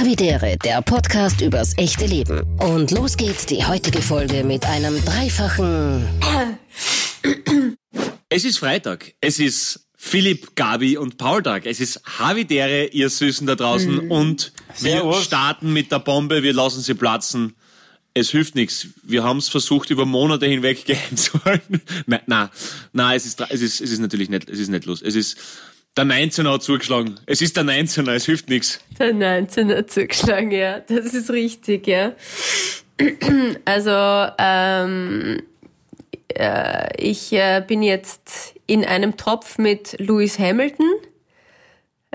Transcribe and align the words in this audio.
Havidere, 0.00 0.56
der 0.56 0.80
Podcast 0.80 1.42
übers 1.42 1.76
echte 1.76 2.06
Leben. 2.06 2.40
Und 2.58 2.90
los 2.90 3.18
geht's 3.18 3.44
die 3.44 3.66
heutige 3.66 4.00
Folge 4.00 4.44
mit 4.44 4.64
einem 4.64 5.04
dreifachen. 5.04 6.08
Es 8.30 8.46
ist 8.46 8.58
Freitag. 8.60 9.12
Es 9.20 9.38
ist 9.38 9.90
Philipp, 9.98 10.56
Gabi 10.56 10.96
und 10.96 11.18
Paul 11.18 11.42
Tag. 11.42 11.66
Es 11.66 11.80
ist 11.80 12.00
Havidere, 12.18 12.86
ihr 12.86 13.10
Süßen 13.10 13.46
da 13.46 13.56
draußen. 13.56 14.06
Mhm. 14.06 14.10
Und 14.10 14.52
wir 14.78 14.92
Servus. 14.92 15.22
starten 15.22 15.74
mit 15.74 15.92
der 15.92 15.98
Bombe. 15.98 16.42
Wir 16.42 16.54
lassen 16.54 16.80
sie 16.80 16.94
platzen. 16.94 17.54
Es 18.14 18.30
hilft 18.30 18.54
nichts. 18.54 18.86
Wir 19.02 19.22
haben 19.22 19.36
es 19.36 19.50
versucht, 19.50 19.90
über 19.90 20.06
Monate 20.06 20.46
hinweg 20.46 20.82
geheim 20.86 21.14
zu 21.14 21.44
halten. 21.44 21.82
Nein, 22.06 22.22
nein, 22.24 22.48
nein 22.94 23.16
es, 23.18 23.26
ist, 23.26 23.38
es, 23.50 23.60
ist, 23.60 23.82
es 23.82 23.90
ist 23.90 23.98
natürlich 23.98 24.30
nicht, 24.30 24.48
es 24.48 24.60
ist 24.60 24.68
nicht 24.68 24.86
los. 24.86 25.02
Es 25.02 25.14
ist, 25.14 25.36
der 25.96 26.04
19er 26.04 26.52
hat 26.52 26.62
zugeschlagen. 26.62 27.18
Es 27.26 27.42
ist 27.42 27.56
der 27.56 27.64
19er, 27.64 28.12
es 28.12 28.24
hilft 28.26 28.48
nichts. 28.48 28.80
Der 28.98 29.12
19 29.12 29.74
hat 29.74 29.90
zugeschlagen, 29.90 30.50
ja. 30.50 30.80
Das 30.80 31.06
ist 31.14 31.30
richtig, 31.30 31.86
ja. 31.86 32.12
Also, 33.64 34.30
ähm, 34.38 35.40
äh, 36.34 36.96
ich 37.02 37.32
äh, 37.32 37.64
bin 37.66 37.82
jetzt 37.82 38.54
in 38.66 38.84
einem 38.84 39.16
Topf 39.16 39.58
mit 39.58 39.96
Lewis 39.98 40.38
Hamilton, 40.38 40.86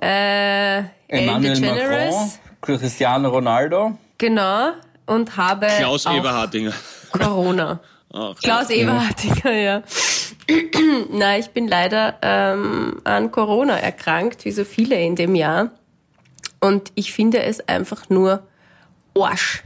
äh, 0.01 0.83
Emmanuel 1.07 1.59
Macron, 1.59 2.31
Cristiano 2.61 3.29
Ronaldo. 3.29 3.97
genau, 4.17 4.73
und 5.07 5.35
habe 5.37 5.67
Klaus 5.67 6.05
Eberhardinger. 6.05 6.73
Corona. 7.11 7.79
Ach, 8.13 8.35
Klaus 8.35 8.69
Eberhardinger, 8.69 9.51
ja. 9.51 9.83
Nein, 11.11 11.39
ich 11.39 11.49
bin 11.49 11.67
leider 11.67 12.17
ähm, 12.21 13.01
an 13.03 13.31
Corona 13.31 13.77
erkrankt, 13.77 14.45
wie 14.45 14.51
so 14.51 14.63
viele 14.63 15.01
in 15.01 15.15
dem 15.15 15.35
Jahr. 15.35 15.71
Und 16.59 16.91
ich 16.95 17.13
finde 17.13 17.43
es 17.43 17.67
einfach 17.67 18.09
nur 18.09 18.43
Arsch. 19.17 19.63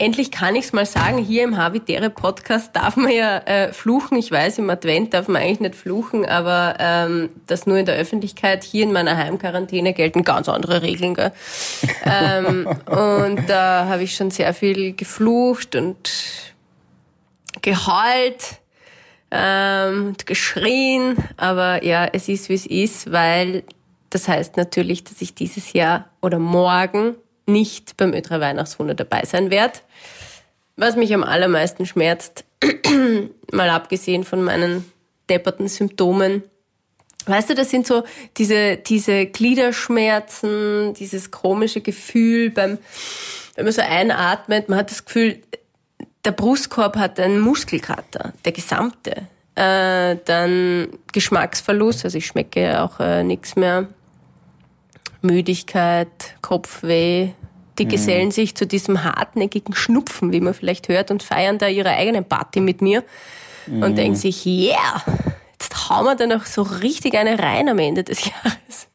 Endlich 0.00 0.30
kann 0.30 0.54
ich's 0.54 0.72
mal 0.72 0.86
sagen, 0.86 1.18
hier 1.18 1.42
im 1.42 1.56
Habitäre 1.56 2.08
Podcast 2.08 2.76
darf 2.76 2.96
man 2.96 3.10
ja 3.10 3.38
äh, 3.38 3.72
fluchen. 3.72 4.16
Ich 4.16 4.30
weiß, 4.30 4.58
im 4.58 4.70
Advent 4.70 5.12
darf 5.12 5.26
man 5.26 5.42
eigentlich 5.42 5.58
nicht 5.58 5.74
fluchen, 5.74 6.24
aber 6.24 6.76
ähm, 6.78 7.30
das 7.48 7.66
nur 7.66 7.78
in 7.78 7.86
der 7.86 7.96
Öffentlichkeit. 7.96 8.62
Hier 8.62 8.84
in 8.84 8.92
meiner 8.92 9.16
Heimquarantäne 9.16 9.94
gelten 9.94 10.22
ganz 10.22 10.48
andere 10.48 10.82
Regeln. 10.82 11.14
Gell? 11.14 11.32
ähm, 12.04 12.68
und 12.86 13.50
da 13.50 13.86
habe 13.86 14.04
ich 14.04 14.14
schon 14.14 14.30
sehr 14.30 14.54
viel 14.54 14.94
geflucht 14.94 15.74
und 15.74 16.12
geheult 17.60 18.60
ähm, 19.30 20.08
und 20.08 20.26
geschrien. 20.26 21.16
Aber 21.36 21.84
ja, 21.84 22.08
es 22.12 22.28
ist, 22.28 22.48
wie 22.48 22.54
es 22.54 22.66
ist, 22.66 23.12
weil 23.12 23.64
das 24.10 24.28
heißt 24.28 24.56
natürlich, 24.56 25.04
dass 25.04 25.20
ich 25.20 25.34
dieses 25.34 25.72
Jahr 25.72 26.08
oder 26.22 26.38
morgen 26.38 27.14
nicht 27.46 27.96
beim 27.96 28.12
Ö3 28.12 28.40
Weihnachtswunder 28.40 28.94
dabei 28.94 29.24
sein 29.24 29.50
werde. 29.50 29.80
Was 30.76 30.96
mich 30.96 31.12
am 31.12 31.24
allermeisten 31.24 31.86
schmerzt, 31.86 32.44
mal 33.52 33.70
abgesehen 33.70 34.24
von 34.24 34.42
meinen 34.42 34.90
depperten 35.28 35.68
Symptomen. 35.68 36.42
Weißt 37.26 37.50
du, 37.50 37.54
das 37.54 37.70
sind 37.70 37.86
so 37.86 38.04
diese, 38.36 38.76
diese 38.76 39.26
Gliederschmerzen, 39.26 40.94
dieses 40.94 41.30
komische 41.30 41.80
Gefühl 41.80 42.50
beim, 42.50 42.78
wenn 43.54 43.64
man 43.64 43.72
so 43.72 43.82
einatmet, 43.82 44.68
man 44.68 44.78
hat 44.78 44.90
das 44.90 45.04
Gefühl, 45.04 45.42
der 46.28 46.32
Brustkorb 46.32 46.98
hat 46.98 47.18
einen 47.18 47.40
Muskelkater, 47.40 48.34
der 48.44 48.52
gesamte. 48.52 49.12
Äh, 49.54 50.18
dann 50.26 50.88
Geschmacksverlust, 51.10 52.04
also 52.04 52.18
ich 52.18 52.26
schmecke 52.26 52.82
auch 52.82 53.00
äh, 53.00 53.24
nichts 53.24 53.56
mehr. 53.56 53.88
Müdigkeit, 55.22 56.34
Kopfweh. 56.42 57.30
Die 57.78 57.88
gesellen 57.88 58.30
sich 58.30 58.54
zu 58.56 58.66
diesem 58.66 59.04
hartnäckigen 59.04 59.74
Schnupfen, 59.74 60.32
wie 60.32 60.40
man 60.40 60.52
vielleicht 60.52 60.88
hört, 60.88 61.10
und 61.10 61.22
feiern 61.22 61.56
da 61.56 61.66
ihre 61.66 61.90
eigene 61.90 62.22
Party 62.22 62.60
mit 62.60 62.82
mir 62.82 63.04
und 63.68 63.96
denken 63.96 64.16
sich, 64.16 64.44
yeah, 64.44 65.02
jetzt 65.52 65.88
hauen 65.88 66.04
wir 66.04 66.14
da 66.14 66.26
noch 66.26 66.44
so 66.44 66.60
richtig 66.60 67.14
eine 67.16 67.38
rein 67.38 67.70
am 67.70 67.78
Ende 67.78 68.04
des 68.04 68.22
Jahres. 68.26 68.88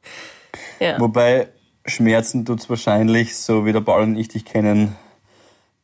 Ja. 0.80 1.00
Wobei 1.00 1.48
Schmerzen 1.88 2.46
tut's 2.46 2.70
wahrscheinlich, 2.70 3.36
so 3.36 3.66
wie 3.66 3.72
der 3.72 3.82
Paul 3.82 4.04
und 4.04 4.18
ich 4.18 4.28
dich 4.28 4.46
kennen, 4.46 4.96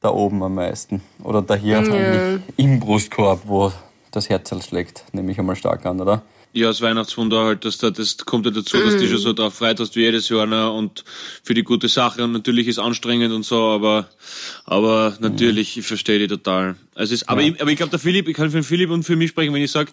da 0.02 0.10
oben 0.10 0.42
am 0.44 0.56
meisten. 0.56 1.02
Oder 1.24 1.42
da 1.42 1.56
hier 1.56 1.80
eigentlich 1.80 2.22
im 2.58 2.80
Brustkorb, 2.80 3.42
wo 3.46 3.72
das 4.12 4.30
Herz 4.30 4.52
halt 4.52 4.64
schlägt, 4.64 5.04
nehme 5.12 5.32
ich 5.32 5.40
einmal 5.40 5.56
stark 5.56 5.86
an, 5.86 6.00
oder? 6.02 6.24
Ja, 6.52 6.68
das 6.68 6.82
Weihnachtswunder 6.82 7.44
halt, 7.46 7.64
das, 7.64 7.78
da- 7.78 7.92
das 7.92 8.18
kommt 8.18 8.46
ja 8.46 8.52
dazu, 8.52 8.78
dass 8.78 8.96
du 8.96 9.02
dich 9.02 9.12
schon 9.12 9.20
so 9.20 9.34
drauf 9.34 9.54
freut 9.54 9.80
hast 9.80 9.96
wie 9.96 10.00
jedes 10.02 10.30
Jahr 10.30 10.48
ne? 10.48 10.72
und 10.72 11.04
für 11.44 11.54
die 11.54 11.62
gute 11.62 11.88
Sache 11.88 12.24
und 12.24 12.32
natürlich 12.32 12.68
ist 12.68 12.80
anstrengend 12.80 13.32
und 13.34 13.44
so, 13.44 13.68
aber 13.68 14.10
aber 14.66 15.16
natürlich, 15.20 15.78
ich 15.78 15.86
verstehe 15.86 16.18
die 16.18 16.28
total. 16.28 16.76
Also 16.96 17.14
es 17.14 17.22
ist, 17.22 17.30
aber, 17.30 17.44
ich, 17.44 17.62
aber 17.62 17.70
ich 17.70 17.78
glaube, 17.78 17.92
der 17.92 18.00
Philipp, 18.00 18.28
ich 18.28 18.36
kann 18.36 18.50
für 18.50 18.58
den 18.58 18.64
Philipp 18.64 18.90
und 18.90 19.04
für 19.04 19.16
mich 19.16 19.30
sprechen, 19.30 19.54
wenn 19.54 19.62
ich 19.62 19.70
sage, 19.70 19.92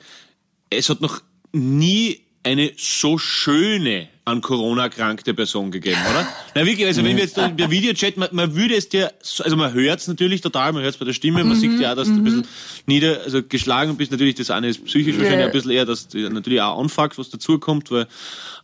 es 0.71 0.89
hat 0.89 1.03
noch 1.03 1.21
nie 1.53 2.21
eine 2.43 2.73
so 2.79 3.19
schöne 3.19 4.09
an 4.27 4.41
Corona 4.41 4.83
erkrankte 4.83 5.33
Person 5.35 5.71
gegeben, 5.71 6.01
oder? 6.11 6.27
Na 6.57 6.67
wirklich, 6.67 6.85
also 6.87 7.05
wenn 7.05 7.17
wir 7.17 7.23
jetzt 7.23 7.37
der 7.37 7.71
Videochat, 7.71 8.17
man, 8.17 8.29
man 8.33 8.55
würde 8.57 8.75
es 8.75 8.89
dir, 8.89 9.13
so- 9.23 9.45
also 9.45 9.57
man 9.57 9.73
hört 9.73 10.01
es 10.01 10.09
natürlich 10.09 10.41
total, 10.41 10.73
man 10.73 10.83
hört 10.83 10.95
es 10.95 10.99
bei 10.99 11.05
der 11.05 11.13
Stimme, 11.13 11.45
man 11.45 11.57
sieht 11.57 11.79
ja 11.79 11.93
auch, 11.93 11.97
dass 11.97 12.09
du 12.09 12.15
ein 12.15 12.25
bisschen 12.25 12.47
nieder, 12.87 13.21
also 13.25 13.43
geschlagen 13.43 13.97
bist, 13.97 14.11
natürlich 14.11 14.35
das 14.35 14.51
eine 14.51 14.69
ist 14.69 14.85
psychisch 14.85 15.17
wahrscheinlich 15.17 15.47
ein 15.47 15.53
bisschen 15.53 15.71
eher, 15.71 15.85
dass 15.87 16.09
du 16.09 16.19
natürlich 16.29 16.61
auch 16.61 16.79
anfuckt, 16.79 17.17
was 17.19 17.31
dazukommt, 17.31 17.91
weil, 17.93 18.09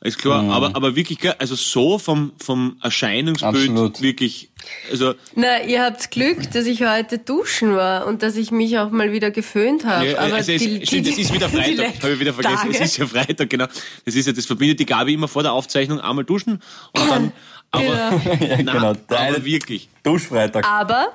ist 0.01 0.19
klar, 0.19 0.43
aber, 0.51 0.75
aber 0.75 0.97
wirklich, 0.97 1.19
also 1.39 1.55
so 1.55 1.97
vom, 1.99 2.33
vom 2.39 2.77
Erscheinungsbild 2.83 3.55
Absolut. 3.71 4.03
wirklich, 4.03 4.51
also, 4.91 5.15
Na, 5.37 5.63
ihr 5.63 5.83
habt 5.83 6.11
Glück, 6.11 6.51
dass 6.53 6.67
ich 6.67 6.83
heute 6.85 7.19
duschen 7.19 7.75
war 7.77 8.07
und 8.07 8.23
dass 8.23 8.37
ich 8.37 8.51
mich 8.51 8.79
auch 8.79 8.91
mal 8.91 9.13
wieder 9.13 9.31
geföhnt 9.31 9.85
habe. 9.85 10.11
Ja, 10.11 10.19
Aber 10.19 10.35
also 10.35 10.53
es, 10.53 10.63
die, 10.63 10.87
stimmt, 10.87 11.07
die, 11.07 11.11
es 11.11 11.19
ist 11.19 11.33
wieder 11.35 11.49
Freitag, 11.49 12.03
habe 12.03 12.13
ich 12.15 12.21
wieder 12.21 12.33
vergessen. 12.33 12.57
Tage. 12.57 12.71
Es 12.75 12.81
ist 12.81 12.97
ja 12.97 13.07
Freitag, 13.07 13.51
genau. 13.51 13.67
Das 14.05 14.15
ist 14.15 14.27
ja, 14.27 14.33
das 14.33 14.47
verbindet 14.47 14.79
die 14.81 14.87
Gabi 14.87 15.15
immer 15.15 15.27
vor 15.29 15.43
der 15.43 15.52
Aufzeichnung 15.53 16.01
einmal 16.01 16.25
duschen 16.25 16.63
und 16.93 17.11
dann, 17.11 17.33
aber, 17.71 17.83
Genau. 17.83 18.21
Ja, 18.41 18.57
nein, 18.57 18.67
genau. 18.67 18.93
Der 18.95 19.21
aber 19.21 19.45
wirklich. 19.45 19.89
Duschfreitag. 20.03 20.67
Aber 20.67 21.09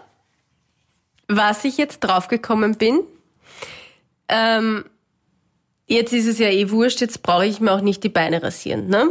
was 1.27 1.63
ich 1.65 1.77
jetzt 1.77 1.99
draufgekommen 1.99 2.77
bin, 2.77 3.01
ähm, 4.29 4.85
jetzt 5.87 6.13
ist 6.13 6.27
es 6.27 6.39
ja 6.39 6.49
eh 6.49 6.69
wurscht, 6.69 7.01
jetzt 7.01 7.23
brauche 7.23 7.45
ich 7.45 7.59
mir 7.59 7.71
auch 7.71 7.81
nicht 7.81 8.03
die 8.03 8.09
Beine 8.09 8.41
rasieren, 8.41 8.87
ne? 8.87 9.09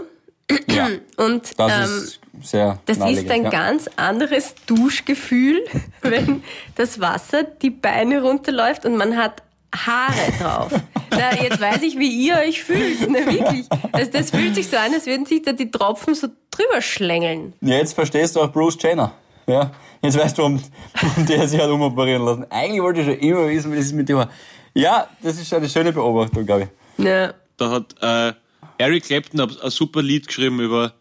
Ja, 0.68 0.88
Und 1.16 1.58
das 1.58 1.72
ähm, 1.72 1.82
ist 1.82 2.20
sehr 2.42 2.78
das 2.86 2.98
ist 2.98 3.30
ein 3.30 3.44
ja. 3.44 3.50
ganz 3.50 3.88
anderes 3.96 4.54
Duschgefühl, 4.66 5.64
wenn 6.02 6.42
das 6.74 7.00
Wasser 7.00 7.44
die 7.44 7.70
Beine 7.70 8.22
runterläuft 8.22 8.84
und 8.84 8.96
man 8.96 9.16
hat 9.16 9.42
Haare 9.76 10.32
drauf. 10.40 10.72
Na, 11.10 11.42
jetzt 11.42 11.60
weiß 11.60 11.82
ich, 11.82 11.98
wie 11.98 12.26
ihr 12.26 12.36
euch 12.36 12.62
fühlt. 12.62 13.08
Na, 13.08 13.26
wirklich. 13.26 13.66
Also 13.92 14.10
das 14.10 14.30
fühlt 14.30 14.54
sich 14.54 14.68
so 14.68 14.76
an, 14.76 14.92
als 14.94 15.06
würden 15.06 15.26
sich 15.26 15.42
da 15.42 15.52
die 15.52 15.70
Tropfen 15.70 16.14
so 16.14 16.28
drüber 16.50 16.80
schlängeln. 16.80 17.52
Ja, 17.60 17.76
jetzt 17.76 17.94
verstehst 17.94 18.36
du 18.36 18.40
auch 18.40 18.52
Bruce 18.52 18.78
Jenner. 18.80 19.12
Ja, 19.46 19.72
jetzt 20.02 20.18
weißt 20.18 20.38
du, 20.38 20.42
warum, 20.42 20.62
warum 21.00 21.26
der 21.26 21.46
sich 21.46 21.60
hat 21.60 21.70
umoperieren 21.70 22.24
lassen. 22.24 22.46
Eigentlich 22.50 22.82
wollte 22.82 23.00
ich 23.00 23.06
schon 23.06 23.18
immer 23.18 23.48
wissen, 23.48 23.72
wie 23.72 23.76
das 23.76 23.86
ist 23.86 23.92
mit 23.92 24.08
dem 24.08 24.16
war. 24.16 24.30
Ja, 24.74 25.08
das 25.22 25.40
ist 25.40 25.52
eine 25.54 25.68
schöne 25.68 25.92
Beobachtung, 25.92 26.44
glaube 26.44 26.68
ich. 26.98 27.04
Ja. 27.04 27.34
Da 27.56 27.70
hat 27.70 27.94
äh, 28.02 28.34
Eric 28.78 29.04
Clapton 29.04 29.40
ein, 29.40 29.70
super 29.70 30.02
Lied 30.02 30.26
geschrieben 30.26 30.60
über, 30.60 30.92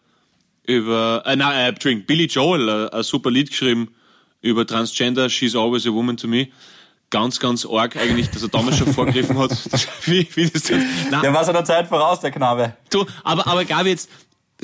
über 0.66 1.24
äh, 1.26 1.36
nein, 1.36 1.58
äh, 1.58 1.68
Entschuldigung, 1.70 2.06
Billy 2.06 2.26
Joel 2.26 2.90
ein 2.90 3.04
super 3.04 3.32
Lied 3.32 3.50
geschrieben 3.50 3.94
über 4.42 4.66
Transgender, 4.66 5.30
She's 5.30 5.56
Always 5.56 5.88
a 5.88 5.92
Woman 5.92 6.18
to 6.18 6.28
Me. 6.28 6.48
Ganz, 7.12 7.40
ganz 7.40 7.66
arg 7.66 7.96
eigentlich, 7.98 8.30
dass 8.32 8.42
er 8.44 8.50
damals 8.50 8.78
schon 8.78 8.92
vorgegriffen 8.94 9.38
hat. 9.38 9.52
Wie, 10.06 10.28
wie 10.34 10.50
das. 10.50 10.70
Nein, 10.70 11.22
Der 11.22 11.34
war 11.34 11.44
seiner 11.46 11.64
Zeit 11.64 11.88
voraus, 11.88 12.20
der 12.20 12.32
Knabe. 12.32 12.74
Du, 12.90 13.06
aber, 13.24 13.48
aber 13.48 13.64
Gabi, 13.64 13.90
jetzt, 13.92 14.10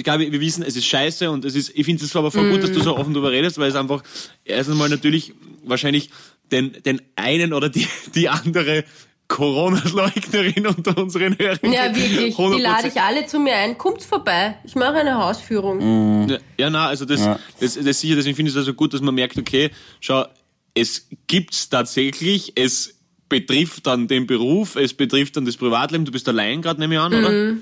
Gabi, 0.03 0.31
wir 0.31 0.41
wissen, 0.41 0.63
es 0.63 0.75
ist 0.75 0.85
scheiße 0.85 1.29
und 1.29 1.45
es 1.45 1.55
ist, 1.55 1.71
ich 1.75 1.85
finde 1.85 2.03
es 2.03 2.15
aber 2.15 2.31
voll 2.31 2.49
gut, 2.49 2.63
dass 2.63 2.71
du 2.71 2.81
so 2.81 2.97
offen 2.97 3.13
darüber 3.13 3.31
redest, 3.31 3.57
weil 3.59 3.69
es 3.69 3.75
einfach 3.75 4.03
erst 4.43 4.69
einmal 4.69 4.89
natürlich 4.89 5.33
wahrscheinlich 5.63 6.09
den, 6.51 6.75
den 6.83 7.01
einen 7.15 7.53
oder 7.53 7.69
die, 7.69 7.87
die 8.15 8.27
andere 8.27 8.83
Corona-Leugnerin 9.27 10.67
unter 10.67 10.97
unseren 10.97 11.37
Hörern. 11.37 11.71
Ja, 11.71 11.95
wirklich. 11.95 12.35
Die 12.35 12.41
100%. 12.41 12.59
lade 12.59 12.87
ich 12.89 13.01
alle 13.01 13.25
zu 13.25 13.39
mir 13.39 13.55
ein. 13.55 13.77
Kommt 13.77 14.03
vorbei. 14.03 14.57
Ich 14.63 14.75
mache 14.75 14.95
eine 14.95 15.17
Hausführung. 15.17 16.27
Ja, 16.29 16.37
ja, 16.57 16.69
na, 16.69 16.87
also 16.87 17.05
das, 17.05 17.21
Ja. 17.21 17.39
das, 17.59 17.75
das 17.81 17.99
sicher, 17.99 18.15
deswegen 18.15 18.35
finde 18.35 18.49
ich 18.49 18.55
es 18.55 18.59
also 18.59 18.73
gut, 18.73 18.93
dass 18.93 19.01
man 19.01 19.15
merkt, 19.15 19.37
okay, 19.37 19.71
schau, 19.99 20.25
es 20.73 21.07
gibt's 21.27 21.69
tatsächlich, 21.69 22.53
es 22.55 22.95
betrifft 23.29 23.87
dann 23.87 24.07
den 24.07 24.27
Beruf, 24.27 24.75
es 24.75 24.93
betrifft 24.93 25.37
dann 25.37 25.45
das 25.45 25.57
Privatleben, 25.57 26.05
du 26.05 26.11
bist 26.11 26.27
allein 26.27 26.61
gerade, 26.61 26.79
nehme 26.79 26.95
ich 26.95 26.99
an, 26.99 27.13
oder? 27.13 27.57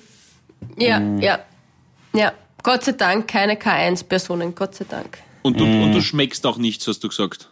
Ja, 0.77 1.01
ja. 1.19 1.39
Ja. 2.13 2.33
Gott 2.63 2.83
sei 2.83 2.91
Dank 2.93 3.27
keine 3.27 3.55
K1-Personen. 3.55 4.53
Gott 4.55 4.75
sei 4.75 4.85
Dank. 4.89 5.19
Und 5.43 5.59
du, 5.59 5.63
und 5.63 5.93
du 5.93 6.01
schmeckst 6.01 6.45
auch 6.45 6.57
nichts, 6.57 6.87
hast 6.87 7.03
du 7.03 7.07
gesagt. 7.07 7.49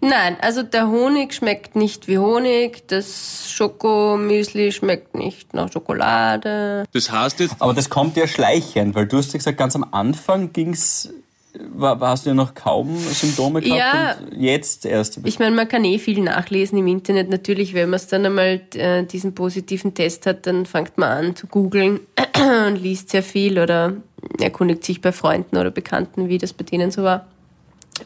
Nein, 0.00 0.36
also 0.40 0.64
der 0.64 0.88
Honig 0.88 1.32
schmeckt 1.32 1.76
nicht 1.76 2.08
wie 2.08 2.18
Honig, 2.18 2.88
das 2.88 3.52
Schokomüsli 3.52 4.72
schmeckt 4.72 5.14
nicht 5.14 5.54
nach 5.54 5.70
Schokolade. 5.70 6.84
Das 6.92 7.12
heißt 7.12 7.38
jetzt, 7.38 7.56
Aber 7.60 7.72
das 7.72 7.88
kommt 7.88 8.16
ja 8.16 8.26
schleichend, 8.26 8.96
weil 8.96 9.06
du 9.06 9.18
hast 9.18 9.32
ja 9.32 9.38
gesagt, 9.38 9.58
ganz 9.58 9.76
am 9.76 9.86
Anfang 9.92 10.52
ging's, 10.52 11.10
war, 11.58 12.00
hast 12.00 12.24
du 12.24 12.30
ja 12.30 12.34
noch 12.34 12.54
kaum 12.54 12.96
Symptome 12.96 13.60
gehabt 13.60 13.78
Ja. 13.78 14.16
und 14.30 14.40
jetzt 14.40 14.86
erst. 14.86 15.20
Ich 15.24 15.38
meine, 15.38 15.54
man 15.54 15.68
kann 15.68 15.84
eh 15.84 15.98
viel 15.98 16.20
nachlesen 16.20 16.78
im 16.78 16.86
Internet. 16.86 17.28
Natürlich, 17.28 17.74
wenn 17.74 17.90
man 17.90 17.96
es 17.98 18.06
dann 18.06 18.24
einmal 18.24 18.60
äh, 18.74 19.04
diesen 19.04 19.34
positiven 19.34 19.94
Test 19.94 20.26
hat, 20.26 20.46
dann 20.46 20.66
fängt 20.66 20.98
man 20.98 21.10
an 21.26 21.36
zu 21.36 21.46
googeln 21.46 22.00
und 22.66 22.76
liest 22.76 23.10
sehr 23.10 23.22
viel 23.22 23.58
oder 23.58 23.94
erkundigt 24.40 24.84
sich 24.84 25.00
bei 25.00 25.12
Freunden 25.12 25.56
oder 25.56 25.70
Bekannten, 25.70 26.28
wie 26.28 26.38
das 26.38 26.52
bei 26.52 26.64
denen 26.64 26.90
so 26.90 27.02
war. 27.02 27.26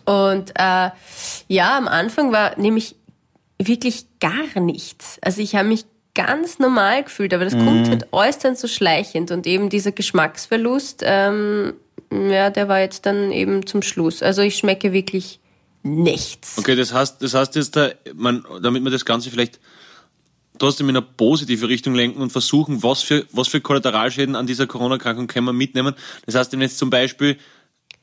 Und 0.05 0.51
äh, 0.57 0.91
ja, 1.49 1.79
am 1.79 1.89
Anfang 1.89 2.33
war 2.33 2.59
nämlich 2.59 2.97
wirklich 3.63 4.07
gar 4.21 4.61
nichts. 4.61 5.19
Also 5.23 5.41
ich 5.41 5.55
habe 5.55 5.69
mich 5.69 5.85
ganz 6.15 6.59
normal 6.59 7.05
gefühlt, 7.05 7.33
aber 7.35 7.45
das 7.45 7.53
kommt 7.55 7.89
halt 7.89 8.07
dann 8.43 8.57
so 8.57 8.67
schleichend 8.67 9.31
und 9.31 9.47
eben 9.47 9.69
dieser 9.69 9.93
Geschmacksverlust, 9.93 11.03
ähm, 11.05 11.75
ja, 12.11 12.51
der 12.51 12.69
war 12.69 12.81
jetzt 12.81 13.07
dann 13.07 13.33
eben 13.33 13.67
zum 13.67 13.83
Schluss. 13.83 14.23
Also 14.23 14.43
ich 14.43 14.57
schmecke 14.57 14.93
wirklich 14.93 15.41
nichts. 15.83 16.57
Okay, 16.59 16.77
das 16.77 16.93
heißt, 16.93 17.23
das 17.23 17.35
heißt 17.35 17.57
jetzt, 17.57 17.77
da, 17.77 17.91
man, 18.15 18.45
damit 18.63 18.83
man 18.83 18.93
das 18.93 19.05
Ganze 19.05 19.31
vielleicht 19.31 19.61
trotzdem 20.59 20.89
in 20.89 20.97
eine 20.97 21.07
positive 21.07 21.69
Richtung 21.69 21.95
lenken 21.95 22.21
und 22.23 22.31
versuchen, 22.31 22.83
was 22.83 23.03
für, 23.03 23.27
was 23.33 23.49
für 23.49 23.61
Kollateralschäden 23.61 24.35
an 24.35 24.47
dieser 24.47 24.67
Corona-Krankung 24.67 25.27
können 25.27 25.47
wir 25.47 25.53
mitnehmen. 25.53 25.95
Das 26.25 26.35
heißt, 26.35 26.53
wenn 26.53 26.61
jetzt 26.61 26.79
zum 26.79 26.91
Beispiel 26.91 27.37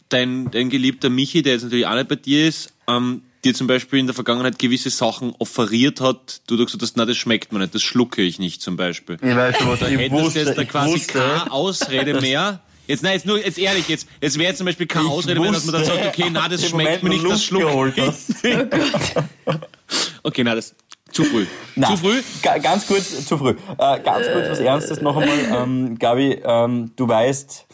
dein, 0.09 0.51
dein 0.51 0.69
geliebter 0.69 1.09
Michi, 1.09 1.41
der 1.41 1.53
jetzt 1.53 1.63
natürlich 1.63 1.87
auch 1.87 1.95
nicht 1.95 2.07
bei 2.07 2.15
dir 2.15 2.47
ist, 2.47 2.73
ähm, 2.87 3.23
dir 3.43 3.53
zum 3.53 3.67
Beispiel 3.67 3.99
in 3.99 4.07
der 4.07 4.13
Vergangenheit 4.13 4.57
gewisse 4.59 4.89
Sachen 4.89 5.33
offeriert 5.39 5.99
hat, 5.99 6.41
du 6.47 6.57
gesagt 6.57 6.81
hast, 6.81 6.95
na, 6.95 7.05
das 7.05 7.17
schmeckt 7.17 7.51
mir 7.51 7.59
nicht, 7.59 7.75
das 7.75 7.81
schlucke 7.81 8.21
ich 8.21 8.39
nicht 8.39 8.61
zum 8.61 8.77
Beispiel. 8.77 9.17
ich 9.21 9.35
weiß 9.35 9.57
schon, 9.57 9.67
was 9.67 9.79
Da 9.79 9.87
hättest 9.87 10.35
du 10.35 10.39
jetzt 10.39 10.57
da 10.57 10.63
quasi 10.63 10.99
keine 10.99 11.51
Ausrede 11.51 12.21
mehr. 12.21 12.61
Jetzt, 12.87 13.01
nein, 13.03 13.13
jetzt 13.13 13.25
nur, 13.25 13.37
jetzt 13.43 13.57
ehrlich, 13.57 13.87
jetzt, 13.87 14.07
jetzt 14.21 14.37
wäre 14.37 14.49
jetzt 14.49 14.57
zum 14.57 14.65
Beispiel 14.65 14.87
keine 14.87 15.07
Ausrede 15.09 15.39
mehr, 15.39 15.51
dass 15.53 15.63
man 15.65 15.75
dann 15.75 15.85
sagt, 15.85 16.05
okay, 16.05 16.25
na, 16.31 16.49
das 16.49 16.67
schmeckt 16.67 17.01
mir 17.03 17.09
nicht, 17.09 17.25
das 17.25 17.43
schlucke 17.43 17.93
ich. 17.95 18.43
Okay, 20.23 20.43
na, 20.43 20.55
das, 20.55 20.73
zu 21.11 21.23
früh. 21.23 21.45
Na, 21.75 21.87
Zu 21.89 21.97
früh? 21.97 22.21
ga- 22.41 22.57
Ganz 22.57 22.87
kurz, 22.87 23.25
zu 23.25 23.37
früh. 23.37 23.51
Äh, 23.77 23.99
ganz 23.99 24.25
kurz 24.31 24.49
was 24.49 24.59
Ernstes 24.59 25.01
noch 25.01 25.15
einmal. 25.17 25.37
Ähm, 25.63 25.99
Gabi, 25.99 26.41
ähm, 26.43 26.91
du 26.95 27.07
weißt, 27.07 27.65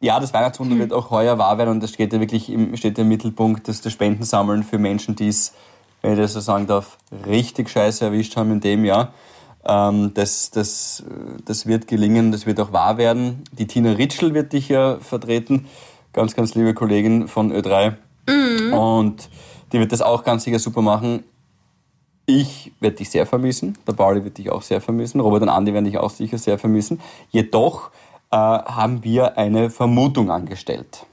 ja, 0.00 0.20
das 0.20 0.32
Weihnachtswunder 0.32 0.78
wird 0.78 0.92
auch 0.92 1.10
heuer 1.10 1.38
wahr 1.38 1.58
werden 1.58 1.70
und 1.70 1.82
das 1.82 1.90
steht 1.90 2.12
ja 2.12 2.20
wirklich 2.20 2.50
im, 2.50 2.76
steht 2.76 2.98
im 2.98 3.08
Mittelpunkt, 3.08 3.66
dass 3.66 3.80
das 3.80 3.92
Spendensammeln 3.92 4.62
für 4.62 4.78
Menschen, 4.78 5.16
die 5.16 5.28
es, 5.28 5.54
wenn 6.02 6.12
ich 6.12 6.18
das 6.18 6.34
so 6.34 6.40
sagen 6.40 6.66
darf, 6.66 6.98
richtig 7.26 7.70
scheiße 7.70 8.04
erwischt 8.04 8.36
haben 8.36 8.52
in 8.52 8.60
dem 8.60 8.84
Jahr. 8.84 9.12
Ähm, 9.66 10.12
das, 10.14 10.50
das, 10.50 11.04
das 11.44 11.66
wird 11.66 11.86
gelingen, 11.88 12.32
das 12.32 12.46
wird 12.46 12.60
auch 12.60 12.72
wahr 12.72 12.98
werden. 12.98 13.44
Die 13.52 13.66
Tina 13.66 13.92
Ritschel 13.92 14.34
wird 14.34 14.52
dich 14.52 14.68
ja 14.68 14.98
vertreten, 15.00 15.66
ganz, 16.12 16.34
ganz 16.34 16.54
liebe 16.54 16.74
Kollegin 16.74 17.28
von 17.28 17.52
Ö3. 17.52 17.94
Und 18.72 19.28
die 19.72 19.80
wird 19.80 19.92
das 19.92 20.02
auch 20.02 20.24
ganz 20.24 20.44
sicher 20.44 20.58
super 20.58 20.82
machen. 20.82 21.24
Ich 22.26 22.72
werde 22.80 22.96
dich 22.96 23.10
sehr 23.10 23.26
vermissen. 23.26 23.78
Der 23.86 23.92
Pauli 23.92 24.24
wird 24.24 24.38
dich 24.38 24.50
auch 24.50 24.62
sehr 24.62 24.80
vermissen. 24.80 25.20
Robert 25.20 25.42
und 25.42 25.48
Andi 25.48 25.72
werden 25.72 25.84
dich 25.84 25.98
auch 25.98 26.10
sicher 26.10 26.38
sehr 26.38 26.58
vermissen. 26.58 27.00
Jedoch 27.30 27.90
äh, 28.32 28.36
haben 28.36 29.04
wir 29.04 29.38
eine 29.38 29.70
Vermutung 29.70 30.30
angestellt. 30.30 31.06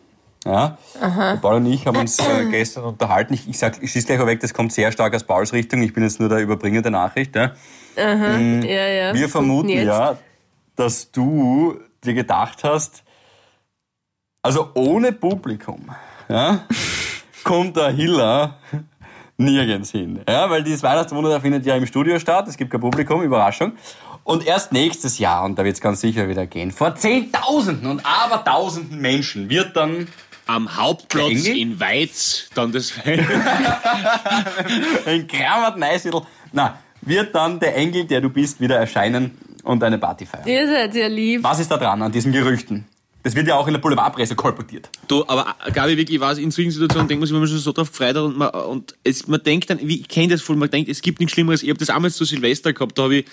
Ja? 0.46 0.78
Der 1.00 1.38
Paul 1.42 1.56
und 1.56 1.66
ich 1.68 1.88
haben 1.88 1.98
uns 1.98 2.20
äh, 2.20 2.46
gestern 2.50 2.86
unterhalten. 2.86 3.34
Ich, 3.34 3.48
ich 3.48 3.58
sag, 3.58 3.82
ich 3.82 3.92
schieße 3.92 4.08
gleich 4.08 4.26
weg, 4.26 4.40
das 4.42 4.54
kommt 4.54 4.74
sehr 4.74 4.92
stark 4.92 5.14
aus 5.16 5.24
Pauls 5.24 5.54
Richtung. 5.54 5.82
Ich 5.82 5.94
bin 5.94 6.04
jetzt 6.04 6.20
nur 6.20 6.30
der 6.30 6.40
Überbringer 6.40 6.82
der 6.82 6.92
Nachricht. 6.92 7.36
Ja? 7.36 7.54
Ja, 7.96 8.58
ja. 8.62 9.14
Wir 9.14 9.30
vermuten 9.30 9.70
jetzt? 9.70 9.88
ja, 9.88 10.18
dass 10.76 11.12
du 11.12 11.80
dir 12.04 12.14
gedacht 12.14 12.64
hast, 12.64 13.04
also 14.42 14.72
ohne 14.74 15.14
Publikum, 15.14 15.90
ja, 16.28 16.66
kommt 17.44 17.78
der 17.78 17.92
Hiller 17.92 18.58
nirgends 19.38 19.92
hin. 19.92 20.22
Ja, 20.28 20.50
weil 20.50 20.64
dieses 20.64 20.84
Weihnachtswunder 20.84 21.30
da 21.30 21.40
findet 21.40 21.66
ja 21.66 21.76
im 21.76 21.86
Studio 21.86 22.20
statt, 22.20 22.48
es 22.48 22.58
gibt 22.58 22.72
kein 22.72 22.82
Publikum, 22.82 23.22
Überraschung. 23.22 23.74
Und 24.24 24.46
erst 24.46 24.72
nächstes 24.72 25.18
Jahr, 25.20 25.44
und 25.44 25.60
da 25.60 25.64
wird 25.66 25.76
es 25.76 25.82
ganz 25.82 26.00
sicher 26.00 26.30
wieder 26.30 26.46
gehen, 26.46 26.72
vor 26.72 26.96
Zehntausenden 26.96 27.90
und 27.90 28.06
Abertausenden 28.06 29.00
Menschen 29.00 29.50
wird 29.50 29.76
dann 29.76 30.08
Am 30.46 30.76
Hauptplatz 30.76 31.44
Der 31.44 31.52
Engel? 31.54 31.58
in 31.58 31.80
Weiz, 31.80 32.50
dann 32.54 32.72
das, 32.72 32.94
ein 35.06 35.28
Krammert 35.28 35.78
Neusiedl, 35.78 36.22
na, 36.52 36.80
wird 37.02 37.34
dann 37.34 37.60
der 37.60 37.76
Engel, 37.76 38.06
der 38.06 38.22
du 38.22 38.30
bist, 38.30 38.60
wieder 38.60 38.78
erscheinen 38.78 39.38
und 39.64 39.84
eine 39.84 39.98
Party 39.98 40.26
feiern. 40.26 40.48
Ihr 40.48 40.68
seid 40.68 40.96
ja 40.96 41.08
lieb. 41.08 41.44
Was 41.44 41.60
ist 41.60 41.72
da 41.72 41.78
dran 41.78 42.02
an 42.02 42.12
diesen 42.12 42.32
Gerüchten? 42.32 42.86
Das 43.24 43.36
wird 43.36 43.48
ja 43.48 43.56
auch 43.56 43.68
in 43.68 43.74
der 43.74 43.80
Boulevardpresse 43.80 44.36
kolportiert. 44.36 44.90
Du, 45.08 45.24
aber 45.28 45.56
äh, 45.66 45.72
Gabi, 45.72 45.96
wirklich, 45.96 46.16
ich 46.18 46.22
weiß, 46.22 46.38
in 46.40 46.52
solchen 46.52 46.72
Situationen 46.72 47.08
denkt 47.08 47.22
man 47.22 47.28
sich, 47.28 47.34
wenn 47.34 47.40
man 47.40 47.48
schon 47.48 47.58
so 47.58 47.72
drauf 47.72 47.90
gefreut 47.90 48.18
hat 48.18 48.24
und 48.24 48.38
man, 48.38 48.50
und 48.50 48.96
es, 49.06 49.28
man 49.28 49.42
denkt 49.42 49.70
dann, 49.70 49.80
wie, 49.80 50.02
ich 50.02 50.10
kenne 50.10 50.28
das 50.28 50.42
voll, 50.42 50.58
man 50.58 50.70
denkt, 50.70 50.90
es 50.90 51.02
gibt 51.02 51.22
nichts 51.22 51.32
Schlimmeres. 51.34 51.64
Ich 51.64 51.70
habe 51.70 51.80
das 51.80 51.90
einmal 51.90 52.12
zu 52.12 52.26
Silvester 52.26 52.74
gehabt, 52.74 52.98
da 52.98 53.04
habe 53.04 53.16
ich 53.20 53.26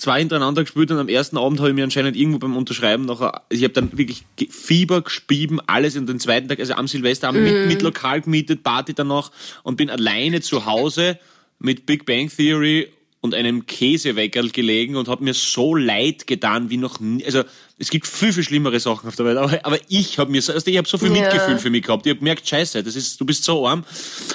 zwei 0.00 0.20
hintereinander 0.20 0.62
gespielt 0.62 0.90
und 0.90 0.98
am 0.98 1.08
ersten 1.08 1.36
Abend 1.36 1.60
habe 1.60 1.68
ich 1.68 1.74
mir 1.74 1.84
anscheinend 1.84 2.16
irgendwo 2.16 2.38
beim 2.38 2.56
Unterschreiben 2.56 3.04
nachher, 3.04 3.42
ich 3.50 3.62
habe 3.62 3.74
dann 3.74 3.96
wirklich 3.96 4.24
Fieber 4.48 5.02
gespieben, 5.02 5.60
alles 5.66 5.96
und 5.96 6.08
den 6.08 6.18
zweiten 6.18 6.48
Tag, 6.48 6.58
also 6.58 6.74
am 6.74 6.88
Silvester 6.88 7.28
haben 7.28 7.44
wir 7.44 7.52
mit, 7.52 7.68
mit 7.68 7.82
Lokal 7.82 8.22
gemietet, 8.22 8.62
Party 8.62 8.94
danach 8.94 9.30
und 9.62 9.76
bin 9.76 9.90
alleine 9.90 10.40
zu 10.40 10.66
Hause 10.66 11.18
mit 11.58 11.86
Big 11.86 12.06
Bang 12.06 12.28
Theory 12.28 12.88
und 13.22 13.34
einem 13.34 13.66
Käseweckerl 13.66 14.48
gelegen 14.50 14.96
und 14.96 15.08
habe 15.08 15.22
mir 15.22 15.34
so 15.34 15.74
leid 15.74 16.26
getan 16.26 16.70
wie 16.70 16.78
noch 16.78 17.00
nie. 17.00 17.22
Also 17.24 17.42
es 17.76 17.90
gibt 17.90 18.06
viel, 18.06 18.32
viel 18.32 18.42
schlimmere 18.44 18.80
Sachen 18.80 19.08
auf 19.08 19.16
der 19.16 19.26
Welt, 19.26 19.36
aber, 19.36 19.58
aber 19.62 19.78
ich 19.88 20.18
habe 20.18 20.30
mir 20.30 20.40
so, 20.40 20.52
also 20.54 20.70
ich 20.70 20.76
habe 20.78 20.88
so 20.88 20.96
viel 20.96 21.14
Ja. 21.14 21.22
Mitgefühl 21.24 21.58
für 21.58 21.68
mich 21.68 21.82
gehabt. 21.82 22.06
Ich 22.06 22.10
habe 22.10 22.18
gemerkt, 22.18 22.48
scheiße, 22.48 22.82
das 22.82 22.96
ist, 22.96 23.20
du 23.20 23.26
bist 23.26 23.44
so 23.44 23.66
arm. 23.68 23.84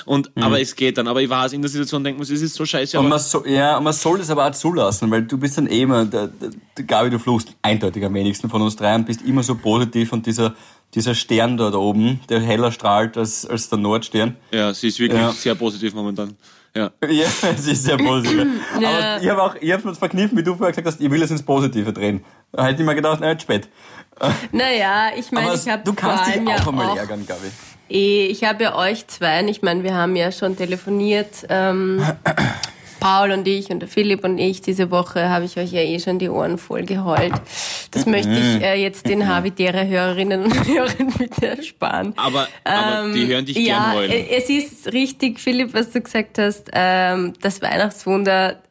Und, 0.05 0.31
aber 0.37 0.61
es 0.61 0.75
geht 0.75 0.97
dann. 0.99 1.07
Aber 1.07 1.19
ich 1.21 1.29
weiß, 1.29 1.53
in 1.53 1.61
der 1.63 1.69
Situation 1.69 2.03
denkt 2.03 2.19
man, 2.19 2.25
sich, 2.27 2.35
es 2.35 2.41
ist 2.43 2.55
so 2.55 2.65
scheiße. 2.65 2.99
Und 2.99 3.09
man, 3.09 3.17
so, 3.19 3.43
ja, 3.45 3.77
und 3.77 3.83
man 3.85 3.93
soll 3.93 4.19
das 4.19 4.29
aber 4.29 4.47
auch 4.47 4.51
zulassen, 4.51 5.09
weil 5.09 5.23
du 5.23 5.37
bist 5.39 5.57
dann 5.57 5.65
eh 5.67 5.81
immer, 5.81 6.05
der, 6.05 6.27
der, 6.27 6.51
der 6.77 6.85
Gabi, 6.85 7.09
du 7.09 7.17
fluchst 7.19 7.49
eindeutig 7.63 8.03
am 8.05 8.13
wenigsten 8.13 8.49
von 8.49 8.61
uns 8.61 8.75
drei 8.75 8.93
und 8.93 9.05
bist 9.07 9.21
immer 9.23 9.41
so 9.41 9.55
positiv 9.55 10.13
und 10.13 10.27
dieser, 10.27 10.55
dieser 10.93 11.15
Stern 11.15 11.57
dort 11.57 11.73
oben, 11.73 12.19
der 12.29 12.39
heller 12.39 12.71
strahlt 12.71 13.17
als, 13.17 13.45
als 13.47 13.67
der 13.69 13.79
Nordstern. 13.79 14.35
ja, 14.51 14.73
sie 14.75 14.89
ist 14.89 14.99
wirklich 14.99 15.19
Ja. 15.21 15.31
sehr 15.31 15.55
positiv 15.55 15.93
momentan. 15.95 16.35
Ja. 16.75 16.91
Ja, 17.09 17.25
es 17.55 17.67
ist 17.67 17.83
sehr 17.85 17.97
positiv. 17.97 18.45
Ja. 18.79 18.89
Aber 19.15 19.23
ich 19.23 19.29
habe 19.29 19.41
auch, 19.43 19.55
ich 19.59 19.71
habe 19.71 19.87
mir 19.87 19.95
verkniffen, 19.95 20.37
wie 20.37 20.43
du 20.43 20.55
vorher 20.55 20.71
gesagt 20.71 20.87
hast, 20.87 21.01
ich 21.01 21.09
will 21.09 21.21
es 21.23 21.31
ins 21.31 21.43
Positive 21.43 21.93
drehen. 21.93 22.23
Da 22.51 22.65
hätte 22.65 22.81
ich 22.81 22.85
mir 22.85 22.95
gedacht, 22.95 23.19
na, 23.21 23.29
jetzt 23.29 23.43
spät. 23.43 23.69
Naja, 24.51 25.09
ich 25.17 25.31
meine, 25.31 25.53
ich 25.53 25.67
habe 25.67 25.83
du 25.83 25.93
kannst 25.93 26.27
dich 26.27 26.41
auch 26.41 26.47
ja 26.49 26.67
einmal 26.67 26.87
auch 26.89 26.97
ärgern, 26.97 27.25
Gabi. 27.25 27.47
Eh, 27.89 28.27
Ich 28.27 28.43
habe 28.43 28.63
ja 28.63 28.75
euch 28.75 29.07
zwei, 29.07 29.43
ich 29.45 29.61
meine, 29.61 29.83
wir 29.83 29.93
haben 29.93 30.15
ja 30.15 30.31
schon 30.31 30.55
telefoniert, 30.57 31.45
ähm, 31.49 32.01
Paul 32.99 33.31
und 33.31 33.47
ich 33.47 33.69
und 33.69 33.79
der 33.79 33.87
Philipp 33.89 34.23
und 34.23 34.37
ich, 34.37 34.61
diese 34.61 34.91
Woche 34.91 35.29
habe 35.29 35.45
ich 35.45 35.57
euch 35.57 35.71
ja 35.71 35.81
eh 35.81 35.99
schon 35.99 36.19
die 36.19 36.29
Ohren 36.29 36.57
voll 36.57 36.83
geheult. 36.83 37.33
Das 37.91 38.05
möchte 38.05 38.31
ich 38.31 38.61
äh, 38.63 38.81
jetzt 38.81 39.07
den 39.07 39.27
Habitäre 39.27 39.87
Hörerinnen 39.87 40.43
und 40.43 40.67
Hörern 40.67 41.13
bitte 41.17 41.47
ersparen. 41.47 42.13
Aber, 42.17 42.47
aber 42.63 43.11
die 43.13 43.27
hören 43.27 43.45
dich 43.45 43.57
Ähm, 43.57 43.65
ja, 43.65 43.77
gern 43.77 43.93
heulen. 43.95 44.11
äh, 44.11 44.27
es 44.29 44.49
ist 44.49 44.93
richtig, 44.93 45.39
Philipp, 45.39 45.73
was 45.73 45.91
du 45.91 46.01
gesagt 46.01 46.37
hast. 46.37 46.69
Ähm, 46.73 47.33
das 47.41 47.61
Weihnachtswunder, 47.61 48.61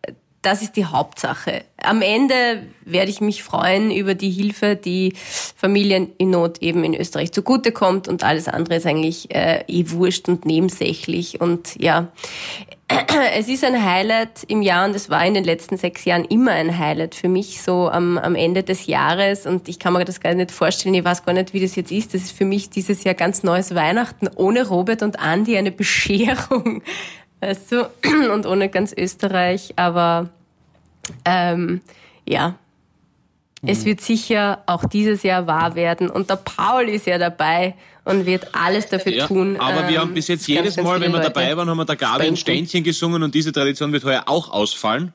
das 0.43 0.61
ist 0.61 0.77
die 0.77 0.85
Hauptsache. 0.85 1.65
Am 1.79 2.03
Ende 2.03 2.67
werde 2.85 3.11
ich 3.11 3.23
mich 3.23 3.43
freuen 3.43 3.91
über 3.91 4.15
die 4.15 4.31
Hilfe, 4.31 4.77
die 4.77 5.15
Familien 5.17 6.13
in 6.19 6.31
Not 6.31 6.61
eben 6.61 6.85
in 6.85 6.95
Österreich 6.95 7.33
zugutekommt 7.33 8.09
und 8.09 8.23
alles 8.25 8.47
andere 8.49 8.77
ist 8.77 8.87
eigentlich 8.87 9.35
äh, 9.35 9.65
eh 9.69 9.91
wurscht 9.91 10.29
und 10.29 10.45
nebensächlich 10.45 11.41
und 11.41 11.77
ja. 11.81 12.09
Es 13.35 13.49
ist 13.49 13.65
ein 13.65 13.85
Highlight 13.85 14.45
im 14.49 14.63
Jahr 14.63 14.85
und 14.87 14.95
es 14.95 15.09
war 15.09 15.25
in 15.25 15.35
den 15.35 15.45
letzten 15.45 15.77
sechs 15.77 16.05
Jahren 16.05 16.25
immer 16.25 16.53
ein 16.53 16.79
Highlight 16.79 17.15
für 17.15 17.29
mich, 17.29 17.63
so 17.63 17.89
am, 17.89 18.19
am 18.19 18.35
Ende 18.35 18.63
des 18.63 18.87
Jahres. 18.87 19.47
Und 19.47 19.69
ich 19.69 19.79
kann 19.79 19.93
mir 19.93 20.05
das 20.05 20.21
gar 20.21 20.35
nicht 20.35 20.51
vorstellen, 20.51 20.95
ich 20.95 21.05
weiß 21.05 21.25
gar 21.25 21.33
nicht, 21.33 21.55
wie 21.55 21.61
das 21.61 21.77
jetzt 21.77 21.93
ist. 21.93 22.15
Das 22.15 22.23
ist 22.23 22.37
für 22.37 22.45
mich 22.45 22.71
dieses 22.71 23.05
Jahr 23.05 23.15
ganz 23.15 23.43
neues 23.43 23.75
Weihnachten 23.75 24.29
ohne 24.35 24.67
Robert 24.67 25.03
und 25.03 25.19
Andi, 25.19 25.57
eine 25.57 25.73
Bescherung, 25.73 26.83
weißt 27.41 27.73
du, 27.73 27.91
und 28.33 28.47
ohne 28.47 28.69
ganz 28.69 28.93
Österreich. 28.93 29.73
Aber 29.77 30.31
ähm, 31.25 31.81
ja, 32.27 32.57
es 33.67 33.85
wird 33.85 34.01
sicher 34.01 34.63
auch 34.67 34.85
dieses 34.85 35.23
Jahr 35.23 35.47
wahr 35.47 35.75
werden. 35.75 36.11
Und 36.11 36.31
der 36.31 36.37
Paul 36.37 36.89
ist 36.89 37.07
ja 37.07 37.19
dabei 37.19 37.75
und 38.05 38.27
wird 38.27 38.49
alles 38.55 38.89
dafür 38.89 39.13
Ja, 39.13 39.27
tun. 39.27 39.57
aber 39.59 39.89
wir 39.89 39.97
ähm, 39.97 40.01
haben 40.03 40.15
bis 40.15 40.29
jetzt 40.29 40.41
ganz, 40.41 40.49
jedes 40.49 40.77
ganz 40.77 40.87
Mal, 40.87 40.95
viele 40.95 41.07
wenn 41.07 41.13
wir 41.13 41.19
Leute 41.19 41.33
dabei 41.33 41.57
waren, 41.57 41.69
haben 41.71 41.79
wir 41.79 41.85
der 41.85 41.97
Gabi 41.97 42.27
ein. 42.27 42.37
Ständchen 42.37 42.85
gesungen 42.85 43.23
und 43.23 43.35
diese 43.35 43.53
Tradition 43.53 43.93
wird 43.93 44.05
heuer 44.05 44.25
auch 44.27 44.51
ausfallen. 44.51 45.13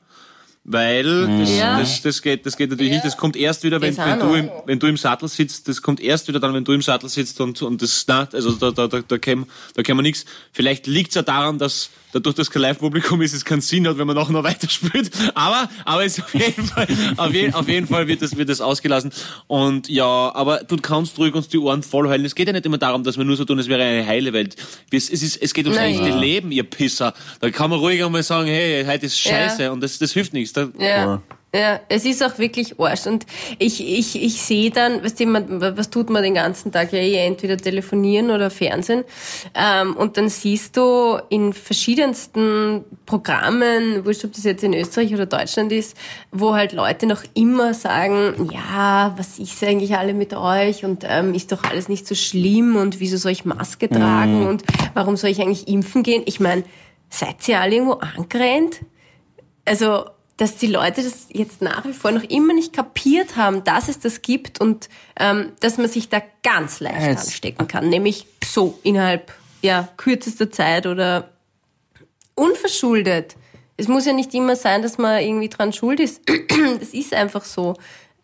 Weil 0.62 1.38
das, 1.38 1.56
Ja. 1.56 1.78
das, 1.80 2.02
das, 2.02 2.20
geht, 2.22 2.44
das 2.44 2.56
geht 2.56 2.70
natürlich 2.70 2.92
nicht. 2.92 3.04
Das 3.04 3.16
kommt 3.16 3.34
erst 3.34 3.64
wieder, 3.64 3.80
wenn, 3.80 3.96
wenn, 3.96 4.20
auch 4.22 4.28
du 4.28 4.34
im, 4.34 4.50
wenn 4.66 4.78
du 4.78 4.86
im 4.88 4.96
Sattel 4.98 5.28
sitzt. 5.28 5.66
Das 5.68 5.80
kommt 5.80 6.00
erst 6.00 6.28
wieder 6.28 6.38
dann, 6.38 6.52
wenn 6.52 6.64
du 6.64 6.72
im 6.72 6.82
Sattel 6.82 7.08
sitzt 7.08 7.40
und, 7.40 7.60
und 7.62 7.80
das, 7.80 8.04
na, 8.06 8.28
also 8.32 8.52
da, 8.52 8.70
da, 8.70 8.86
da, 8.86 9.00
da 9.00 9.18
käme 9.18 9.46
da 9.74 9.82
käme 9.82 10.02
nichts. 10.02 10.26
Vielleicht 10.52 10.86
liegt's 10.86 11.14
ja 11.14 11.22
daran, 11.22 11.58
dass 11.58 11.88
dadurch, 12.12 12.34
dass 12.34 12.50
kein 12.50 12.62
Live-Publikum 12.62 13.22
ist, 13.22 13.32
es 13.32 13.44
keinen 13.44 13.60
Sinn 13.62 13.86
hat, 13.88 13.96
wenn 13.96 14.06
man 14.06 14.16
nachher 14.16 14.32
noch 14.32 14.42
weiterspielt. 14.44 15.10
Aber, 15.34 15.70
aber 15.86 16.04
es 16.04 16.20
auf 16.20 16.34
jeden 16.34 16.66
Fall, 16.66 16.86
auf 17.16 17.32
jeden, 17.32 17.54
auf 17.54 17.68
jeden 17.68 17.86
Fall 17.86 18.06
wird 18.06 18.20
das, 18.20 18.36
wird 18.36 18.48
das 18.50 18.60
ausgelassen. 18.60 19.12
Und 19.46 19.88
ja, 19.88 20.04
aber 20.04 20.58
du 20.58 20.76
kannst 20.76 21.16
ruhig 21.18 21.34
uns 21.34 21.48
die 21.48 21.58
Ohren 21.58 21.82
vollhalten. 21.82 22.26
Es 22.26 22.34
geht 22.34 22.48
ja 22.48 22.52
nicht 22.52 22.66
immer 22.66 22.78
darum, 22.78 23.02
dass 23.02 23.16
wir 23.16 23.24
nur 23.24 23.36
so 23.36 23.44
tun, 23.46 23.58
es 23.58 23.68
wäre 23.68 23.82
eine 23.82 24.06
heile 24.06 24.32
Welt. 24.34 24.56
Es, 24.92 25.08
es, 25.08 25.22
ist, 25.22 25.36
es 25.40 25.54
geht 25.54 25.64
ums 25.66 25.80
echte 25.80 26.10
Leben, 26.18 26.52
ihr 26.52 26.64
Pisser. 26.64 27.14
Da 27.40 27.50
kann 27.50 27.70
man 27.70 27.78
ruhig 27.78 28.04
einmal 28.04 28.22
sagen, 28.22 28.48
hey, 28.48 28.84
heute 28.84 29.06
ist 29.06 29.24
Ja. 29.24 29.30
scheiße 29.48 29.72
und 29.72 29.80
das, 29.80 29.98
das 29.98 30.12
hilft 30.12 30.32
nichts. 30.34 30.49
Da, 30.52 30.68
Ja. 30.78 31.22
Ja, 31.52 31.80
es 31.88 32.04
ist 32.04 32.22
auch 32.22 32.38
wirklich 32.38 32.78
Arsch. 32.78 33.06
Und 33.06 33.26
ich, 33.58 33.80
ich, 33.80 34.22
ich 34.22 34.40
sehe 34.40 34.70
dann, 34.70 35.02
weißt 35.02 35.18
du, 35.18 35.26
man, 35.26 35.60
was 35.76 35.90
tut 35.90 36.08
man 36.08 36.22
den 36.22 36.34
ganzen 36.34 36.70
Tag? 36.70 36.92
Ja, 36.92 37.00
eh 37.00 37.26
entweder 37.26 37.56
telefonieren 37.56 38.30
oder 38.30 38.50
Fernsehen. 38.50 39.02
Ähm, 39.56 39.96
und 39.96 40.16
dann 40.16 40.28
siehst 40.28 40.76
du 40.76 41.18
in 41.28 41.52
verschiedensten 41.52 42.84
Programmen, 43.04 44.04
wurscht, 44.04 44.24
ob 44.24 44.32
das 44.32 44.44
jetzt 44.44 44.62
in 44.62 44.74
Österreich 44.74 45.12
oder 45.12 45.26
Deutschland 45.26 45.72
ist, 45.72 45.96
wo 46.30 46.54
halt 46.54 46.72
Leute 46.72 47.06
noch 47.06 47.24
immer 47.34 47.74
sagen, 47.74 48.48
ja, 48.52 49.12
was 49.16 49.40
ist 49.40 49.64
eigentlich 49.64 49.96
alle 49.96 50.14
mit 50.14 50.32
euch 50.32 50.84
und 50.84 51.04
ähm, 51.04 51.34
ist 51.34 51.50
doch 51.50 51.64
alles 51.64 51.88
nicht 51.88 52.06
so 52.06 52.14
schlimm 52.14 52.76
und 52.76 53.00
wieso 53.00 53.16
soll 53.16 53.32
ich 53.32 53.44
Maske 53.44 53.88
tragen 53.88 54.46
und 54.46 54.62
warum 54.94 55.16
soll 55.16 55.30
ich 55.30 55.40
eigentlich 55.40 55.66
impfen 55.66 56.04
gehen? 56.04 56.22
Ich 56.26 56.38
meine, 56.38 56.62
seid 57.08 57.48
ihr 57.48 57.60
alle 57.60 57.74
irgendwo 57.74 57.94
angerannt? 57.94 58.82
also, 59.64 60.04
dass 60.40 60.56
die 60.56 60.68
Leute 60.68 61.02
das 61.02 61.26
jetzt 61.28 61.60
nach 61.60 61.84
wie 61.84 61.92
vor 61.92 62.12
noch 62.12 62.22
immer 62.22 62.54
nicht 62.54 62.72
kapiert 62.72 63.36
haben, 63.36 63.62
dass 63.62 63.88
es 63.88 63.98
das 64.00 64.22
gibt 64.22 64.58
und 64.60 64.88
ähm, 65.18 65.52
dass 65.60 65.76
man 65.76 65.88
sich 65.88 66.08
da 66.08 66.22
ganz 66.42 66.80
leicht 66.80 67.02
Jetzt- 67.06 67.26
anstecken 67.26 67.68
kann, 67.68 67.90
nämlich 67.90 68.26
so 68.44 68.78
innerhalb 68.82 69.32
ja 69.60 69.88
kürzester 69.98 70.50
Zeit 70.50 70.86
oder 70.86 71.28
unverschuldet. 72.34 73.36
Es 73.76 73.88
muss 73.88 74.06
ja 74.06 74.12
nicht 74.14 74.32
immer 74.34 74.56
sein, 74.56 74.82
dass 74.82 74.96
man 74.98 75.20
irgendwie 75.22 75.48
dran 75.48 75.72
schuld 75.72 76.00
ist. 76.00 76.22
Das 76.80 76.88
ist 76.94 77.12
einfach 77.14 77.44
so. 77.44 77.74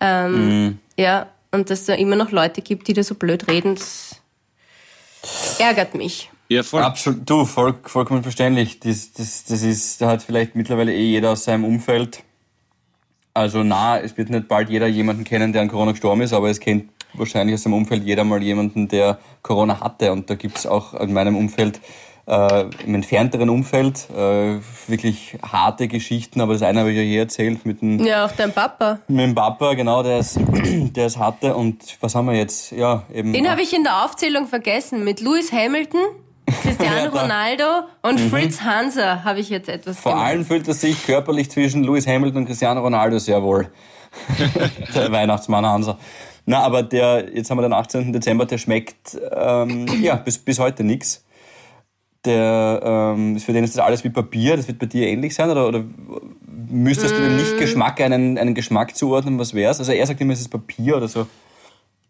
Ähm, 0.00 0.78
Ja, 0.98 1.28
und 1.50 1.68
dass 1.70 1.84
da 1.84 1.94
immer 1.94 2.16
noch 2.16 2.30
Leute 2.30 2.62
gibt, 2.62 2.88
die 2.88 2.92
da 2.94 3.02
so 3.02 3.14
blöd 3.14 3.48
reden, 3.48 3.74
das 3.74 4.16
ärgert 5.58 5.94
mich. 5.94 6.30
Ja, 6.48 6.62
voll. 6.62 6.82
Absolut, 6.82 7.28
du, 7.28 7.44
voll, 7.44 7.74
vollkommen 7.82 8.22
verständlich. 8.22 8.80
Das, 8.80 9.12
das, 9.12 9.44
das 9.44 9.62
ist, 9.62 10.00
da 10.00 10.08
hat 10.08 10.22
vielleicht 10.22 10.54
mittlerweile 10.54 10.94
eh 10.94 11.04
jeder 11.04 11.30
aus 11.32 11.44
seinem 11.44 11.64
Umfeld. 11.64 12.22
Also 13.34 13.62
na, 13.62 13.98
es 13.98 14.16
wird 14.16 14.30
nicht 14.30 14.48
bald 14.48 14.70
jeder 14.70 14.86
jemanden 14.86 15.24
kennen, 15.24 15.52
der 15.52 15.62
an 15.62 15.68
Corona 15.68 15.90
gestorben 15.92 16.22
ist, 16.22 16.32
aber 16.32 16.48
es 16.48 16.58
kennt 16.58 16.90
wahrscheinlich 17.12 17.54
aus 17.54 17.62
seinem 17.64 17.74
Umfeld 17.74 18.04
jeder 18.04 18.24
mal 18.24 18.42
jemanden, 18.42 18.88
der 18.88 19.18
Corona 19.42 19.80
hatte. 19.80 20.12
Und 20.12 20.30
da 20.30 20.34
gibt's 20.34 20.66
auch 20.66 20.94
in 20.94 21.12
meinem 21.12 21.36
Umfeld, 21.36 21.80
äh, 22.26 22.64
im 22.84 22.94
entfernteren 22.94 23.50
Umfeld, 23.50 24.08
äh, 24.10 24.58
wirklich 24.86 25.36
harte 25.42 25.86
Geschichten. 25.86 26.40
Aber 26.40 26.54
das 26.54 26.62
eine 26.62 26.80
habe 26.80 26.92
ich 26.92 26.96
ja 26.96 27.02
hier 27.02 27.20
erzählt 27.20 27.66
mit 27.66 27.82
dem 27.82 28.04
Ja, 28.04 28.24
auch 28.24 28.32
dein 28.32 28.52
Papa. 28.52 29.00
mit 29.06 29.20
dem 29.20 29.34
Papa, 29.34 29.74
genau, 29.74 30.02
der 30.02 30.18
es, 30.18 30.38
der 30.62 31.06
es 31.06 31.18
hatte. 31.18 31.54
Und 31.54 31.98
was 32.00 32.14
haben 32.14 32.26
wir 32.26 32.34
jetzt? 32.34 32.72
Ja, 32.72 33.02
eben. 33.12 33.32
Den 33.32 33.50
habe 33.50 33.60
ich 33.62 33.74
in 33.74 33.82
der 33.84 34.04
Aufzählung 34.04 34.46
vergessen. 34.46 35.04
Mit 35.04 35.20
Lewis 35.20 35.52
Hamilton, 35.52 36.00
Cristiano 36.46 37.14
Ja. 37.14 37.22
Ronaldo 37.22 37.64
und 38.02 38.20
Fritz 38.20 38.60
Hanser 38.60 39.24
habe 39.24 39.40
ich 39.40 39.50
jetzt 39.50 39.68
etwas 39.68 39.98
Vor 39.98 40.12
gemacht. 40.12 40.26
allem 40.28 40.44
fühlt 40.44 40.68
er 40.68 40.74
sich 40.74 41.04
körperlich 41.04 41.50
zwischen 41.50 41.82
Lewis 41.82 42.06
Hamilton 42.06 42.42
und 42.42 42.46
Cristiano 42.46 42.80
Ronaldo 42.80 43.18
sehr 43.18 43.42
wohl. 43.42 43.68
der 44.94 45.12
Weihnachtsmann 45.12 45.66
Hansa. 45.66 45.98
Na, 46.46 46.60
aber 46.60 46.82
der, 46.84 47.34
jetzt 47.34 47.50
haben 47.50 47.58
wir 47.58 47.62
den 47.62 47.72
18. 47.72 48.12
Dezember, 48.12 48.46
der 48.46 48.58
schmeckt 48.58 49.18
ähm, 49.34 49.86
ja, 50.00 50.14
bis, 50.14 50.38
bis 50.38 50.58
heute 50.60 50.84
nix. 50.84 51.24
Der, 52.24 52.80
ähm, 52.84 53.38
für 53.38 53.52
den 53.52 53.64
ist 53.64 53.76
das 53.76 53.84
alles 53.84 54.04
wie 54.04 54.10
Papier, 54.10 54.56
das 54.56 54.66
wird 54.66 54.78
bei 54.78 54.86
dir 54.86 55.06
ähnlich 55.06 55.34
sein, 55.34 55.50
oder, 55.50 55.68
oder 55.68 55.84
müsstest 56.68 57.16
du 57.16 57.20
dem 57.20 57.36
Nicht-Geschmack 57.36 58.00
einen, 58.00 58.38
einen 58.38 58.54
Geschmack 58.54 58.96
zuordnen, 58.96 59.38
was 59.38 59.54
wär's? 59.54 59.78
Also 59.78 59.92
er 59.92 60.06
sagt 60.06 60.20
immer, 60.20 60.32
es 60.32 60.40
ist 60.40 60.48
Papier 60.48 60.96
oder 60.96 61.08
so 61.08 61.26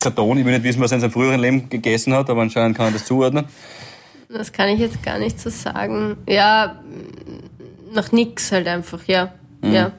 Karton. 0.00 0.38
Ich 0.38 0.44
will 0.44 0.52
nicht 0.52 0.64
wissen, 0.64 0.80
was 0.80 0.92
er 0.92 0.96
in 0.96 1.00
seinem 1.00 1.10
früheren 1.10 1.40
Leben 1.40 1.68
gegessen 1.68 2.14
hat, 2.14 2.30
aber 2.30 2.42
anscheinend 2.42 2.76
kann 2.76 2.86
er 2.86 2.92
das 2.92 3.04
zuordnen. 3.06 3.46
Das 4.28 4.52
kann 4.52 4.68
ich 4.68 4.80
jetzt 4.80 5.02
gar 5.02 5.18
nicht 5.18 5.40
so 5.40 5.50
sagen. 5.50 6.16
Ja, 6.28 6.82
nach 7.92 8.12
nix 8.12 8.52
halt 8.52 8.66
einfach, 8.66 9.04
ja. 9.04 9.32
Ja. 9.62 9.92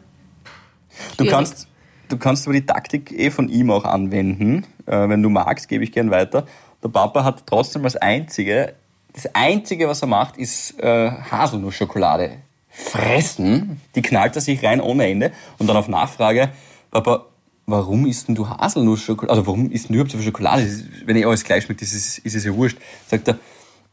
Du 1.18 1.26
kannst, 1.26 1.68
du 2.10 2.18
kannst 2.18 2.46
aber 2.48 2.54
die 2.54 2.66
Taktik 2.66 3.12
eh 3.12 3.30
von 3.30 3.50
ihm 3.50 3.72
auch 3.72 3.86
anwenden. 3.86 4.66
Äh, 4.86 5.10
wenn 5.10 5.22
du 5.22 5.30
magst, 5.30 5.68
gebe 5.68 5.84
ich 5.84 5.92
gern 5.92 6.12
weiter. 6.12 6.46
Der 6.84 6.90
Papa 6.90 7.24
hat 7.24 7.44
trotzdem 7.46 7.84
als 7.86 7.96
einzige, 7.96 8.76
das 9.14 9.34
einzige, 9.34 9.88
was 9.88 10.02
er 10.02 10.08
macht, 10.08 10.38
ist 10.38 10.80
äh, 10.80 11.12
Haselnussschokolade 11.12 12.38
fressen. 12.70 13.82
Die 13.96 14.02
knallt 14.02 14.36
er 14.36 14.42
sich 14.42 14.64
rein 14.64 14.80
ohne 14.80 15.08
Ende. 15.08 15.32
Und 15.58 15.68
dann 15.68 15.78
auf 15.78 15.88
Nachfrage, 15.88 16.50
Papa, 16.92 17.26
warum 17.66 18.06
isst 18.06 18.28
denn 18.28 18.36
du 18.36 18.48
Haselnussschokolade? 18.48 19.32
Also 19.32 19.48
warum 19.48 19.72
isst 19.72 19.90
denn 19.90 19.94
du 19.94 20.00
überhaupt 20.00 20.12
so 20.12 20.18
viel 20.18 20.28
Schokolade? 20.28 20.68
Wenn 21.06 21.16
eh 21.16 21.26
alles 21.26 21.44
gleich 21.44 21.64
schmeckt, 21.64 21.82
ist 21.82 21.94
es, 21.94 22.20
ist 22.20 22.36
es 22.36 22.46
ja 22.46 22.54
wurscht. 22.54 22.78
Sagt 23.08 23.28
er, 23.28 23.40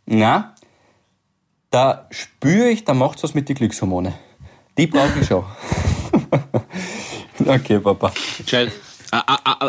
na, 0.07 0.55
da 1.71 2.07
spüre 2.11 2.71
ich, 2.71 2.85
da 2.85 2.95
macht's 2.95 3.23
was 3.23 3.35
mit 3.35 3.49
den 3.49 3.57
Glückshormone. 3.57 4.15
Die 4.79 4.87
brauche 4.87 5.21
ich 5.21 5.27
schon. 5.27 5.45
okay, 7.47 7.79
Papa. 7.79 8.13
Ä- 8.49 8.69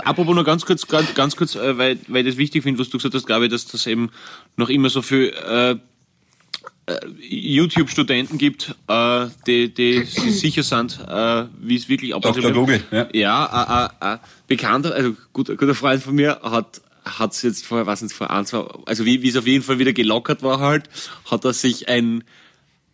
Apropos 0.05 0.33
nur 0.35 0.43
ganz 0.43 0.65
kurz, 0.65 0.87
ganz, 0.87 1.13
ganz 1.13 1.35
kurz, 1.35 1.55
äh, 1.55 1.77
weil, 1.77 1.99
weil 2.07 2.25
ich 2.25 2.33
das 2.33 2.37
wichtig 2.37 2.63
finde, 2.63 2.79
was 2.79 2.89
du 2.89 2.97
gesagt 2.97 3.13
hast, 3.13 3.25
glaube 3.27 3.45
ich, 3.45 3.51
dass 3.51 3.65
das 3.67 3.85
eben 3.87 4.09
noch 4.57 4.69
immer 4.69 4.89
so 4.89 5.01
viel 5.03 5.31
äh, 5.47 5.71
äh, 6.91 6.99
YouTube-Studenten 7.19 8.37
gibt, 8.37 8.75
äh, 8.87 9.27
die, 9.45 9.73
die 9.73 10.03
sich 10.03 10.39
sicher 10.39 10.63
sind, 10.63 10.99
äh, 11.07 11.45
wie 11.59 11.75
es 11.75 11.87
wirklich 11.89 12.13
abläuft. 12.15 12.37
Dr. 12.39 12.51
Google, 12.53 12.83
ja. 12.91 13.07
Ja, 13.13 13.89
äh, 14.01 14.13
äh, 14.13 14.17
bekannter, 14.47 14.93
also 14.95 15.15
gut, 15.33 15.49
ein 15.49 15.57
guter 15.57 15.75
Freund 15.75 16.01
von 16.01 16.15
mir 16.15 16.39
hat 16.43 16.81
hat's 17.05 17.41
jetzt 17.43 17.65
vor, 17.65 17.85
was 17.85 18.03
vor 18.13 18.29
ein, 18.31 18.45
zwei, 18.45 18.65
also 18.85 19.05
wie 19.05 19.21
wie 19.21 19.29
es 19.29 19.37
auf 19.37 19.47
jeden 19.47 19.63
Fall 19.63 19.79
wieder 19.79 19.93
gelockert 19.93 20.41
war 20.43 20.59
halt, 20.59 20.89
hat 21.29 21.45
er 21.45 21.53
sich 21.53 21.87
ein 21.89 22.23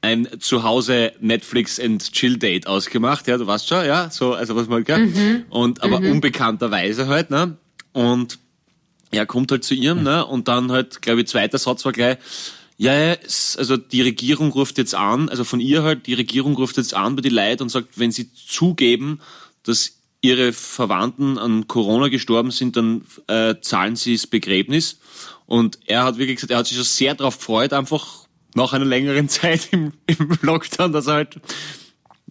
ein 0.03 0.27
Zuhause 0.39 1.11
Netflix 1.19 1.79
and 1.79 2.11
Chill 2.11 2.37
Date 2.37 2.65
ausgemacht, 2.65 3.27
ja, 3.27 3.37
du 3.37 3.45
weißt 3.45 3.67
schon, 3.67 3.85
ja, 3.85 4.09
so, 4.09 4.33
also 4.33 4.55
was 4.55 4.67
man, 4.67 4.83
gell? 4.83 5.43
Und, 5.51 5.83
aber 5.83 5.99
unbekannterweise 6.11 7.07
halt, 7.07 7.29
ne? 7.29 7.55
Und 7.93 8.39
er 9.11 9.27
kommt 9.27 9.51
halt 9.51 9.63
zu 9.63 9.75
ihrem, 9.75 10.01
ne? 10.01 10.25
Und 10.25 10.47
dann 10.47 10.71
halt, 10.71 11.03
glaube 11.03 11.21
ich, 11.21 11.27
zweiter 11.27 11.59
Satz 11.59 11.85
war 11.85 11.91
gleich, 11.91 12.17
ja, 12.77 13.13
es- 13.13 13.55
also 13.57 13.77
die 13.77 14.01
Regierung 14.01 14.51
ruft 14.51 14.79
jetzt 14.79 14.95
an, 14.95 15.29
also 15.29 15.43
von 15.43 15.59
ihr 15.59 15.83
halt, 15.83 16.07
die 16.07 16.15
Regierung 16.15 16.55
ruft 16.55 16.77
jetzt 16.77 16.95
an 16.95 17.15
bei 17.15 17.21
die 17.21 17.29
Leute 17.29 17.61
und 17.61 17.69
sagt, 17.69 17.99
wenn 17.99 18.11
sie 18.11 18.33
zugeben, 18.33 19.19
dass 19.61 19.99
ihre 20.21 20.53
Verwandten 20.53 21.37
an 21.37 21.67
Corona 21.67 22.07
gestorben 22.09 22.51
sind, 22.51 22.75
dann 22.77 23.03
äh, 23.27 23.55
zahlen 23.61 23.95
sie 23.95 24.13
das 24.15 24.27
Begräbnis. 24.27 24.99
Und 25.47 25.79
er 25.87 26.03
hat 26.03 26.17
wirklich 26.17 26.35
gesagt, 26.37 26.51
er 26.51 26.57
hat 26.59 26.67
sich 26.67 26.77
schon 26.77 26.85
sehr 26.85 27.15
darauf 27.15 27.37
gefreut, 27.39 27.73
einfach 27.73 28.27
nach 28.55 28.73
einer 28.73 28.85
längeren 28.85 29.27
Zeit 29.29 29.69
im, 29.71 29.93
im 30.05 30.37
Lockdown, 30.41 30.91
dass 30.93 31.07
er 31.07 31.13
halt 31.15 31.35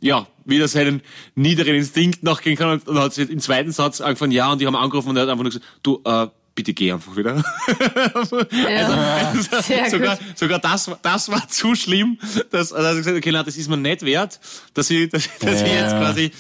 ja, 0.02 0.26
wieder 0.47 0.66
seinen 0.68 1.02
niederen 1.35 1.75
Instinkt 1.75 2.23
nachgehen 2.23 2.56
kann 2.56 2.70
und, 2.70 2.88
und 2.88 2.99
hat 2.99 3.12
sich 3.12 3.28
im 3.28 3.40
zweiten 3.40 3.70
Satz 3.73 4.00
angefangen, 4.00 4.32
ja, 4.32 4.50
und 4.50 4.61
die 4.61 4.66
haben 4.66 4.76
angerufen 4.76 5.11
und 5.11 5.16
er 5.16 5.23
hat 5.25 5.28
einfach 5.28 5.42
nur 5.42 5.50
gesagt, 5.52 5.66
du, 5.82 6.00
äh, 6.06 6.28
bitte 6.54 6.73
geh 6.73 6.92
einfach 6.92 7.14
wieder. 7.16 7.42
Ja. 8.52 9.35
Sehr 9.62 9.90
sogar, 9.90 10.16
gut. 10.16 10.38
sogar 10.38 10.59
das, 10.59 10.88
war- 10.88 10.99
das 11.02 11.30
war 11.30 11.49
zu 11.49 11.75
schlimm, 11.75 12.18
dass, 12.50 12.73
also 12.73 12.85
er 12.87 12.90
hat 12.90 12.97
gesagt, 12.97 13.16
okay, 13.16 13.30
na, 13.32 13.42
das 13.42 13.56
ist 13.56 13.68
mir 13.68 13.76
nicht 13.76 14.02
wert, 14.02 14.40
dass 14.75 14.90
ich, 14.90 15.09
dass, 15.11 15.28
dass 15.38 15.62
ich 15.62 15.68
Ja. 15.68 15.75
jetzt 15.75 15.90
quasi, 15.92 16.30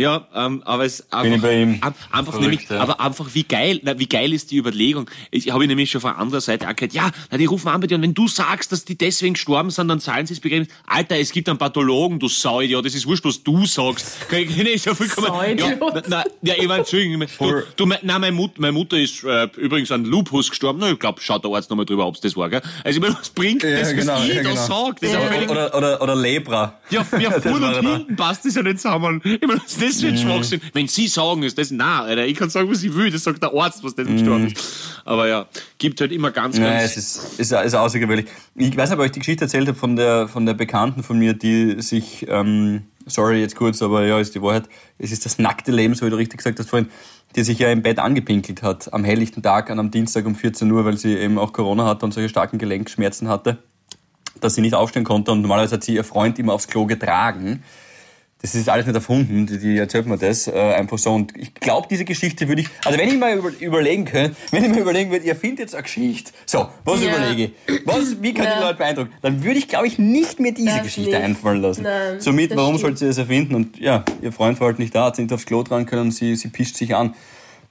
ja, 0.00 0.26
ähm, 0.34 0.62
aber 0.64 0.84
es 0.84 1.02
Bin 1.02 1.18
einfach, 1.18 1.36
ich 1.36 1.42
bei 1.42 1.62
ihm. 1.62 1.78
ab- 1.80 1.94
einfach 2.10 2.32
Verrückt, 2.32 2.50
nämlich, 2.50 2.68
ja. 2.70 2.80
aber 2.80 3.00
einfach 3.00 3.26
wie 3.34 3.42
geil, 3.44 3.80
na, 3.82 3.98
wie 3.98 4.06
geil 4.08 4.32
ist 4.32 4.50
die 4.50 4.56
Überlegung? 4.56 5.08
Ich 5.30 5.50
habe 5.50 5.66
nämlich 5.66 5.90
schon 5.90 6.00
von 6.00 6.12
anderer 6.12 6.40
Seite 6.40 6.68
auch 6.68 6.74
gehört, 6.74 6.92
ja, 6.94 7.10
na, 7.30 7.38
die 7.38 7.44
rufen 7.44 7.68
an 7.68 7.80
bei 7.80 7.86
dir 7.86 7.96
und 7.96 8.02
wenn 8.02 8.14
du 8.14 8.26
sagst, 8.28 8.72
dass 8.72 8.84
die 8.84 8.96
deswegen 8.96 9.34
gestorben 9.34 9.70
sind, 9.70 9.88
dann 9.88 10.00
zahlen 10.00 10.26
sie 10.26 10.34
das 10.34 10.40
Begräbnis. 10.40 10.68
Alter, 10.86 11.18
es 11.18 11.32
gibt 11.32 11.48
einen 11.48 11.58
Pathologen, 11.58 12.18
du 12.18 12.28
Sauidiot, 12.28 12.84
das 12.86 12.94
ist 12.94 13.06
wurscht, 13.06 13.24
was 13.24 13.42
du 13.42 13.66
sagst. 13.66 14.16
Kann 14.28 14.40
ich 14.40 14.56
nicht 14.56 14.82
so 14.84 14.94
vollkommen, 14.94 15.58
ja, 15.58 15.72
na, 15.78 16.02
na, 16.08 16.24
ja, 16.42 16.54
ich 16.58 16.66
meine, 16.66 16.80
Entschuldigung, 16.80 17.26
du, 17.38 17.62
du, 17.76 17.86
mein- 17.86 17.98
nein, 18.02 18.20
meine 18.20 18.32
Mutter, 18.32 18.54
meine 18.58 18.72
Mutter 18.72 18.96
ist 18.98 19.22
äh, 19.24 19.48
übrigens 19.56 19.90
an 19.92 20.04
Lupus 20.04 20.48
gestorben. 20.50 20.78
Na, 20.80 20.90
ich 20.90 20.98
glaube, 20.98 21.20
schaut 21.20 21.44
der 21.44 21.50
Arzt 21.52 21.68
nochmal 21.70 21.86
drüber, 21.86 22.06
ob's 22.06 22.20
das 22.20 22.36
war, 22.36 22.48
gell? 22.48 22.62
Also, 22.84 22.96
ich 22.98 23.02
meine, 23.02 23.16
was 23.18 23.28
bringt 23.30 23.62
Ja, 23.62 23.70
das, 23.78 23.88
was 23.88 23.96
genau, 23.96 24.22
ich 24.22 24.28
ja, 24.28 24.34
da 24.42 24.50
genau. 24.50 24.66
sag? 24.66 25.00
Das 25.00 25.12
ja 25.12 25.20
Oder, 25.50 25.74
oder, 25.76 26.02
oder 26.02 26.16
Lepra. 26.16 26.78
ja, 26.90 27.06
ja 27.18 27.30
vorne 27.40 27.60
war 27.66 27.76
und 27.78 27.84
da. 27.84 27.96
hinten 27.96 28.16
passt 28.16 28.44
das 28.44 28.54
ja 28.54 28.62
nicht 28.62 28.78
zusammen. 28.80 29.20
Ich 29.24 29.40
meine, 29.46 29.60
das, 29.60 29.78
das 29.90 30.00
für 30.00 30.08
ein 30.08 30.16
Schwachsinn? 30.16 30.60
Wenn 30.72 30.88
Sie 30.88 31.06
sagen, 31.08 31.42
ist 31.42 31.58
das 31.58 31.70
nah, 31.70 32.02
Alter. 32.02 32.26
Ich 32.26 32.36
kann 32.36 32.50
sagen, 32.50 32.70
was 32.70 32.82
ich 32.82 32.94
will. 32.94 33.10
Das 33.10 33.24
sagt 33.24 33.42
der 33.42 33.52
Arzt, 33.54 33.82
was 33.84 33.94
das 33.94 34.06
gestorben 34.06 34.48
ist. 34.48 35.02
Aber 35.04 35.28
ja, 35.28 35.46
gibt 35.78 36.00
halt 36.00 36.12
immer 36.12 36.30
ganz, 36.30 36.58
Nein, 36.58 36.78
ganz. 36.78 36.96
es 36.96 37.16
ist, 37.16 37.40
ist, 37.40 37.52
ist 37.52 37.74
außergewöhnlich. 37.74 38.26
Ich 38.54 38.76
weiß 38.76 38.90
nicht, 38.90 38.98
ob 38.98 39.04
ich 39.04 39.12
die 39.12 39.20
Geschichte 39.20 39.44
erzählt 39.44 39.68
habe 39.68 39.78
von 39.78 39.96
der, 39.96 40.28
von 40.28 40.46
der 40.46 40.54
Bekannten 40.54 41.02
von 41.02 41.18
mir, 41.18 41.34
die 41.34 41.80
sich, 41.80 42.26
ähm, 42.28 42.82
sorry 43.06 43.40
jetzt 43.40 43.56
kurz, 43.56 43.82
aber 43.82 44.04
ja, 44.04 44.18
ist 44.18 44.34
die 44.34 44.42
Wahrheit, 44.42 44.64
es 44.98 45.12
ist 45.12 45.24
das 45.24 45.38
nackte 45.38 45.72
Leben, 45.72 45.94
so 45.94 46.06
wie 46.06 46.10
du 46.10 46.16
richtig 46.16 46.38
gesagt 46.38 46.58
hast 46.58 46.70
vorhin, 46.70 46.88
die 47.36 47.42
sich 47.42 47.58
ja 47.58 47.70
im 47.70 47.82
Bett 47.82 47.98
angepinkelt 47.98 48.62
hat, 48.62 48.92
am 48.92 49.04
helllichten 49.04 49.42
Tag, 49.42 49.70
an 49.70 49.78
am 49.78 49.90
Dienstag 49.90 50.26
um 50.26 50.34
14 50.34 50.70
Uhr, 50.70 50.84
weil 50.84 50.96
sie 50.96 51.16
eben 51.16 51.38
auch 51.38 51.52
Corona 51.52 51.84
hatte 51.86 52.04
und 52.04 52.12
solche 52.12 52.28
starken 52.28 52.58
Gelenkschmerzen 52.58 53.28
hatte, 53.28 53.58
dass 54.40 54.54
sie 54.54 54.60
nicht 54.60 54.74
aufstehen 54.74 55.04
konnte 55.04 55.30
und 55.32 55.42
normalerweise 55.42 55.76
hat 55.76 55.84
sie 55.84 55.94
ihr 55.94 56.04
Freund 56.04 56.38
immer 56.38 56.52
aufs 56.52 56.66
Klo 56.66 56.86
getragen. 56.86 57.62
Das 58.42 58.54
ist 58.54 58.68
alles 58.70 58.86
nicht 58.86 58.94
erfunden, 58.94 59.46
die, 59.46 59.58
die 59.58 59.76
erzählt 59.76 60.06
mir 60.06 60.16
das 60.16 60.46
äh, 60.48 60.52
einfach 60.52 60.96
so. 60.96 61.12
Und 61.12 61.36
ich 61.36 61.52
glaube, 61.52 61.88
diese 61.90 62.06
Geschichte 62.06 62.48
würde 62.48 62.62
ich, 62.62 62.68
also 62.86 62.98
wenn 62.98 63.08
ich 63.10 63.18
mal 63.18 63.36
über, 63.36 63.50
überlegen 63.60 64.06
könnte, 64.06 64.34
wenn 64.50 64.64
ich 64.64 64.70
mir 64.70 64.80
überlegen 64.80 65.10
würde, 65.10 65.26
ihr 65.26 65.36
findet 65.36 65.58
jetzt 65.60 65.74
eine 65.74 65.82
Geschichte, 65.82 66.32
so, 66.46 66.68
was 66.84 67.02
Ja. 67.02 67.08
überlege 67.14 67.52
ich? 67.66 67.80
Was, 67.86 68.22
wie 68.22 68.32
kann 68.32 68.46
ich 68.46 68.50
Ja. 68.52 68.56
die 68.58 68.64
Leute 68.64 68.78
beeindrucken? 68.78 69.12
Dann 69.20 69.44
würde 69.44 69.58
ich, 69.58 69.68
glaube 69.68 69.88
ich, 69.88 69.98
nicht 69.98 70.40
mehr 70.40 70.52
diese 70.52 70.70
Das 70.70 70.82
Geschichte 70.84 71.10
nicht. 71.10 71.20
einfallen 71.22 71.60
lassen. 71.60 71.82
Nein, 71.82 72.18
Somit, 72.20 72.56
warum 72.56 72.78
stimmt. 72.78 72.80
sollte 72.80 72.98
sie 73.00 73.06
das 73.08 73.18
erfinden? 73.18 73.54
Und 73.54 73.78
ja, 73.78 74.04
ihr 74.22 74.32
Freund 74.32 74.58
war 74.58 74.68
halt 74.68 74.78
nicht 74.78 74.94
da, 74.94 75.04
hat 75.06 75.16
sie 75.16 75.22
nicht 75.22 75.32
aufs 75.34 75.44
Klo 75.44 75.62
tragen 75.62 75.84
können 75.84 76.02
und 76.02 76.12
sie, 76.12 76.34
sie 76.34 76.48
pischt 76.48 76.76
sich 76.76 76.94
an, 76.96 77.14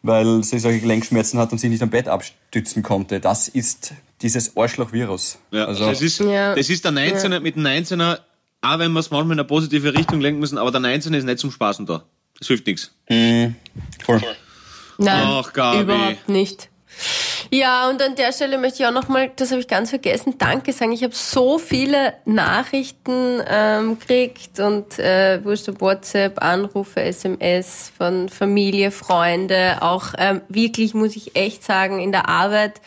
weil 0.03 0.43
sie 0.43 0.59
solche 0.59 0.81
Gelenkschmerzen 0.81 1.39
hat 1.39 1.51
und 1.51 1.57
sich 1.57 1.71
nicht 1.71 1.81
am 1.81 1.89
Bett 1.89 2.07
abstützen 2.07 2.83
konnte. 2.83 3.19
Das 3.19 3.47
ist 3.47 3.93
dieses 4.21 4.55
Arschloch-Virus. 4.55 5.39
Ja, 5.51 5.65
also, 5.65 5.87
das, 5.87 6.01
ist, 6.03 6.19
Ja. 6.19 6.53
das 6.53 6.69
ist 6.69 6.85
der 6.85 6.91
19er 6.91 7.39
mit 7.39 7.55
dem 7.55 7.63
19er, 7.63 8.19
auch 8.61 8.79
wenn 8.79 8.91
wir 8.91 8.99
es 8.99 9.11
manchmal 9.11 9.33
in 9.33 9.39
eine 9.39 9.47
positive 9.47 9.93
Richtung 9.93 10.19
lenken 10.21 10.39
müssen, 10.39 10.57
aber 10.57 10.71
der 10.71 10.81
19er 10.81 11.17
ist 11.17 11.25
nicht 11.25 11.39
zum 11.39 11.51
Spaßen 11.51 11.85
da. 11.85 12.03
Das 12.37 12.47
hilft 12.47 12.67
nichts. 12.67 12.91
voll. 14.03 14.21
Nein, 14.97 15.23
Ach, 15.27 15.53
Gabi. 15.53 15.81
überhaupt 15.81 16.29
nicht. 16.29 16.69
Ja, 17.51 17.89
und 17.89 18.01
an 18.01 18.15
der 18.15 18.31
Stelle 18.33 18.57
möchte 18.57 18.83
ich 18.83 18.87
auch 18.87 18.93
nochmal, 18.93 19.31
das 19.35 19.51
habe 19.51 19.61
ich 19.61 19.67
ganz 19.67 19.89
vergessen, 19.89 20.35
Danke 20.37 20.73
sagen. 20.73 20.91
Ich 20.91 21.03
habe 21.03 21.15
so 21.15 21.57
viele 21.57 22.13
Nachrichten 22.25 23.41
ähm, 23.47 23.97
gekriegt 23.97 24.59
und 24.59 24.99
äh, 24.99 25.43
wurscht 25.43 25.69
ob 25.69 25.81
WhatsApp, 25.81 26.43
Anrufe, 26.43 27.01
SMS 27.01 27.91
von 27.97 28.29
Familie, 28.29 28.91
Freunde, 28.91 29.77
auch 29.81 30.13
ähm, 30.17 30.41
wirklich, 30.49 30.93
muss 30.93 31.15
ich 31.15 31.35
echt 31.35 31.63
sagen, 31.63 31.99
in 31.99 32.11
der 32.11 32.27
Arbeit 32.27 32.81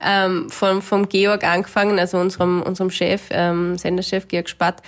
ähm, 0.00 0.50
vom, 0.50 0.82
vom 0.82 1.08
Georg 1.08 1.44
angefangen, 1.44 1.98
also 1.98 2.18
unserem, 2.18 2.62
unserem 2.62 2.90
Chef, 2.90 3.22
ähm, 3.30 3.78
Senderchef 3.78 4.28
Georg 4.28 4.48
Spatt, 4.48 4.82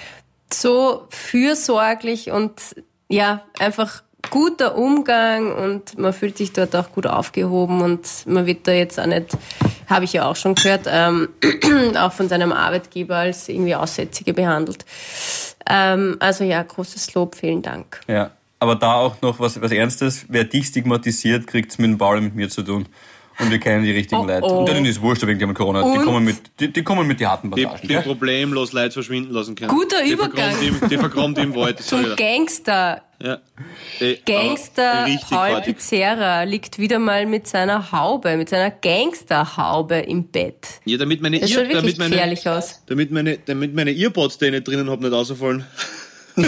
so 0.52 1.06
fürsorglich 1.10 2.30
und 2.30 2.52
ja, 3.08 3.42
einfach 3.58 4.02
guter 4.30 4.76
Umgang 4.76 5.52
und 5.52 5.98
man 5.98 6.12
fühlt 6.12 6.38
sich 6.38 6.52
dort 6.52 6.74
auch 6.74 6.90
gut 6.90 7.06
aufgehoben 7.06 7.82
und 7.82 8.08
man 8.26 8.46
wird 8.46 8.66
da 8.66 8.72
jetzt 8.72 8.98
auch 8.98 9.06
nicht, 9.06 9.36
habe 9.86 10.04
ich 10.04 10.12
ja 10.14 10.26
auch 10.28 10.36
schon 10.36 10.54
gehört, 10.54 10.86
ähm, 10.86 11.28
auch 11.96 12.12
von 12.12 12.28
seinem 12.28 12.52
Arbeitgeber 12.52 13.16
als 13.16 13.48
irgendwie 13.48 13.74
Aussätzige 13.74 14.32
behandelt. 14.32 14.84
Ähm, 15.68 16.16
also 16.20 16.44
ja, 16.44 16.62
großes 16.62 17.14
Lob, 17.14 17.34
vielen 17.34 17.62
Dank. 17.62 18.00
Ja, 18.08 18.30
aber 18.58 18.76
da 18.76 18.94
auch 18.94 19.20
noch 19.22 19.40
was, 19.40 19.60
was 19.60 19.72
Ernstes. 19.72 20.26
Wer 20.28 20.44
dich 20.44 20.66
stigmatisiert, 20.66 21.46
kriegt's 21.46 21.78
mit 21.78 21.90
dem 21.90 22.00
und 22.00 22.24
mit 22.24 22.34
mir 22.34 22.48
zu 22.48 22.62
tun. 22.62 22.86
Und 23.38 23.50
wir 23.50 23.58
kennen 23.58 23.84
die 23.84 23.90
richtigen 23.90 24.20
Oh, 24.22 24.26
Leute. 24.26 24.44
oh. 24.44 24.58
Und 24.60 24.68
denen 24.68 24.84
ist 24.86 25.00
wurscht, 25.02 25.26
wegen 25.26 25.38
die 25.38 25.44
haben 25.44 25.54
Corona. 25.54 25.82
Die 25.82 25.98
Und? 25.98 26.04
kommen, 26.04 26.24
mit, 26.24 26.36
die, 26.60 26.72
die 26.72 26.82
kommen 26.84 27.06
mit 27.06 27.18
die 27.18 27.26
harten 27.26 27.50
Die, 27.50 27.64
Passagen. 27.64 27.82
die 27.82 27.88
gell? 27.94 28.02
problemlos 28.02 28.72
Leute 28.72 28.92
verschwinden 28.92 29.32
lassen 29.32 29.54
können. 29.56 29.70
Guter 29.70 30.02
die 30.04 30.12
Übergang. 30.12 30.52
vergraben 30.54 30.80
Die, 30.82 30.88
die 30.88 30.98
vergraben 30.98 31.34
die 31.34 31.40
im 31.42 31.54
Wald. 31.56 31.80
Zum 31.82 32.02
dir. 32.04 32.14
Gangster. 32.16 33.02
Ja. 33.20 33.38
Äh, 34.00 34.16
Gangster 34.26 35.06
Paul. 35.28 35.60
Pizzerra 35.62 36.42
liegt 36.42 36.78
wieder 36.78 36.98
mal 36.98 37.26
mit 37.26 37.46
seiner 37.48 37.90
Haube, 37.90 38.36
mit 38.36 38.48
seiner 38.50 38.70
Gangsterhaube 38.70 39.96
im 39.96 40.24
Bett. 40.28 40.80
Ja, 40.84 40.98
damit 40.98 41.22
meine, 41.22 41.40
Das 41.40 41.50
schaut 41.50 41.60
wirklich 41.62 41.76
damit 41.76 41.98
meine, 41.98 42.10
gefährlich 42.10 42.48
aus. 42.48 42.82
damit 42.86 43.10
meine, 43.10 43.38
damit 43.38 43.74
meine 43.74 43.92
Earpods, 43.92 44.38
die 44.38 44.46
ich 44.46 44.50
nicht 44.52 44.68
drinnen 44.68 44.90
hab, 44.90 45.00
nicht 45.00 45.12
rausfallen. 45.12 45.64
ja, 46.36 46.44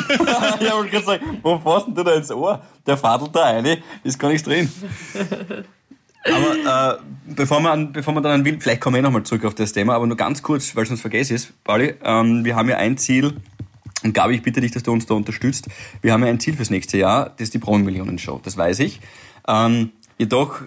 wollte 0.74 0.90
gerade 0.90 1.04
sagen, 1.06 1.38
wo 1.42 1.58
fasst 1.60 1.86
denn 1.86 1.94
du 1.94 2.02
da 2.02 2.14
ins 2.14 2.30
Ohr? 2.32 2.60
Der 2.86 2.96
fadelt 2.96 3.34
da 3.34 3.44
eine, 3.44 3.78
ist 4.02 4.18
gar 4.18 4.28
nichts 4.28 4.42
drin. 4.46 4.68
Aber 6.32 6.98
äh, 6.98 7.34
bevor, 7.34 7.60
wir 7.60 7.70
an, 7.70 7.92
bevor 7.92 8.14
wir 8.14 8.20
dann 8.20 8.32
an 8.32 8.44
Wild, 8.44 8.62
vielleicht 8.62 8.80
kommen 8.80 8.96
wir 8.96 9.02
nochmal 9.02 9.22
zurück 9.22 9.44
auf 9.44 9.54
das 9.54 9.72
Thema, 9.72 9.94
aber 9.94 10.06
nur 10.06 10.16
ganz 10.16 10.42
kurz, 10.42 10.74
weil 10.74 10.84
es 10.84 10.88
sonst 10.88 11.00
vergesse 11.00 11.34
ist, 11.34 11.52
Pauli, 11.64 11.94
ähm, 12.04 12.44
wir 12.44 12.56
haben 12.56 12.68
ja 12.68 12.76
ein 12.76 12.98
Ziel, 12.98 13.34
und 14.02 14.12
Gabi, 14.12 14.34
ich 14.34 14.42
bitte 14.42 14.60
dich, 14.60 14.72
dass 14.72 14.82
du 14.82 14.92
uns 14.92 15.06
da 15.06 15.14
unterstützt. 15.14 15.68
Wir 16.02 16.12
haben 16.12 16.22
ja 16.22 16.28
ein 16.28 16.38
Ziel 16.38 16.54
fürs 16.54 16.70
nächste 16.70 16.98
Jahr, 16.98 17.30
das 17.30 17.40
ist 17.42 17.54
die 17.54 17.58
Promi-Millionen-Show, 17.58 18.40
das 18.44 18.56
weiß 18.56 18.80
ich. 18.80 19.00
Ähm, 19.48 19.90
jedoch 20.18 20.60
äh, 20.60 20.66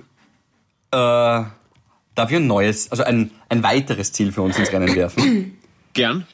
darf 0.91 2.29
ich 2.29 2.35
ein 2.35 2.47
neues, 2.47 2.91
also 2.91 3.03
ein, 3.03 3.31
ein 3.47 3.63
weiteres 3.63 4.11
Ziel 4.11 4.31
für 4.31 4.41
uns 4.41 4.57
ins 4.57 4.71
Rennen 4.71 4.93
werfen. 4.95 5.57
Gern. 5.93 6.27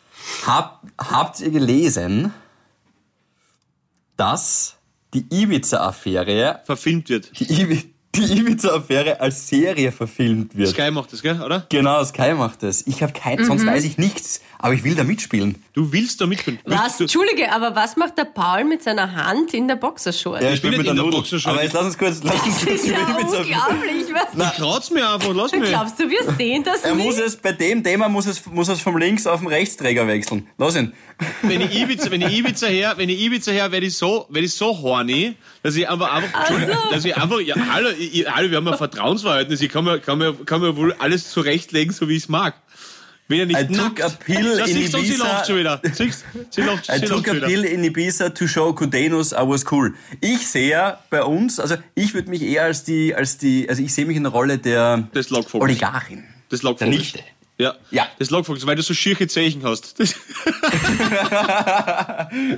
Hab, 0.48 0.82
habt 0.98 1.42
ihr 1.42 1.52
gelesen, 1.52 2.34
dass 4.18 4.78
die 5.14 5.26
Ibiza-Affäre, 5.30 6.62
Verfilmt 6.66 7.10
wird. 7.10 7.40
die, 7.40 7.62
Ibi 7.62 7.95
die 8.16 8.40
Ibiza-Affäre 8.40 9.20
als 9.20 9.48
Serie 9.48 9.92
verfilmt 9.92 10.56
wird? 10.56 10.70
Sky 10.70 10.92
macht 10.92 11.14
das, 11.14 11.22
gell, 11.22 11.42
oder? 11.42 11.66
Genau, 11.70 12.04
Sky 12.04 12.34
macht 12.34 12.64
das. 12.64 12.86
Ich 12.88 13.04
habe 13.04 13.14
kein, 13.14 13.44
sonst 13.44 13.66
weiß 13.66 13.84
ich 13.84 13.98
nichts, 13.98 14.42
aber 14.66 14.74
ich 14.74 14.84
will 14.84 14.96
da 14.96 15.04
mitspielen. 15.04 15.64
Du 15.74 15.92
willst 15.94 16.20
da 16.20 16.26
mitspielen. 16.26 16.60
Was? 16.66 16.98
Du, 16.98 17.04
Entschuldige, 17.04 17.52
aber 17.52 17.76
was 17.76 17.98
macht 17.98 18.18
der 18.18 18.26
Paul 18.26 18.64
mit 18.64 18.82
seiner 18.82 19.14
Hand 19.14 19.54
in 19.54 19.68
der 19.68 19.76
Boxershort? 19.76 20.42
Ja, 20.42 20.50
Ich 20.54 20.62
bin 20.64 20.72
mit 20.76 20.88
der 20.88 20.96
Nudel. 20.96 21.12
Boxershort. 21.12 21.54
Aber 21.54 21.64
jetzt 21.64 21.74
lass 21.74 21.86
uns 21.86 21.98
kurz, 22.00 22.22
lass 22.24 22.34
uns 22.44 22.56
Das 22.56 22.66
kurz 22.66 22.84
ist 22.84 22.88
ja 22.88 22.98
unglaublich. 23.06 24.06
Was? 24.34 24.56
kraut's 24.56 24.90
mir 24.90 25.08
einfach, 25.08 25.36
lass 25.36 25.52
mich. 25.52 25.70
Glaubst 25.70 26.00
du, 26.00 26.10
wir 26.10 26.24
sehen 26.36 26.64
das 26.64 26.82
Er 26.82 26.96
nicht? 26.96 27.06
muss 27.06 27.20
es, 27.20 27.36
bei 27.38 27.52
dem 27.52 27.84
Thema 27.84 28.10
muss 28.10 28.26
es, 28.26 28.44
muss 28.48 28.68
es 28.68 28.82
vom 28.82 28.98
Links 28.98 29.28
auf 29.28 29.42
den 29.42 29.50
Rechtsträger 29.50 30.08
wechseln. 30.08 30.48
Lass 30.58 30.76
ihn. 30.76 30.94
wenn 31.44 31.62
ich 31.62 31.76
Ibiza, 31.80 32.10
wenn 32.10 32.22
ich 32.22 32.36
Ibiza 32.36 32.66
her, 32.66 32.94
wenn 32.98 33.10
ich 33.10 33.20
Ibiza 33.22 33.52
her, 33.52 33.72
werde 33.72 33.86
ich 33.86 33.96
so, 33.96 34.26
werde 34.30 34.48
ich 34.48 34.54
so 34.56 34.82
horny, 34.82 35.36
dass 35.62 35.76
ich 35.76 35.88
einfach, 35.88 36.12
einfach, 36.12 36.40
Entschuldigung, 36.40 36.78
dass 36.92 37.06
ich 37.06 37.16
einfach, 37.16 37.40
ja, 37.40 37.56
hallo, 37.72 37.90
ich, 38.00 38.26
hallo, 38.30 38.50
wir 38.50 38.58
haben 38.58 38.68
ein 38.68 38.78
Vertrauensverhältnis, 38.78 39.62
ich 39.62 39.70
kann 39.70 39.86
mir, 39.86 40.00
kann 40.00 40.18
mir, 40.18 40.34
kann 40.34 40.62
mir 40.62 40.76
wohl 40.76 40.94
alles 41.00 41.30
zurechtlegen, 41.30 41.94
so 41.94 42.10
wie 42.10 42.16
ich 42.18 42.24
es 42.24 42.30
mag. 42.30 42.56
Ja 43.28 43.46
nicht 43.46 43.60
I 43.60 43.68
took 43.68 44.02
a 44.04 44.10
pill 44.10 44.58
Das 44.58 44.70
in 44.70 44.76
siehst 44.76 44.94
du, 44.94 45.00
sie 45.00 45.08
Ibiza. 45.08 45.24
lacht 45.28 45.48
schon 45.48 45.58
wieder. 45.58 45.82
Siehst, 45.94 46.26
sie 46.52 46.62
lacht, 46.62 46.90
I 46.90 47.00
sie 47.00 47.06
took 47.08 47.22
a 47.28 47.32
schon 47.32 47.36
wieder. 47.38 47.48
pill 47.48 47.64
in 47.66 47.84
Ibiza 47.84 48.30
to 48.30 48.46
show 48.48 48.72
Kudenus 48.74 49.32
I 49.32 49.38
was 49.38 49.66
cool. 49.72 49.94
Ich 50.22 50.48
sehe 50.48 50.70
ja 50.70 51.00
bei 51.10 51.24
uns, 51.24 51.60
also 51.60 51.76
ich 51.96 52.14
würde 52.14 52.30
mich 52.30 52.42
eher 52.44 52.64
als 52.66 52.84
die, 52.84 53.16
als 53.16 53.38
die, 53.38 53.68
also 53.68 53.82
ich 53.82 53.94
sehe 53.94 54.06
mich 54.06 54.16
in 54.18 54.24
der 54.24 54.32
Rolle 54.32 54.58
der 54.60 55.08
Des. 55.16 55.32
Oligarchin. 55.54 56.24
Das 56.50 56.62
Der. 56.62 56.88
Nichte. 56.88 57.20
Ja. 57.58 57.74
Ja. 57.90 58.06
Das 58.20 58.30
Lockvogels, 58.32 58.66
weil 58.68 58.76
du 58.76 58.82
so 58.84 58.94
schierche 58.94 59.28
Zeichen 59.28 59.64
hast. 59.64 59.96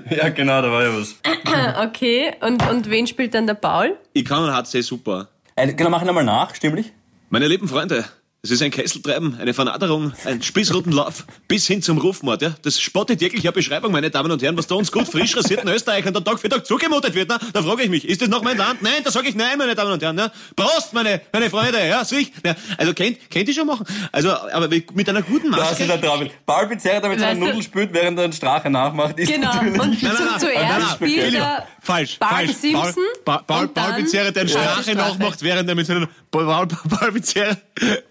Ja, 0.09 0.29
genau, 0.29 0.61
da 0.61 0.71
war 0.71 0.83
ja 0.83 0.93
was. 0.97 1.15
Okay, 1.87 2.33
und, 2.41 2.67
und 2.69 2.89
wen 2.89 3.07
spielt 3.07 3.33
dann 3.33 3.47
der 3.47 3.53
Paul? 3.55 3.97
ich 4.13 4.25
kann 4.25 4.43
und 4.43 4.51
HC 4.53 4.81
super. 4.81 5.29
Äh, 5.55 5.73
genau, 5.73 5.89
mach 5.89 6.01
ihn 6.01 6.09
einmal 6.09 6.23
nach, 6.23 6.53
stimmlich? 6.55 6.91
Meine 7.29 7.47
lieben 7.47 7.67
Freunde, 7.67 8.05
es 8.43 8.51
ist 8.51 8.61
ein 8.61 8.71
Kesseltreiben, 8.71 9.37
eine 9.41 9.53
Vernaderung, 9.53 10.13
ein 10.23 10.41
Spießrutenlauf 10.41 11.25
bis 11.47 11.67
hin 11.67 11.81
zum 11.81 11.97
Rufmord. 11.97 12.41
Ja? 12.41 12.55
Das 12.61 12.79
spottet 12.79 13.19
jeglicher 13.19 13.51
Beschreibung, 13.51 13.91
meine 13.91 14.09
Damen 14.09 14.31
und 14.31 14.41
Herren, 14.41 14.55
was 14.57 14.67
da 14.67 14.75
uns 14.75 14.91
gut 14.91 15.07
frisch 15.07 15.35
rasierten 15.35 15.67
Österreichern 15.69 16.13
da 16.13 16.21
Tag 16.21 16.39
für 16.39 16.47
Tag 16.47 16.65
zugemutet 16.65 17.13
wird. 17.15 17.27
Na? 17.29 17.39
Da 17.51 17.61
frage 17.63 17.83
ich 17.83 17.89
mich, 17.89 18.07
ist 18.07 18.21
das 18.21 18.29
noch 18.29 18.43
mein 18.43 18.55
Land? 18.57 18.81
Nein, 18.83 19.01
da 19.03 19.11
sage 19.11 19.27
ich 19.27 19.35
nein, 19.35 19.57
meine 19.57 19.75
Damen 19.75 19.91
und 19.91 20.01
Herren. 20.01 20.17
Ja? 20.17 20.31
Prost, 20.55 20.93
meine, 20.93 21.19
meine 21.33 21.49
Freunde. 21.49 21.85
Ja, 21.85 22.05
sich. 22.05 22.31
Ja, 22.45 22.55
also 22.77 22.93
kennt, 22.93 23.29
kennt 23.29 23.49
ihr 23.49 23.55
schon 23.55 23.67
machen. 23.67 23.85
Also, 24.11 24.29
aber 24.31 24.69
mit 24.69 25.09
einer 25.09 25.23
guten 25.23 25.51
Das 25.51 25.71
ist 25.73 25.79
Maske. 25.87 25.93
ein 25.93 26.01
Traum. 26.01 26.29
Paul 26.45 26.67
Pizzerra, 26.67 26.99
der 27.01 27.09
mit 27.09 27.19
seiner 27.19 27.31
Weißt 27.31 27.41
du- 27.41 27.45
Nudel 27.47 27.63
spült, 27.63 27.89
während 27.93 28.17
er 28.19 28.25
einen 28.25 28.33
Strache 28.33 28.69
nachmacht, 28.69 29.17
ist 29.19 29.29
Genau. 29.33 29.47
natürlich... 29.53 29.81
Und 29.81 30.03
Nein, 30.03 30.13
nein, 30.13 30.15
zum, 30.17 30.25
nein, 30.27 30.39
zuerst 30.39 30.91
spielt 30.95 31.33
er 31.33 31.67
falsch, 31.81 32.19
Bart 32.19 32.31
falsch. 32.33 32.51
Simpson 32.53 32.93
Paul, 33.25 33.41
Paul, 33.47 33.61
und 33.65 33.73
Paul 33.73 33.83
dann 33.85 33.95
Pizzerra, 33.95 34.31
der 34.31 34.41
einen. 34.41 34.49
Strache 34.49 34.95
nachmacht, 34.95 35.41
während 35.41 35.67
er 35.67 35.75
mit 35.75 35.87
seiner 35.87 36.07
Paul, 36.45 37.11
Pizzerra, 37.13 37.57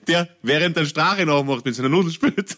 der 0.06 0.28
während 0.42 0.76
der 0.76 0.84
Strache 0.86 1.24
nachmacht, 1.26 1.64
mit 1.64 1.74
seiner 1.74 1.88
Nudel 1.88 2.12
spielt. 2.12 2.56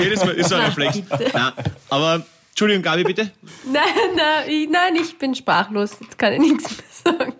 Jedes 0.00 0.24
Mal 0.24 0.34
ist 0.34 0.48
so 0.48 0.54
ein 0.56 0.62
Reflex. 0.66 1.02
Nein, 1.32 1.52
aber 1.88 2.24
Entschuldigung, 2.50 2.82
Gabi, 2.82 3.04
bitte. 3.04 3.30
Nein, 3.64 3.82
nein, 4.16 4.48
ich, 4.48 4.68
nein, 4.68 4.96
ich 4.96 5.16
bin 5.18 5.34
sprachlos. 5.34 5.92
Jetzt 6.00 6.18
kann 6.18 6.32
ich 6.34 6.40
nichts 6.40 6.76
mehr 7.04 7.14
sagen. 7.16 7.34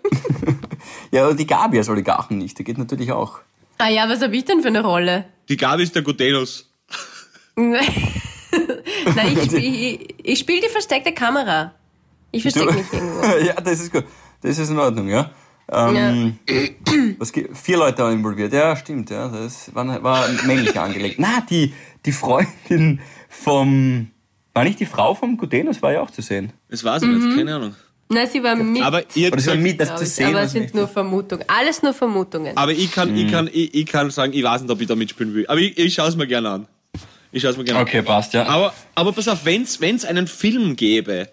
Ja, 1.11 1.27
und 1.27 1.39
die 1.39 1.45
Gabi 1.47 1.77
als 1.77 1.89
Oligarchen 1.89 2.37
nicht, 2.37 2.57
der 2.57 2.65
geht 2.65 2.77
natürlich 2.77 3.11
auch. 3.11 3.39
Ah 3.77 3.89
ja, 3.89 4.07
was 4.09 4.21
habe 4.21 4.35
ich 4.35 4.45
denn 4.45 4.61
für 4.61 4.67
eine 4.69 4.81
Rolle? 4.83 5.25
Die 5.49 5.57
Gabi 5.57 5.83
ist 5.83 5.93
der 5.95 6.01
Gutenus. 6.01 6.69
Nein, 7.55 9.37
ich, 9.37 9.43
spiel- 9.45 9.57
ich, 9.63 10.15
ich 10.23 10.39
spiele 10.39 10.61
die 10.61 10.69
versteckte 10.69 11.13
Kamera. 11.13 11.73
Ich 12.31 12.41
verstecke 12.43 12.73
mich 12.73 12.91
irgendwo. 12.93 13.25
ja, 13.45 13.53
das 13.55 13.79
ist 13.81 13.91
gut. 13.91 14.05
Das 14.41 14.57
ist 14.57 14.69
in 14.69 14.79
Ordnung, 14.79 15.07
ja. 15.09 15.29
Ähm, 15.71 16.37
was, 17.17 17.31
ge- 17.31 17.49
vier 17.53 17.77
Leute 17.77 18.03
waren 18.03 18.13
involviert, 18.13 18.51
ja, 18.53 18.75
stimmt, 18.75 19.09
ja. 19.09 19.27
Das 19.29 19.73
war, 19.73 20.03
war 20.03 20.27
männlich 20.45 20.77
angelegt. 20.79 21.15
Na, 21.17 21.41
die, 21.49 21.73
die 22.05 22.11
Freundin 22.11 22.99
vom. 23.29 24.07
War 24.53 24.65
nicht 24.65 24.81
die 24.81 24.85
Frau 24.85 25.15
vom 25.15 25.37
Gutenus, 25.37 25.81
war 25.81 25.93
ja 25.93 26.01
auch 26.01 26.11
zu 26.11 26.21
sehen. 26.21 26.51
Das 26.69 26.83
weiß 26.83 27.03
ich 27.03 27.07
nicht, 27.09 27.37
keine 27.37 27.55
Ahnung. 27.55 27.73
Nein, 28.09 28.27
sie 28.29 28.43
war 28.43 28.53
mit. 28.57 28.83
Aber 28.83 29.01
ihr 29.15 29.27
Oder 29.31 29.39
so 29.39 29.51
gesagt, 29.51 29.61
mit, 29.61 29.79
das 29.79 29.95
zu 29.95 30.05
sehen. 30.05 30.25
aber 30.27 30.39
was 30.39 30.45
es 30.47 30.51
sind 30.51 30.75
nur 30.75 30.89
Vermutungen. 30.89 31.45
Alles 31.47 31.81
nur 31.81 31.93
Vermutungen. 31.93 32.57
aber 32.57 32.73
ich 32.73 32.91
kann, 32.91 33.11
Mhm. 33.11 33.17
ich 33.17 33.31
kann, 33.31 33.47
ich, 33.51 33.73
ich 33.73 33.85
kann 33.85 34.11
sagen, 34.11 34.33
ich 34.33 34.43
weiß 34.43 34.63
nicht, 34.63 34.69
ob 34.71 34.81
ich 34.81 34.87
da 34.87 34.95
mitspielen 34.95 35.33
will. 35.33 35.45
Aber 35.47 35.59
ich, 35.61 35.77
ich 35.77 35.93
schaue 35.93 36.09
es 36.09 36.17
mir 36.17 36.27
gerne 36.27 36.49
an. 36.49 36.67
Ich 37.31 37.41
schaue 37.43 37.51
es 37.51 37.57
mir 37.57 37.63
gerne 37.63 37.79
Okay, 37.79 38.01
passt, 38.01 38.33
ja. 38.33 38.41
an. 38.43 38.47
Aber, 38.49 38.73
aber 38.93 39.13
pass 39.13 39.29
auf, 39.29 39.45
wenn 39.45 39.61
es 39.63 40.03
einen 40.03 40.27
Film 40.27 40.75
gäbe, 40.75 41.29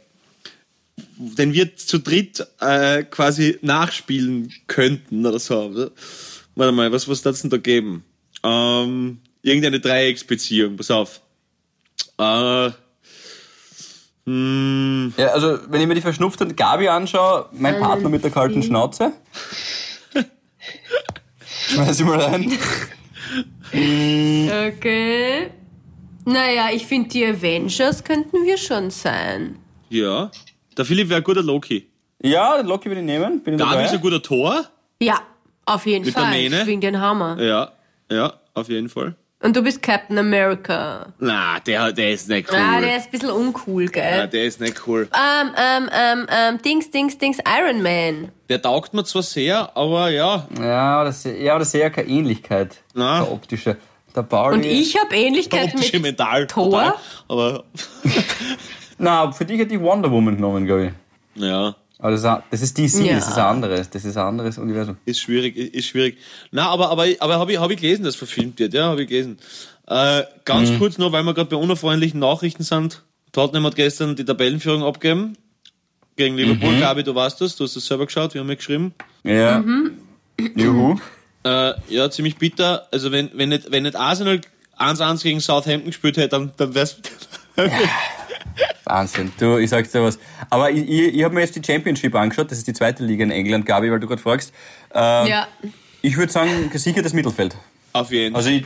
den 1.18 1.52
wir 1.52 1.76
zu 1.76 1.98
dritt 1.98 2.46
äh, 2.60 3.02
quasi 3.04 3.58
nachspielen 3.62 4.52
könnten 4.66 5.26
oder 5.26 5.38
so. 5.38 5.90
Warte 6.54 6.72
mal, 6.72 6.92
was 6.92 7.08
was 7.08 7.24
es 7.24 7.42
denn 7.42 7.50
da 7.50 7.56
geben? 7.56 8.04
Ähm, 8.42 9.18
irgendeine 9.42 9.80
Dreiecksbeziehung, 9.80 10.76
pass 10.76 10.90
auf. 10.90 11.20
Äh, 12.18 12.70
hm, 14.26 15.14
Ja, 15.16 15.28
also, 15.28 15.58
wenn 15.68 15.80
ich 15.80 15.86
mir 15.86 15.94
die 15.94 16.00
verschnupfte 16.00 16.46
Gabi 16.46 16.88
anschaue, 16.88 17.48
mein 17.52 17.78
Partner 17.80 18.08
mit 18.08 18.22
der 18.22 18.30
kalten 18.30 18.62
Schnauze. 18.62 19.12
Schmeiß 21.68 22.00
ich 22.00 22.06
mal 22.06 22.20
rein. 22.20 22.52
Okay. 23.70 25.50
Naja, 26.24 26.68
ich 26.72 26.86
finde, 26.86 27.10
die 27.10 27.26
Avengers 27.26 28.02
könnten 28.02 28.46
wir 28.46 28.56
schon 28.56 28.90
sein. 28.90 29.56
ja. 29.90 30.30
Der 30.78 30.84
Philipp 30.84 31.08
wäre 31.08 31.20
ein 31.20 31.24
guter 31.24 31.42
Loki. 31.42 31.90
Ja, 32.22 32.60
Loki 32.60 32.88
will 32.88 32.98
ich 32.98 33.04
nehmen. 33.04 33.42
Bin 33.42 33.54
ich 33.54 33.60
Gabi 33.60 33.82
ist 33.82 33.86
dabei? 33.86 33.94
ein 33.94 34.00
guter 34.00 34.22
Tor. 34.22 34.64
Ja, 35.02 35.20
auf 35.66 35.86
jeden 35.86 36.04
Mit 36.04 36.14
der 36.14 36.22
Fall. 36.22 36.30
Mähne? 36.30 36.66
Wegen 36.66 36.80
den 36.80 37.00
Hammer. 37.00 37.36
Ja, 37.42 37.72
ja, 38.10 38.32
auf 38.54 38.68
jeden 38.68 38.88
Fall. 38.88 39.14
Und 39.40 39.56
du 39.56 39.62
bist 39.62 39.82
Captain 39.82 40.18
America. 40.18 41.12
Na, 41.20 41.60
der, 41.60 41.92
der 41.92 42.12
ist 42.12 42.28
nicht 42.28 42.50
cool. 42.50 42.58
Ah, 42.58 42.80
der 42.80 42.96
ist 42.96 43.06
ein 43.06 43.10
bisschen 43.12 43.30
uncool, 43.30 43.84
ja, 43.84 43.90
gell? 43.90 44.28
der 44.28 44.44
ist 44.44 44.60
nicht 44.60 44.86
cool. 44.86 45.08
Ähm, 45.14 45.50
ähm, 45.56 45.90
ähm, 45.92 46.26
ähm, 46.28 46.62
Dings, 46.62 46.90
Dings, 46.90 47.18
Dings, 47.18 47.38
Iron 47.46 47.80
Man. 47.82 48.32
Der 48.48 48.60
taugt 48.60 48.94
mir 48.94 49.04
zwar 49.04 49.22
sehr, 49.22 49.76
aber 49.76 50.10
ja. 50.10 50.48
Ja, 50.60 51.04
das, 51.04 51.22
ja, 51.24 51.52
aber 51.52 51.60
das 51.60 51.70
sehe 51.70 51.82
ja 51.82 51.90
keine 51.90 52.08
Ähnlichkeit. 52.08 52.78
Na. 52.94 53.22
Der 53.22 53.32
optische. 53.32 53.76
Der 54.16 54.22
Pauli. 54.22 54.56
Und 54.56 54.64
ich 54.64 54.98
habe 54.98 55.14
Ähnlichkeit 55.14 55.72
Optische 55.74 56.00
mit 56.00 56.18
Metall. 56.18 56.46
Thor. 56.48 56.70
total. 56.70 56.94
Aber, 57.28 57.64
Na, 58.98 59.30
für 59.32 59.44
dich 59.44 59.58
hätte 59.58 59.74
ich 59.74 59.80
Wonder 59.80 60.10
Woman 60.10 60.36
genommen, 60.36 60.66
glaube 60.66 60.92
ich. 61.36 61.42
ja, 61.42 61.74
Aber 61.98 62.10
das 62.10 62.20
ist, 62.22 62.42
das 62.50 62.62
ist 62.62 62.78
DC, 62.78 63.04
Ja. 63.06 63.14
das 63.16 63.28
ist 63.28 63.38
ein 63.38 63.44
anderes. 63.44 63.90
Das 63.90 64.04
ist 64.04 64.16
ein 64.16 64.24
anderes 64.26 64.58
Universum. 64.58 64.96
ist 65.04 65.20
schwierig, 65.20 65.56
ist 65.56 65.86
schwierig. 65.86 66.18
Na, 66.50 66.68
aber, 66.68 66.90
aber, 66.90 67.06
aber 67.20 67.38
habe 67.38 67.52
ich, 67.52 67.58
hab 67.58 67.70
ich 67.70 67.80
gelesen, 67.80 68.04
dass 68.04 68.16
verfilmt 68.16 68.58
wird, 68.58 68.74
ja, 68.74 68.84
habe 68.86 69.02
ich 69.02 69.08
gelesen. 69.08 69.38
Äh, 69.86 70.22
ganz 70.44 70.70
Mhm. 70.70 70.78
kurz 70.78 70.98
noch, 70.98 71.12
weil 71.12 71.22
wir 71.22 71.32
gerade 71.34 71.48
bei 71.50 71.56
unerfreundlichen 71.56 72.20
Nachrichten 72.20 72.62
sind. 72.62 73.02
Tottenham 73.32 73.64
hat 73.66 73.76
gestern 73.76 74.16
die 74.16 74.24
Tabellenführung 74.24 74.82
abgegeben. 74.84 75.36
Gegen 76.16 76.36
Liverpool, 76.36 76.74
Mhm. 76.74 76.80
Gabi, 76.80 77.04
du 77.04 77.14
weißt 77.14 77.40
das, 77.40 77.54
du 77.56 77.64
hast 77.64 77.76
das 77.76 77.86
selber 77.86 78.06
geschaut, 78.06 78.34
wir 78.34 78.40
haben 78.40 78.48
ja 78.48 78.54
geschrieben. 78.56 78.92
Ja. 79.22 79.62
Juhu. 80.56 80.96
Äh, 81.44 81.72
ja, 81.88 82.10
ziemlich 82.10 82.36
bitter. 82.36 82.88
Also 82.90 83.12
wenn, 83.12 83.30
wenn 83.34 83.50
nicht, 83.50 83.70
wenn 83.70 83.84
nicht 83.84 83.94
Arsenal 83.96 84.40
1-1 84.76 85.22
gegen 85.22 85.40
Southampton 85.40 85.86
gespielt 85.90 86.16
hätte, 86.16 86.28
dann, 86.30 86.52
dann 86.56 86.74
wär's, 86.74 86.96
Wahnsinn. 88.88 89.32
Du, 89.38 89.58
ich 89.58 89.70
sag's 89.70 89.92
dir 89.92 90.02
was. 90.02 90.18
Aber 90.50 90.70
ich, 90.70 90.88
ich, 90.88 91.14
ich 91.16 91.24
habe 91.24 91.34
mir 91.34 91.40
jetzt 91.40 91.54
die 91.56 91.62
Championship 91.64 92.14
angeschaut. 92.14 92.50
Das 92.50 92.58
ist 92.58 92.66
die 92.66 92.72
zweite 92.72 93.04
Liga 93.04 93.24
in 93.24 93.30
England, 93.30 93.66
Gabi, 93.66 93.90
weil 93.90 94.00
du 94.00 94.06
gerade 94.06 94.22
fragst. 94.22 94.52
Ähm, 94.94 95.26
Ja. 95.26 95.48
Ich 96.00 96.16
würde 96.16 96.32
sagen, 96.32 96.70
gesichertes 96.70 97.12
Mittelfeld. 97.12 97.56
auf 97.92 98.10
jeden 98.12 98.32
Fall. 98.34 98.38
Also 98.38 98.50
ich, 98.50 98.64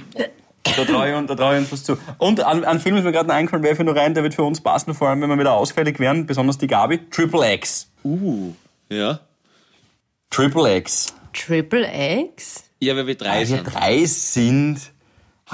da 0.76 0.84
traue 0.84 1.08
ich, 1.10 1.14
uns- 1.16 1.28
da 1.28 1.34
trau 1.34 1.52
ich 1.52 1.58
uns 1.60 1.72
was 1.72 1.82
zu. 1.82 1.96
Und 2.18 2.40
an, 2.40 2.64
an 2.64 2.78
Film 2.78 2.96
ist 2.96 3.04
mir 3.04 3.12
gerade 3.12 3.26
noch 3.28 3.34
eingefallen, 3.34 3.64
werfe 3.64 3.82
ich 3.82 3.86
nur 3.86 3.96
rein, 3.96 4.12
der 4.14 4.22
wird 4.22 4.34
für 4.34 4.42
uns 4.44 4.60
passen, 4.60 4.94
vor 4.94 5.08
allem 5.08 5.22
wenn 5.22 5.30
wir 5.30 5.38
wieder 5.38 5.52
ausfällig 5.54 5.98
werden, 5.98 6.26
besonders 6.26 6.58
die 6.58 6.66
Gabi. 6.66 6.98
Triple 7.10 7.54
X. 7.54 7.88
Uh, 8.04 8.52
ja. 8.90 9.20
Triple 10.30 10.76
X. 10.76 11.14
Triple 11.32 11.88
X? 12.24 12.64
Ja, 12.80 12.96
weil 12.96 13.06
wir 13.06 13.14
drei 13.16 13.40
Wir 13.40 13.46
sind. 13.46 13.64
drei 13.64 14.04
sind. 14.04 14.78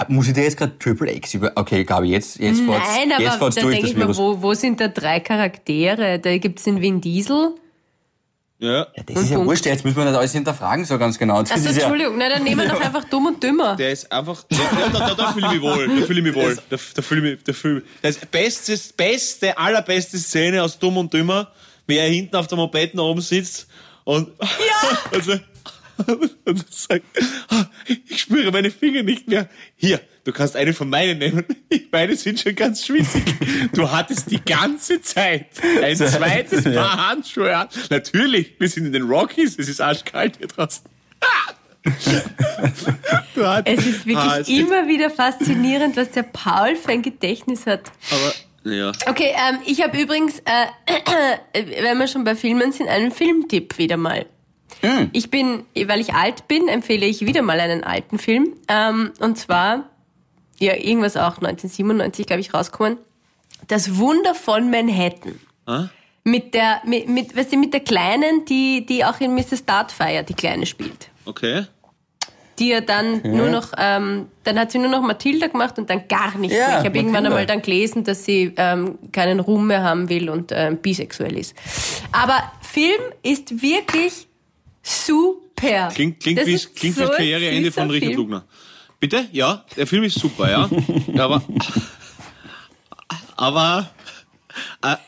Muss 0.09 0.29
ich 0.29 0.35
dir 0.35 0.45
jetzt 0.45 0.57
gerade 0.57 0.79
Triple 0.79 1.13
X 1.13 1.35
über. 1.35 1.53
Okay, 1.55 1.83
Gabi, 1.85 2.09
jetzt, 2.11 2.39
jetzt 2.39 2.61
fahrt's, 2.61 2.89
Nein, 2.89 3.11
jetzt 3.19 3.29
aber 3.29 3.39
fahrt's 3.39 3.57
da 3.57 3.63
durch 3.63 3.75
denke 3.75 3.91
das 3.95 3.99
ich 3.99 4.07
mir, 4.07 4.17
wo, 4.17 4.43
wo 4.43 4.55
sind 4.55 4.81
da 4.81 4.89
drei 4.89 5.21
Charaktere? 5.21 6.19
Da 6.21 6.39
gibt's 6.39 6.65
den 6.65 6.81
Vin 6.81 7.01
Diesel. 7.01 7.55
Ja. 8.61 8.87
Ja, 8.97 9.03
das 9.07 9.23
ist 9.23 9.31
ja 9.31 9.45
wurscht, 9.45 9.67
jetzt 9.67 9.85
müssen 9.85 9.97
wir 9.97 10.05
nicht 10.05 10.17
alles 10.17 10.33
hinterfragen, 10.33 10.85
so 10.85 10.99
ganz 10.99 11.17
genau. 11.17 11.41
Das 11.43 11.53
Achso, 11.53 11.69
ist 11.69 11.77
ja, 11.77 11.83
Entschuldigung, 11.83 12.17
na 12.19 12.29
dann 12.29 12.43
nehmen 12.43 12.61
wir 12.61 12.69
doch 12.69 12.81
einfach 12.81 13.05
dumm 13.05 13.27
und 13.27 13.43
dümmer. 13.43 13.77
Der 13.77 13.93
ist 13.93 14.11
einfach. 14.11 14.45
Ja, 14.51 14.59
ja, 14.59 14.89
da, 14.89 14.99
da, 14.99 15.15
da 15.15 15.33
fühle 15.33 15.47
ich 15.47 15.53
mich 15.53 15.63
wohl. 15.63 15.87
Da 15.87 16.07
fühle 16.07 16.19
ich 16.19 16.25
mich 16.25 16.35
wohl. 16.35 16.59
Da, 16.69 16.77
da 16.95 17.03
fühle 17.03 17.21
ich 17.21 17.37
mich. 17.37 17.45
Da 17.45 17.53
fühle 17.53 17.79
ich 17.79 17.85
mich. 17.85 17.93
Das 18.03 18.17
beste, 18.27 18.77
beste, 18.97 19.57
allerbeste 19.57 20.19
Szene 20.19 20.63
aus 20.63 20.79
Dumm 20.79 20.97
und 20.97 21.13
Dümmer, 21.15 21.53
wie 21.87 21.99
er 21.99 22.09
hinten 22.09 22.35
auf 22.35 22.49
der 22.49 22.59
Moped 22.59 22.95
nach 22.95 23.05
oben 23.05 23.21
sitzt 23.21 23.69
und. 24.05 24.29
Ja! 24.41 24.47
Also, 25.13 25.35
und 26.45 26.73
sagt, 26.73 27.05
"Ah, 27.49 27.67
ich 27.87 28.21
spüre 28.21 28.51
meine 28.53 28.71
Finger 28.71 29.03
nicht 29.03 29.29
mehr. 29.29 29.49
Hier, 29.77 30.01
du 30.25 30.33
kannst 30.33 30.57
eine 30.57 30.73
von 30.73 30.89
meinen 30.89 31.19
nehmen. 31.19 31.45
Meine 31.91 32.17
sind 32.17 32.41
schon 32.41 32.55
ganz 32.55 32.85
schwitzig. 32.87 33.23
Du 33.73 33.91
hattest 33.91 34.31
die 34.31 34.41
ganze 34.45 35.01
Zeit 35.01 35.47
ein 35.83 35.97
zweites 35.97 36.65
Paar 36.65 37.09
Handschuhe 37.11 37.57
an. 37.57 37.69
Natürlich, 37.91 38.55
wir 38.59 38.69
sind 38.69 38.87
in 38.87 38.93
den 38.93 39.03
Rockies, 39.05 39.59
es 39.59 39.69
ist 39.69 39.81
arschkalt 39.81 40.37
hier 40.39 40.49
draußen. 40.49 40.85
Es 43.65 43.87
ist 43.87 44.05
wirklich 44.07 44.17
Ah, 44.17 44.39
es 44.41 44.49
immer 44.49 44.89
wieder 44.89 45.11
faszinierend, 45.11 45.97
was 45.97 46.11
der 46.11 46.25
Paul 46.25 46.77
für 46.77 46.91
ein 46.91 47.03
Gedächtnis 47.03 47.67
hat. 47.67 47.91
Aber, 48.11 48.71
ja. 48.75 48.93
Okay, 49.07 49.33
ähm, 49.35 49.59
ich 49.65 49.83
habe 49.83 49.99
übrigens, 50.01 50.41
äh, 50.41 50.67
wenn 51.83 51.99
wir 51.99 52.09
schon 52.09 52.25
bei 52.25 52.35
Filmen 52.35 52.73
sind, 52.73 52.89
einen 52.89 53.13
Filmtipp 53.13 53.79
wieder 53.79 53.97
mal. 53.97 54.27
Ich 55.13 55.31
bin, 55.31 55.65
weil 55.87 56.01
ich 56.01 56.15
alt 56.15 56.47
bin, 56.49 56.69
empfehle 56.69 57.07
ich 57.07 57.27
wieder 57.27 57.43
mal 57.43 57.59
einen 57.59 57.85
alten 57.85 58.19
Film. 58.19 58.55
Ähm, 58.69 59.13
und 59.19 59.39
zwar, 59.39 59.91
ja, 60.59 60.75
irgendwas 60.75 61.17
auch 61.17 61.37
1997, 61.37 62.27
glaube 62.27 62.41
ich, 62.41 62.55
rauskommen. 62.55 62.99
Das 63.67 63.97
Wunder 63.99 64.35
von 64.35 64.71
Manhattan. 64.71 65.41
Ah? 65.67 65.87
Mit 66.25 66.55
der, 66.55 66.81
mit, 66.85 67.09
mit, 67.09 67.37
weißt 67.37 67.53
du, 67.53 67.57
mit 67.57 67.73
der 67.73 67.81
Kleinen, 67.81 68.45
die, 68.45 68.85
die 68.87 69.05
auch 69.05 69.19
in 69.21 69.35
Mrs. 69.35 69.65
Doubtfire 69.65 70.25
die 70.25 70.35
Kleine 70.35 70.67
spielt. 70.67 71.09
Okay. 71.25 71.65
Die 72.59 72.69
ja 72.69 72.81
dann 72.81 73.23
nur 73.23 73.49
noch, 73.49 73.73
ähm, 73.79 74.27
dann 74.43 74.59
hat 74.59 74.73
sie 74.73 74.79
nur 74.79 74.91
noch 74.91 75.01
Mathilda 75.01 75.47
gemacht 75.47 75.79
und 75.79 75.89
dann 75.89 76.09
gar 76.09 76.37
nichts 76.37 76.57
Ja, 76.57 76.69
mehr. 76.69 76.79
Ich 76.81 76.85
habe 76.87 76.99
irgendwann 76.99 77.25
einmal 77.25 77.47
dann 77.47 77.63
gelesen, 77.63 78.03
dass 78.03 78.25
sie 78.25 78.53
ähm, 78.57 78.99
keinen 79.13 79.39
Ruhm 79.41 79.69
mehr 79.69 79.85
haben 79.85 80.09
will 80.09 80.29
und 80.29 80.51
ähm, 80.53 80.79
bisexuell 80.79 81.39
ist. 81.39 81.55
Aber 82.11 82.43
Film 82.61 83.01
ist 83.23 83.63
wirklich 83.63 84.28
super. 84.83 85.89
Klingt, 85.93 86.21
klingt 86.21 86.39
Das 86.41 86.47
wie, 86.47 86.57
klingt 86.59 86.97
so 86.97 87.03
wie 87.03 87.07
das 87.07 87.17
Karriereende 87.17 87.73
von 87.73 87.91
Richard 87.91 88.09
Film. 88.13 88.17
Lugner. 88.17 88.45
Bitte? 89.01 89.29
Ja, 89.33 89.65
der 89.77 89.87
Film 89.87 90.05
ist 90.05 90.19
super, 90.19 90.51
ja. 90.51 90.69
aber, 91.17 91.43
aber, 93.37 93.89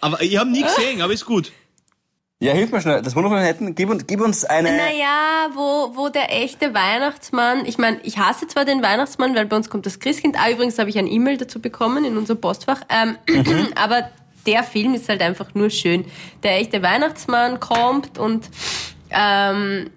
aber 0.00 0.22
ich 0.22 0.36
habe 0.36 0.50
nie 0.50 0.62
gesehen, 0.62 1.02
aber 1.02 1.12
ist 1.12 1.24
gut. 1.24 1.50
ja, 2.40 2.52
hilf 2.52 2.70
mir 2.70 2.80
schnell. 2.80 3.02
Das 3.02 3.14
Wunder 3.16 3.28
von 3.30 3.38
Manhattan, 3.38 3.74
gib, 3.74 3.90
uns- 3.90 4.06
gib 4.06 4.20
uns 4.20 4.44
eine. 4.44 4.76
Naja, 4.76 5.48
wo, 5.54 5.96
wo 5.96 6.08
der 6.08 6.32
echte 6.42 6.72
Weihnachtsmann, 6.74 7.66
ich 7.66 7.78
meine, 7.78 8.00
ich 8.04 8.18
hasse 8.18 8.46
zwar 8.46 8.64
den 8.64 8.82
Weihnachtsmann, 8.82 9.34
weil 9.34 9.46
bei 9.46 9.56
uns 9.56 9.68
kommt 9.70 9.86
das 9.86 9.98
Christkind. 9.98 10.36
Ah, 10.38 10.50
übrigens 10.50 10.78
habe 10.78 10.88
ich 10.90 10.98
ein 10.98 11.06
E-Mail 11.08 11.36
dazu 11.36 11.60
bekommen 11.60 12.04
in 12.04 12.16
unser 12.16 12.36
Postfach. 12.36 12.80
Ähm, 12.88 13.16
aber 13.74 14.08
der 14.46 14.62
Film 14.62 14.94
ist 14.94 15.08
halt 15.08 15.20
einfach 15.20 15.54
nur 15.54 15.70
schön. 15.70 16.04
Der 16.44 16.58
echte 16.58 16.80
Weihnachtsmann 16.82 17.58
kommt 17.60 18.18
und 18.18 18.48
ähm, 19.12 19.90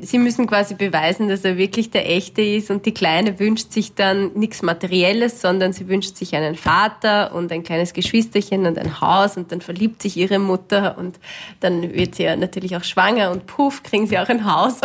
sie 0.00 0.18
müssen 0.18 0.46
quasi 0.46 0.74
beweisen, 0.74 1.28
dass 1.28 1.44
er 1.44 1.56
wirklich 1.56 1.90
der 1.90 2.08
echte 2.08 2.42
ist 2.42 2.70
und 2.70 2.86
die 2.86 2.94
Kleine 2.94 3.38
wünscht 3.38 3.72
sich 3.72 3.94
dann 3.94 4.32
nichts 4.34 4.62
Materielles, 4.62 5.40
sondern 5.40 5.72
sie 5.72 5.88
wünscht 5.88 6.16
sich 6.16 6.34
einen 6.36 6.54
Vater 6.54 7.34
und 7.34 7.50
ein 7.50 7.64
kleines 7.64 7.92
Geschwisterchen 7.92 8.66
und 8.66 8.78
ein 8.78 9.00
Haus 9.00 9.36
und 9.36 9.50
dann 9.50 9.60
verliebt 9.60 10.02
sich 10.02 10.16
ihre 10.16 10.38
Mutter 10.38 10.96
und 10.98 11.18
dann 11.58 11.94
wird 11.94 12.14
sie 12.14 12.24
ja 12.24 12.36
natürlich 12.36 12.76
auch 12.76 12.84
schwanger 12.84 13.30
und 13.30 13.46
puff, 13.46 13.82
kriegen 13.82 14.06
sie 14.06 14.18
auch 14.18 14.28
ein 14.28 14.44
Haus. 14.44 14.80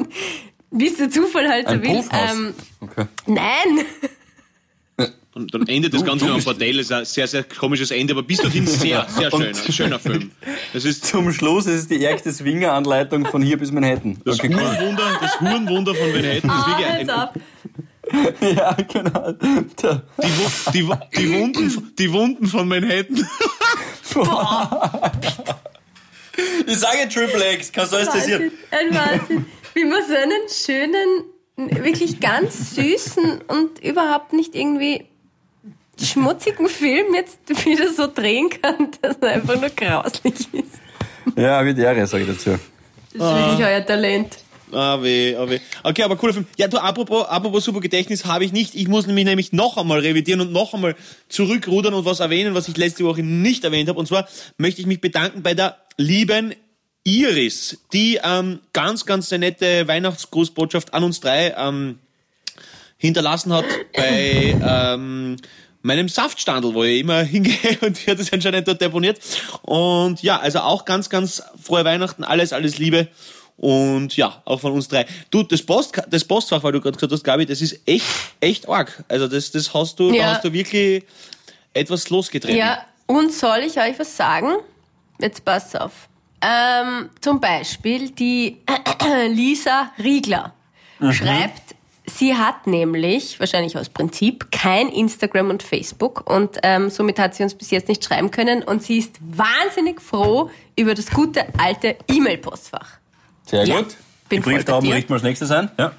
Wie 0.72 0.86
es 0.86 0.96
der 0.96 1.10
Zufall 1.10 1.48
halt 1.48 1.68
so 1.68 1.74
ein 1.74 1.82
will. 1.82 1.96
Puffhaus. 1.96 2.32
Ähm, 2.32 2.54
okay. 2.80 3.06
nein! 3.26 3.84
Und 5.32 5.54
dann 5.54 5.68
endet 5.68 5.94
das 5.94 6.04
Ganze 6.04 6.24
du 6.24 6.26
noch 6.26 6.32
ein 6.34 6.36
bist- 6.38 6.46
Bordell, 6.46 6.78
ist 6.80 6.90
ein 6.90 7.04
sehr, 7.04 7.26
sehr 7.28 7.44
komisches 7.44 7.92
Ende, 7.92 8.14
aber 8.14 8.22
bis 8.24 8.38
dorthin 8.38 8.66
sehr, 8.66 9.06
sehr 9.08 9.30
schöner, 9.30 9.54
schöner 9.72 9.98
Film. 10.00 10.32
Das 10.72 10.84
ist 10.84 11.06
Zum 11.06 11.32
Schluss 11.32 11.66
ist 11.66 11.74
es 11.82 11.88
die 11.88 12.04
ärgste 12.04 12.32
Swinger-Anleitung 12.32 13.24
von 13.26 13.40
hier 13.40 13.56
bis 13.56 13.70
Manhattan. 13.70 14.20
das 14.24 14.40
Okay, 14.40 14.50
cool. 14.52 14.60
Hurenwunder, 14.60 15.18
das 15.20 15.40
Hurenwunder 15.40 15.94
von 15.94 16.12
Manhattan. 16.12 16.50
Das 16.50 16.58
ist 16.58 16.66
Ah, 16.66 16.78
wirklich 16.78 17.08
hört's 17.08 17.10
ein. 18.42 18.56
Ja, 18.56 18.72
genau. 18.92 19.32
Der- 19.82 20.02
die, 20.72 20.80
die, 20.82 20.90
die, 21.16 21.32
Wunden, 21.32 21.92
die 21.96 22.12
Wunden 22.12 22.46
von 22.48 22.66
Manhattan. 22.66 23.24
Ich 26.66 26.78
sage 26.78 27.08
Triple 27.08 27.52
X, 27.54 27.70
kannst 27.72 27.92
du 27.92 27.96
alles 27.96 28.08
Wahnsinn, 28.08 28.52
ein 28.70 28.94
Wahnsinn. 28.94 29.46
Wie 29.74 29.84
man 29.84 30.00
so 30.06 30.14
einen 30.14 30.48
schönen, 31.68 31.82
wirklich 31.84 32.18
ganz 32.20 32.74
süßen 32.74 33.42
und 33.46 33.78
überhaupt 33.84 34.32
nicht 34.32 34.54
irgendwie 34.54 35.04
schmutzigen 36.06 36.68
Film 36.68 37.14
jetzt 37.14 37.38
wieder 37.64 37.92
so 37.92 38.06
drehen 38.06 38.48
kann, 38.50 38.90
dass 39.02 39.16
er 39.20 39.32
einfach 39.32 39.60
nur 39.60 39.70
grauslich 39.70 40.34
ist. 40.52 40.80
Ja, 41.36 41.64
wird 41.64 41.78
Ehre, 41.78 42.06
sage 42.06 42.24
ich 42.24 42.30
dazu. 42.30 42.58
Das 43.12 43.32
ist 43.32 43.48
wirklich 43.48 43.66
euer 43.66 43.84
Talent. 43.84 44.38
Ah, 44.72 45.02
weh, 45.02 45.34
ah, 45.36 45.48
weh. 45.48 45.58
Okay, 45.82 46.02
aber 46.02 46.16
cooler 46.16 46.32
Film. 46.32 46.46
Ja, 46.56 46.68
du, 46.68 46.78
apropos, 46.78 47.26
apropos 47.26 47.64
super 47.64 47.80
Gedächtnis 47.80 48.24
habe 48.24 48.44
ich 48.44 48.52
nicht. 48.52 48.74
Ich 48.74 48.88
muss 48.88 49.06
nämlich, 49.06 49.24
nämlich 49.24 49.52
noch 49.52 49.76
einmal 49.76 49.98
revidieren 49.98 50.40
und 50.40 50.52
noch 50.52 50.74
einmal 50.74 50.94
zurückrudern 51.28 51.94
und 51.94 52.04
was 52.04 52.20
erwähnen, 52.20 52.54
was 52.54 52.68
ich 52.68 52.76
letzte 52.76 53.04
Woche 53.04 53.22
nicht 53.22 53.64
erwähnt 53.64 53.88
habe. 53.88 53.98
Und 53.98 54.06
zwar 54.06 54.28
möchte 54.58 54.80
ich 54.80 54.86
mich 54.86 55.00
bedanken 55.00 55.42
bei 55.42 55.54
der 55.54 55.76
lieben 55.96 56.54
Iris, 57.02 57.78
die 57.92 58.20
ähm, 58.22 58.60
ganz, 58.72 59.06
ganz 59.06 59.32
eine 59.32 59.46
nette 59.46 59.88
Weihnachtsgrußbotschaft 59.88 60.94
an 60.94 61.02
uns 61.02 61.20
drei 61.20 61.54
ähm, 61.56 61.98
hinterlassen 62.96 63.52
hat 63.52 63.64
bei 63.96 64.54
ähm, 64.62 65.36
meinem 65.82 66.08
Saftstandel, 66.08 66.74
wo 66.74 66.84
ich 66.84 67.00
immer 67.00 67.22
hingehe 67.22 67.78
und 67.82 68.04
die 68.04 68.10
hat 68.10 68.18
es 68.18 68.32
anscheinend 68.32 68.68
dort 68.68 68.80
deponiert. 68.80 69.18
Und 69.62 70.22
ja, 70.22 70.38
also 70.38 70.60
auch 70.60 70.84
ganz, 70.84 71.08
ganz 71.10 71.42
frohe 71.62 71.84
Weihnachten, 71.84 72.24
alles, 72.24 72.52
alles 72.52 72.78
Liebe. 72.78 73.08
Und 73.56 74.16
ja, 74.16 74.40
auch 74.46 74.60
von 74.60 74.72
uns 74.72 74.88
drei. 74.88 75.04
Du, 75.30 75.42
das, 75.42 75.62
Post, 75.62 76.00
das 76.08 76.24
Postfach, 76.24 76.62
weil 76.62 76.72
du 76.72 76.80
gerade 76.80 76.96
gesagt 76.96 77.12
hast, 77.12 77.22
Gabi, 77.24 77.44
das 77.44 77.60
ist 77.60 77.78
echt, 77.86 78.06
echt 78.40 78.66
arg. 78.68 79.04
Also 79.08 79.28
das, 79.28 79.50
das 79.50 79.74
hast 79.74 79.98
du, 80.00 80.10
Ja. 80.12 80.22
da 80.24 80.34
hast 80.34 80.44
du 80.44 80.52
wirklich 80.52 81.04
etwas 81.74 82.08
losgetreten. 82.08 82.56
Ja, 82.56 82.84
und 83.06 83.32
soll 83.32 83.58
ich 83.66 83.78
euch 83.78 83.98
was 83.98 84.16
sagen? 84.16 84.48
Jetzt 85.20 85.44
passt 85.44 85.78
auf. 85.78 86.08
Ähm, 86.42 87.10
zum 87.20 87.38
Beispiel 87.38 88.10
die 88.10 88.56
Lisa 89.28 89.92
Riegler 89.98 90.54
schreibt, 91.10 91.74
sie 92.18 92.36
hat 92.36 92.66
nämlich, 92.66 93.40
wahrscheinlich 93.40 93.76
aus 93.76 93.88
Prinzip, 93.88 94.50
kein 94.50 94.88
Instagram 94.88 95.50
und 95.50 95.62
Facebook 95.62 96.28
und 96.30 96.58
ähm, 96.62 96.90
somit 96.90 97.18
hat 97.18 97.34
sie 97.34 97.42
uns 97.42 97.54
bis 97.54 97.70
jetzt 97.70 97.88
nicht 97.88 98.04
schreiben 98.04 98.30
können 98.30 98.62
und 98.62 98.82
sie 98.82 98.98
ist 98.98 99.16
wahnsinnig 99.20 100.00
froh 100.00 100.50
über 100.76 100.94
das 100.94 101.10
gute 101.10 101.46
alte 101.58 101.96
E-Mail-Postfach. 102.08 102.98
Sehr 103.46 103.64
Ja, 103.64 103.76
gut. 103.80 103.96
Die 104.30 104.36
bin 104.36 104.42
bei 104.42 104.52
Brieftauben 104.52 104.90
richten 104.92 105.10
wir 105.10 105.14
als 105.14 105.22
nächstes 105.22 105.50
ein. 105.50 105.70
Ja. 105.78 105.92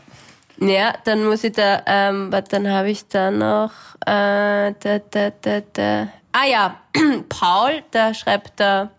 Ja, 0.59 0.93
dann 1.05 1.25
muss 1.25 1.43
ich 1.43 1.53
da, 1.53 1.81
ähm, 1.87 2.31
warte, 2.31 2.51
dann 2.51 2.69
habe 2.69 2.91
ich 2.91 3.07
da 3.07 3.31
noch, 3.31 3.71
äh, 4.05 4.73
da, 4.79 4.99
da, 5.09 5.31
da, 5.41 5.61
da. 5.73 6.07
Ah 6.33 6.45
ja, 6.49 6.77
Paul, 7.29 7.81
da 7.89 8.13
schreibt 8.13 8.59
da 8.59 8.91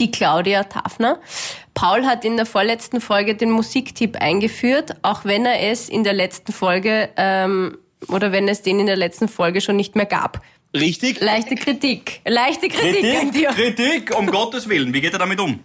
die 0.00 0.10
Claudia 0.10 0.64
Tafner. 0.64 1.20
Paul 1.74 2.06
hat 2.06 2.24
in 2.24 2.36
der 2.36 2.46
vorletzten 2.46 3.00
Folge 3.00 3.34
den 3.34 3.50
Musiktipp 3.50 4.16
eingeführt, 4.20 4.96
auch 5.02 5.24
wenn 5.24 5.46
er 5.46 5.70
es 5.70 5.88
in 5.88 6.04
der 6.04 6.12
letzten 6.12 6.52
Folge, 6.52 7.08
ähm, 7.16 7.78
oder 8.08 8.32
wenn 8.32 8.48
es 8.48 8.62
den 8.62 8.80
in 8.80 8.86
der 8.86 8.96
letzten 8.96 9.28
Folge 9.28 9.60
schon 9.60 9.76
nicht 9.76 9.96
mehr 9.96 10.06
gab. 10.06 10.42
Richtig? 10.74 11.20
Leichte 11.20 11.54
Kritik. 11.54 12.20
Leichte 12.26 12.68
Kritik, 12.68 13.20
an 13.20 13.30
dir. 13.30 13.48
Kritik, 13.50 14.16
um 14.16 14.26
Gottes 14.30 14.68
Willen. 14.68 14.92
Wie 14.92 15.00
geht 15.00 15.12
er 15.12 15.18
damit 15.18 15.40
um? 15.40 15.60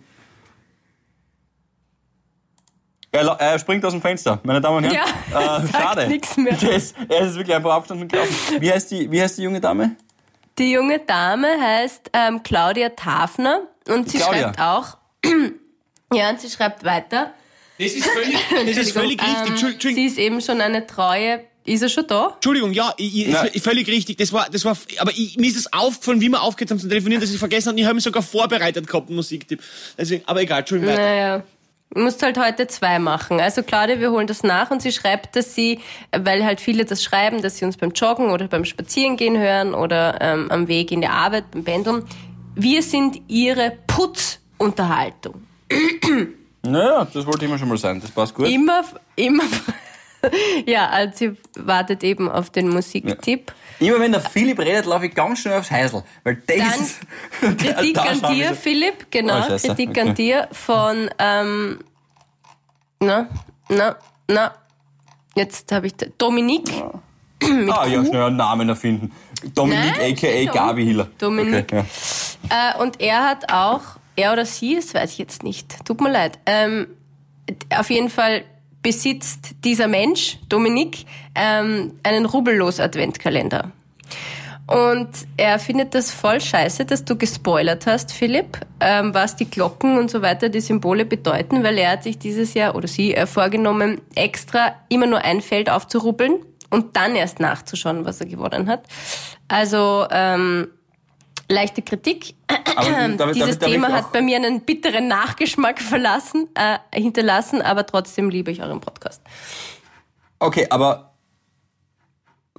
Er, 3.12 3.28
er 3.28 3.60
springt 3.60 3.86
aus 3.86 3.92
dem 3.92 4.02
Fenster, 4.02 4.40
meine 4.44 4.60
Damen 4.60 4.78
und 4.78 4.84
Herren. 4.86 5.08
Ja, 5.32 5.64
äh, 5.64 5.68
schade. 5.72 6.08
nix 6.08 6.36
mehr. 6.36 6.60
Ist, 6.76 6.96
er 7.08 7.22
ist 7.22 7.36
wirklich 7.36 7.56
einfach 7.56 7.72
abgestanden 7.72 8.06
und 8.06 8.12
gelaufen. 8.12 8.60
Wie 8.60 8.72
heißt 8.72 8.90
die, 8.90 9.12
wie 9.12 9.22
heißt 9.22 9.38
die 9.38 9.44
junge 9.44 9.62
Dame? 9.62 9.96
Die 10.58 10.72
junge 10.72 11.00
Dame 11.00 11.48
heißt 11.62 12.10
ähm, 12.14 12.42
Claudia 12.42 12.90
Tafner 12.90 13.68
und 13.88 14.10
sie 14.10 14.18
Claudia. 14.18 14.42
schreibt 14.42 14.60
auch, 14.60 14.98
ja, 16.14 16.30
und 16.30 16.40
sie 16.40 16.50
schreibt 16.50 16.84
weiter, 16.84 17.34
Das 17.78 17.92
ist 17.94 18.06
völlig, 18.06 18.38
das 18.68 18.78
ist 18.78 18.92
völlig 18.92 19.22
richtig. 19.22 19.28
Ähm, 19.28 19.48
Entschuldigung, 19.48 19.72
Entschuldigung. 19.74 19.96
sie 19.96 20.06
ist 20.06 20.18
eben 20.18 20.42
schon 20.42 20.62
eine 20.62 20.86
treue. 20.88 21.42
Ist 21.66 21.82
er 21.82 21.88
schon 21.88 22.06
da? 22.08 22.32
Entschuldigung, 22.36 22.74
ja, 22.74 22.94
ich, 22.98 23.26
ich, 23.26 23.62
völlig 23.64 23.88
richtig. 23.88 24.18
Das 24.18 24.34
war, 24.34 24.50
das 24.50 24.66
war, 24.66 24.76
aber 24.98 25.12
ich, 25.12 25.38
mir 25.38 25.48
ist 25.48 25.56
es 25.56 25.72
aufgefallen, 25.72 26.20
wie 26.20 26.28
wir 26.28 26.42
aufgehört 26.42 26.72
haben 26.72 26.80
zu 26.80 26.90
telefonieren, 26.90 27.22
dass 27.22 27.32
ich 27.32 27.40
vergessen 27.40 27.70
habe. 27.70 27.80
Ich 27.80 27.86
habe 27.86 27.96
mich 27.96 28.04
sogar 28.04 28.22
vorbereitet 28.22 28.86
gehabt, 28.86 29.08
einen 29.08 29.16
Musiktipp. 29.16 29.62
Deswegen, 29.98 30.24
aber 30.26 30.42
egal, 30.42 30.60
Entschuldigung, 30.60 30.94
weiter. 30.94 31.06
Naja. 31.06 31.44
Du 31.94 32.02
musst 32.02 32.24
halt 32.24 32.40
heute 32.40 32.68
zwei 32.68 32.98
machen. 32.98 33.40
Also 33.40 33.62
Claudia, 33.62 34.00
wir 34.00 34.12
holen 34.12 34.26
das 34.26 34.42
nach 34.42 34.72
und 34.72 34.82
sie 34.82 34.92
schreibt, 34.92 35.36
dass 35.36 35.54
sie, 35.54 35.80
weil 36.12 36.44
halt 36.44 36.60
viele 36.60 36.86
das 36.86 37.04
schreiben, 37.04 37.42
dass 37.42 37.58
sie 37.58 37.66
uns 37.66 37.78
beim 37.78 37.92
Joggen 37.92 38.32
oder 38.32 38.48
beim 38.48 38.66
Spazierengehen 38.66 39.38
hören 39.38 39.76
oder 39.76 40.18
ähm, 40.20 40.50
am 40.50 40.68
Weg 40.68 40.92
in 40.92 41.02
die 41.02 41.08
Arbeit, 41.08 41.52
beim 41.52 41.64
Pendeln. 41.64 42.04
Wir 42.56 42.84
sind 42.84 43.22
ihre 43.28 43.78
Putzunterhaltung. 43.88 45.44
Naja, 46.62 47.08
das 47.12 47.26
wollte 47.26 47.46
immer 47.46 47.58
schon 47.58 47.68
mal 47.70 47.78
sein. 47.78 48.00
Das 48.00 48.12
passt 48.12 48.34
gut. 48.34 48.48
Immer, 48.48 48.84
immer. 49.16 49.44
ja, 50.66 50.88
also 50.88 51.18
sie 51.18 51.38
wartet 51.60 52.04
eben 52.04 52.30
auf 52.30 52.50
den 52.50 52.70
Musiktipp. 52.70 53.52
Immer 53.80 54.00
wenn 54.00 54.12
der 54.12 54.22
Philipp 54.22 54.60
redet, 54.60 54.86
laufe 54.86 55.08
ich 55.08 55.16
ganz 55.16 55.40
schnell 55.40 55.60
aufs 55.60 55.72
Heisel. 55.72 56.04
Weil 56.24 56.36
das 56.48 56.58
Dann 56.58 56.82
ist... 56.82 57.00
Kritik 57.60 57.94
da 57.96 58.02
an 58.04 58.34
dir, 58.34 58.50
so- 58.50 58.56
Philipp, 58.56 59.08
genau. 59.12 59.40
Oh. 59.46 59.58
Kritik 59.58 59.90
Okay. 59.90 60.02
an 60.02 60.16
dir 60.16 60.48
von, 60.52 61.10
ähm, 61.20 61.80
na, 63.00 63.28
na, 63.70 63.98
na, 64.28 64.54
jetzt 65.36 65.72
habe 65.72 65.88
ich, 65.88 65.94
Dominik. 66.18 66.70
Ah, 67.72 67.86
ja, 67.88 68.06
schnell 68.06 68.24
einen 68.24 68.38
Namen 68.38 68.70
erfinden. 68.70 69.12
Dominik, 69.54 69.98
Nein, 69.98 70.14
a.k.a. 70.14 70.52
Gabi 70.52 70.86
Hiller. 70.86 71.08
Dominik. 71.18 71.66
Okay, 71.72 71.84
ja. 72.50 72.74
Äh, 72.76 72.82
und 72.82 73.02
er 73.02 73.24
hat 73.24 73.52
auch, 73.52 73.82
er 74.16 74.34
oder 74.34 74.46
sie, 74.46 74.76
das 74.76 74.94
weiß 74.94 75.12
ich 75.12 75.18
jetzt 75.18 75.44
nicht, 75.44 75.86
tut 75.86 76.02
mir 76.02 76.12
leid, 76.12 76.40
ähm, 76.46 76.88
auf 77.76 77.90
jeden 77.90 78.10
Fall 78.10 78.44
besitzt 78.82 79.56
dieser 79.64 79.88
Mensch, 79.88 80.38
Dominik, 80.50 81.06
ähm, 81.36 81.94
einen 82.04 82.26
rubellos 82.26 82.80
Adventkalender. 82.80 83.72
Und 84.66 85.10
er 85.36 85.60
findet 85.60 85.94
das 85.94 86.12
voll 86.12 86.40
scheiße, 86.40 86.86
dass 86.86 87.04
du 87.04 87.18
gespoilert 87.18 87.86
hast, 87.86 88.14
Philipp, 88.14 88.60
ähm, 88.80 89.14
was 89.14 89.36
die 89.36 89.50
Glocken 89.50 89.98
und 89.98 90.10
so 90.10 90.22
weiter, 90.22 90.48
die 90.48 90.62
Symbole 90.62 91.06
bedeuten, 91.06 91.64
weil 91.64 91.78
er 91.78 91.92
hat 91.92 92.04
sich 92.04 92.18
dieses 92.18 92.54
Jahr 92.54 92.76
oder 92.76 92.88
sie 92.88 93.14
äh, 93.14 93.26
vorgenommen, 93.26 94.00
extra 94.16 94.76
immer 94.88 95.06
nur 95.06 95.20
ein 95.24 95.42
Feld 95.42 95.70
aufzurubbeln 95.70 96.40
und 96.74 96.96
dann 96.98 97.16
erst 97.16 97.40
nachzuschauen, 97.40 98.04
was 98.06 98.20
er 98.20 98.26
gewonnen 98.26 98.68
hat. 98.68 98.84
Also 99.48 100.08
ähm, 100.12 100.68
leichte 101.48 101.82
Kritik. 101.84 102.26
Ich- 102.26 102.36
darf 103.18 103.32
Dieses 103.34 103.56
ich 103.56 103.60
Thema 103.60 103.92
hat 103.92 104.12
bei 104.12 104.22
mir 104.22 104.38
einen 104.38 104.62
bitteren 104.62 105.08
Nachgeschmack 105.08 105.80
verlassen, 105.80 106.48
äh, 106.56 106.78
hinterlassen, 107.00 107.62
aber 107.62 107.86
trotzdem 107.86 108.30
liebe 108.30 108.52
ich 108.52 108.62
euren 108.62 108.82
Podcast. 108.82 109.22
Okay, 110.40 110.68
aber 110.70 111.14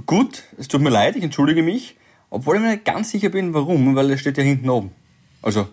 gut, 0.06 0.44
es 0.58 0.68
tut 0.68 0.80
mir 0.80 0.90
leid, 0.90 1.16
ich 1.16 1.24
entschuldige 1.24 1.62
mich, 1.62 1.96
obwohl 2.30 2.56
ich 2.56 2.62
mir 2.62 2.70
nicht 2.70 2.84
ganz 2.84 3.10
sicher 3.10 3.28
bin, 3.28 3.52
warum, 3.52 3.94
weil 3.96 4.10
es 4.12 4.20
steht 4.20 4.38
ja 4.38 4.44
hinten 4.44 4.70
oben. 4.70 4.92
Also, 5.42 5.68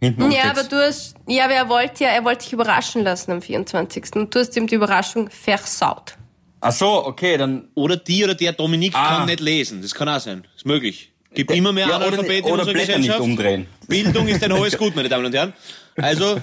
hinten 0.00 0.22
oben 0.22 0.32
Ja, 0.32 0.40
steht's. 0.40 0.58
aber 0.58 0.68
du 0.68 0.76
hast, 0.86 1.14
ja, 1.26 1.44
aber 1.44 1.54
er 1.54 1.68
wollte 1.68 2.04
ja, 2.04 2.10
er 2.10 2.24
wollte 2.24 2.44
dich 2.44 2.52
überraschen 2.52 3.02
lassen 3.02 3.30
am 3.32 3.40
24. 3.40 4.16
Und 4.16 4.34
du 4.34 4.40
hast 4.40 4.56
ihm 4.56 4.66
die 4.66 4.74
Überraschung 4.74 5.30
versaut. 5.30 6.16
Ach 6.64 6.72
so, 6.72 7.04
okay, 7.06 7.36
dann... 7.36 7.68
Oder 7.74 7.96
die 7.96 8.22
oder 8.22 8.34
der 8.36 8.52
Dominik 8.52 8.94
Ah. 8.94 9.18
kann 9.18 9.26
nicht 9.26 9.40
lesen. 9.40 9.82
Das 9.82 9.92
kann 9.94 10.08
auch 10.08 10.20
sein. 10.20 10.46
Ist 10.56 10.64
möglich. 10.64 11.10
Gibt 11.34 11.50
immer 11.50 11.72
mehr 11.72 11.88
Ja, 11.88 11.96
oder- 11.96 12.06
Analphabeten 12.06 12.46
in 12.46 12.52
oder 12.52 12.62
unserer 12.62 12.72
Blätter 12.74 12.98
nicht 12.98 13.18
umdrehen. 13.18 13.66
Bildung 13.88 14.28
ist 14.28 14.44
ein 14.44 14.52
hohes 14.52 14.76
Gut, 14.78 14.94
meine 14.94 15.08
Damen 15.08 15.26
und 15.26 15.34
Herren. 15.34 15.52
Also, 15.96 16.40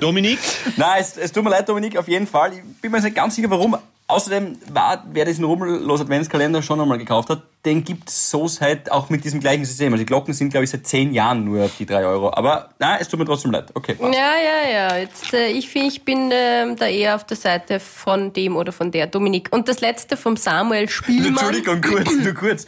Dominik, 0.00 0.38
Nein, 0.76 1.00
es, 1.00 1.16
es 1.16 1.32
tut 1.32 1.42
mir 1.42 1.50
leid, 1.50 1.68
Dominik, 1.68 1.96
auf 1.96 2.06
jeden 2.08 2.26
Fall. 2.26 2.52
Ich 2.52 2.80
bin 2.82 2.90
mir 2.92 3.00
nicht 3.00 3.14
ganz 3.16 3.34
sicher, 3.36 3.48
warum. 3.48 3.76
Außerdem 4.08 4.56
war, 4.72 5.04
wer 5.10 5.24
diesen 5.24 5.44
Rubbellos 5.44 6.00
Adventskalender 6.00 6.62
schon 6.62 6.80
einmal 6.80 6.98
gekauft 6.98 7.28
hat, 7.28 7.42
den 7.64 7.82
gibt's 7.82 8.30
so 8.30 8.46
seit, 8.46 8.92
auch 8.92 9.10
mit 9.10 9.24
diesem 9.24 9.40
gleichen 9.40 9.64
System. 9.64 9.92
Also 9.92 10.02
die 10.02 10.06
Glocken 10.06 10.32
sind, 10.32 10.50
glaube 10.50 10.62
ich, 10.62 10.70
seit 10.70 10.86
zehn 10.86 11.12
Jahren 11.12 11.44
nur 11.44 11.68
die 11.76 11.86
drei 11.86 12.06
Euro. 12.06 12.32
Aber 12.32 12.68
nein, 12.78 12.98
es 13.00 13.08
tut 13.08 13.18
mir 13.18 13.26
trotzdem 13.26 13.50
leid. 13.50 13.72
Okay, 13.74 13.94
passt. 13.94 14.14
Ja, 14.14 14.34
ja, 14.36 14.70
ja. 14.70 14.96
Jetzt, 14.98 15.34
äh, 15.34 15.48
ich 15.48 15.68
finde, 15.68 15.88
ich 15.88 16.04
bin 16.04 16.30
ähm, 16.32 16.76
da 16.76 16.86
eher 16.86 17.16
auf 17.16 17.24
der 17.24 17.36
Seite 17.36 17.80
von 17.80 18.32
dem 18.32 18.54
oder 18.54 18.70
von 18.70 18.92
der 18.92 19.08
Dominik. 19.08 19.48
Und 19.50 19.66
das 19.66 19.80
letzte 19.80 20.16
vom 20.16 20.36
Samuel 20.36 20.88
Spielmann. 20.88 21.28
Entschuldigung, 21.30 21.80
kurz, 21.80 22.12
nur 22.12 22.34
kurz. 22.34 22.66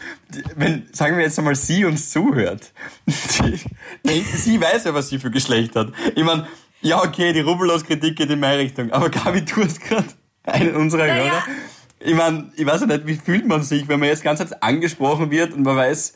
Wenn, 0.56 0.88
sagen 0.92 1.16
wir 1.16 1.24
jetzt 1.24 1.38
einmal, 1.38 1.54
sie 1.54 1.84
uns 1.84 2.10
zuhört. 2.10 2.72
Die, 3.06 4.20
sie 4.20 4.60
weiß 4.60 4.84
ja, 4.84 4.94
was 4.94 5.08
sie 5.08 5.20
für 5.20 5.30
Geschlecht 5.30 5.76
hat. 5.76 5.92
Ich 6.16 6.24
meine, 6.24 6.48
ja, 6.80 7.00
okay, 7.02 7.32
die 7.32 7.40
Rubbellos-Kritik 7.40 8.16
geht 8.16 8.30
in 8.30 8.40
meine 8.40 8.58
Richtung. 8.58 8.90
Aber 8.92 9.10
Gabi, 9.10 9.44
du 9.44 9.64
hast 9.64 9.80
gerade 9.80 10.06
einen 10.48 10.74
unserer 10.76 11.06
Naja. 11.06 11.24
Hörer. 11.24 11.42
Ich 12.00 12.14
meine, 12.14 12.52
ich 12.56 12.64
weiß 12.64 12.82
ja 12.82 12.86
nicht, 12.86 13.06
wie 13.06 13.14
fühlt 13.16 13.46
man 13.46 13.62
sich, 13.62 13.88
wenn 13.88 13.98
man 14.00 14.08
jetzt 14.08 14.22
ganz 14.22 14.40
angesprochen 14.60 15.30
wird 15.30 15.52
und 15.52 15.62
man 15.64 15.76
weiß, 15.76 16.14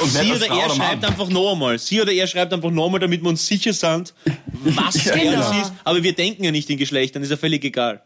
und 0.00 0.08
sie 0.10 0.32
oder 0.32 0.46
er 0.46 0.68
Mann. 0.68 0.76
schreibt 0.76 1.04
einfach 1.04 1.28
noch 1.28 1.52
einmal. 1.52 1.78
Sie 1.78 2.00
oder 2.00 2.12
er 2.12 2.26
schreibt 2.28 2.52
einfach 2.52 2.70
noch 2.70 2.86
einmal, 2.86 3.00
damit 3.00 3.22
wir 3.22 3.28
uns 3.28 3.44
sicher 3.46 3.72
sind, 3.72 4.14
was 4.62 5.04
Ja, 5.04 5.14
genau. 5.16 5.32
das 5.38 5.50
ist. 5.62 5.72
Aber 5.84 6.02
wir 6.02 6.12
denken 6.14 6.44
ja 6.44 6.52
nicht 6.52 6.70
in 6.70 6.78
Geschlechtern, 6.78 7.22
ist 7.22 7.30
ja 7.30 7.36
völlig 7.36 7.64
egal. 7.64 8.00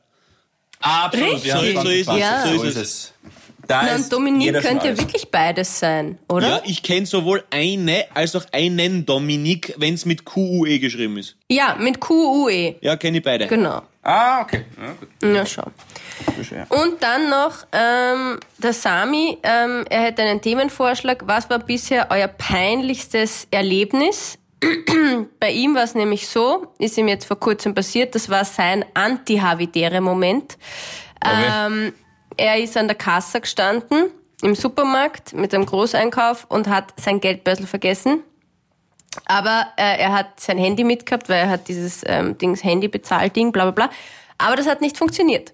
Absolut, 0.81 1.45
ja, 1.45 1.59
So 1.59 1.65
ist- 1.89 2.07
ja. 2.09 2.47
so 2.57 2.63
ist 2.65 2.77
es. 2.77 3.13
Da 3.69 3.83
Na, 3.87 3.95
und 3.95 4.13
Dominik 4.13 4.43
jeder 4.47 4.61
könnte 4.61 4.89
ja 4.89 4.99
wirklich 4.99 5.31
beides 5.31 5.79
sein, 5.79 6.19
oder? 6.29 6.49
Ja, 6.49 6.61
ich 6.65 6.83
kenne 6.83 7.07
sowohl 7.07 7.45
eine 7.51 8.07
als 8.13 8.35
auch 8.35 8.45
einen 8.51 9.07
Dominik, 9.07 9.73
wenn 9.77 9.95
es 9.95 10.05
mit 10.05 10.25
QUE 10.25 10.81
geschrieben 10.81 11.17
ist. 11.19 11.37
Ja, 11.49 11.77
mit 11.79 12.01
Q-U-E. 12.01 12.75
Ja, 12.81 12.97
kenne 12.97 13.19
ich 13.19 13.23
beide. 13.25 13.47
Genau. 13.47 13.83
Ah, 14.03 14.41
okay. 14.43 14.65
Ja, 14.81 14.93
gut. 14.99 15.35
Ja, 15.35 15.47
schau. 15.47 15.71
Und 16.69 17.03
dann 17.03 17.31
noch 17.31 17.67
ähm, 17.73 18.41
der 18.59 18.73
Sami, 18.73 19.39
ähm, 19.43 19.85
er 19.89 20.03
hätte 20.03 20.23
einen 20.23 20.41
Themenvorschlag. 20.41 21.23
Was 21.27 21.49
war 21.51 21.61
bisher 21.61 22.09
euer 22.11 22.29
peinlichstes 22.29 23.47
Erlebnis 23.51 24.39
Bei 25.41 25.51
ihm 25.51 25.75
war 25.75 25.85
es 25.85 25.95
nämlich 25.95 26.29
so, 26.29 26.69
ist 26.79 26.97
ihm 26.97 27.09
jetzt 27.09 27.25
vor 27.25 27.39
kurzem 27.39 27.75
passiert, 27.75 28.15
das 28.15 28.29
war 28.29 28.45
sein 28.45 28.85
Anti-Havidere-Moment. 28.95 30.57
Okay. 31.25 31.67
Ähm, 31.67 31.93
er 32.37 32.59
ist 32.59 32.77
an 32.77 32.89
der 32.89 32.97
Kasse 32.97 33.41
gestanden 33.41 34.11
im 34.43 34.55
Supermarkt 34.55 35.35
mit 35.35 35.55
einem 35.55 35.67
Großeinkauf 35.67 36.47
und 36.49 36.69
hat 36.69 36.95
sein 36.99 37.21
Geldbörsel 37.21 37.67
vergessen. 37.67 38.23
Aber 39.27 39.67
äh, 39.77 39.99
er 39.99 40.13
hat 40.13 40.41
sein 40.41 40.59
Handy 40.59 40.85
mitgehabt, 40.85 41.29
weil 41.29 41.41
er 41.41 41.51
hat 41.51 41.69
dieses 41.69 42.03
ähm, 42.07 42.39
Dings 42.39 42.65
Handy 42.65 42.89
bezahlt 42.89 43.37
Ding, 43.37 43.53
bla 43.53 43.65
bla 43.65 43.71
bla. 43.73 43.91
Aber 44.39 44.57
das 44.57 44.67
hat 44.67 44.81
nicht 44.81 44.97
funktioniert. 44.97 45.53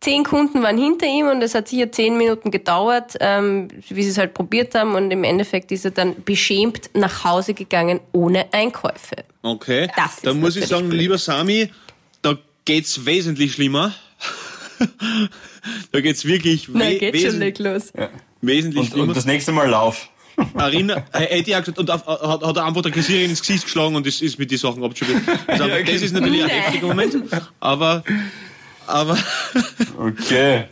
Zehn 0.00 0.24
Kunden 0.24 0.62
waren 0.62 0.78
hinter 0.78 1.06
ihm 1.06 1.28
und 1.28 1.42
es 1.42 1.54
hat 1.54 1.68
sicher 1.68 1.90
zehn 1.90 2.18
Minuten 2.18 2.50
gedauert, 2.50 3.14
ähm, 3.18 3.68
wie 3.88 4.02
sie 4.02 4.10
es 4.10 4.18
halt 4.18 4.34
probiert 4.34 4.74
haben 4.74 4.94
und 4.94 5.10
im 5.10 5.24
Endeffekt 5.24 5.72
ist 5.72 5.84
er 5.86 5.90
dann 5.90 6.22
beschämt 6.22 6.90
nach 6.92 7.24
Hause 7.24 7.54
gegangen 7.54 8.00
ohne 8.12 8.52
Einkäufe. 8.52 9.16
Okay. 9.42 9.88
Das 9.96 10.16
ist 10.16 10.26
da 10.26 10.34
muss 10.34 10.54
ich 10.56 10.66
sagen, 10.66 10.88
blöd. 10.88 11.00
lieber 11.00 11.18
Sami, 11.18 11.70
da 12.22 12.36
geht's 12.66 13.06
wesentlich 13.06 13.54
schlimmer. 13.54 13.94
da 15.92 16.00
geht's 16.00 16.24
wirklich 16.26 16.72
we 16.72 16.78
Nein, 16.78 16.98
geht 16.98 17.16
schon 17.16 17.24
wesen 17.24 17.38
nicht 17.38 17.58
los. 17.58 17.92
wesentlich 18.42 18.80
Und, 18.82 18.88
schlimmer. 18.90 19.08
und 19.08 19.16
das 19.16 19.24
nächste 19.24 19.52
Mal 19.52 19.68
lauf. 19.68 20.10
Erinner, 20.58 21.04
äh, 21.12 21.20
hätte 21.20 21.50
ich 21.50 21.56
auch 21.56 21.60
gesagt, 21.60 21.78
und 21.78 21.90
auf, 21.90 22.06
hat, 22.06 22.42
hat 22.42 22.56
er 22.56 22.64
einfach 22.64 22.82
der 22.82 22.92
Kassiererin 22.92 23.30
ins 23.30 23.40
Gesicht 23.40 23.64
geschlagen 23.64 23.96
und 23.96 24.06
ist, 24.06 24.22
ist 24.22 24.38
mit 24.38 24.50
den 24.50 24.58
Sachen 24.58 24.82
abgeschüttet. 24.82 25.22
Also, 25.46 25.64
aber 25.64 25.82
das 25.82 26.02
ist 26.02 26.12
natürlich 26.12 26.42
ein 26.42 26.48
heftiger 26.50 26.86
Moment. 26.88 27.16
Aber, 27.60 28.04
aber, 28.86 29.18
Okay. 29.98 30.64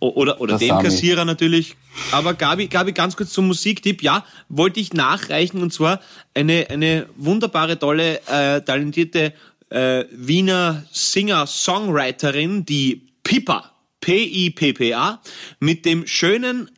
Oder, 0.00 0.40
oder 0.40 0.52
Das 0.54 0.60
dem. 0.60 0.78
Kassierer 0.78 1.24
natürlich. 1.24 1.76
Aber 2.10 2.34
Gabi, 2.34 2.66
Gabi, 2.66 2.92
ganz 2.92 3.16
kurz 3.16 3.32
zum 3.32 3.46
Musiktipp. 3.46 4.02
Ja, 4.02 4.24
wollte 4.48 4.80
ich 4.80 4.92
nachreichen 4.92 5.62
und 5.62 5.72
zwar 5.72 6.00
eine, 6.34 6.66
eine 6.70 7.06
wunderbare, 7.16 7.78
tolle, 7.78 8.20
äh, 8.26 8.60
talentierte 8.60 9.32
äh, 9.70 10.04
Wiener 10.10 10.84
Singer-Songwriterin, 10.92 12.66
die 12.66 13.08
Pippa, 13.24 13.72
P-I-P-P-A, 14.00 15.20
mit 15.60 15.86
dem 15.86 16.06
schönen, 16.06 16.70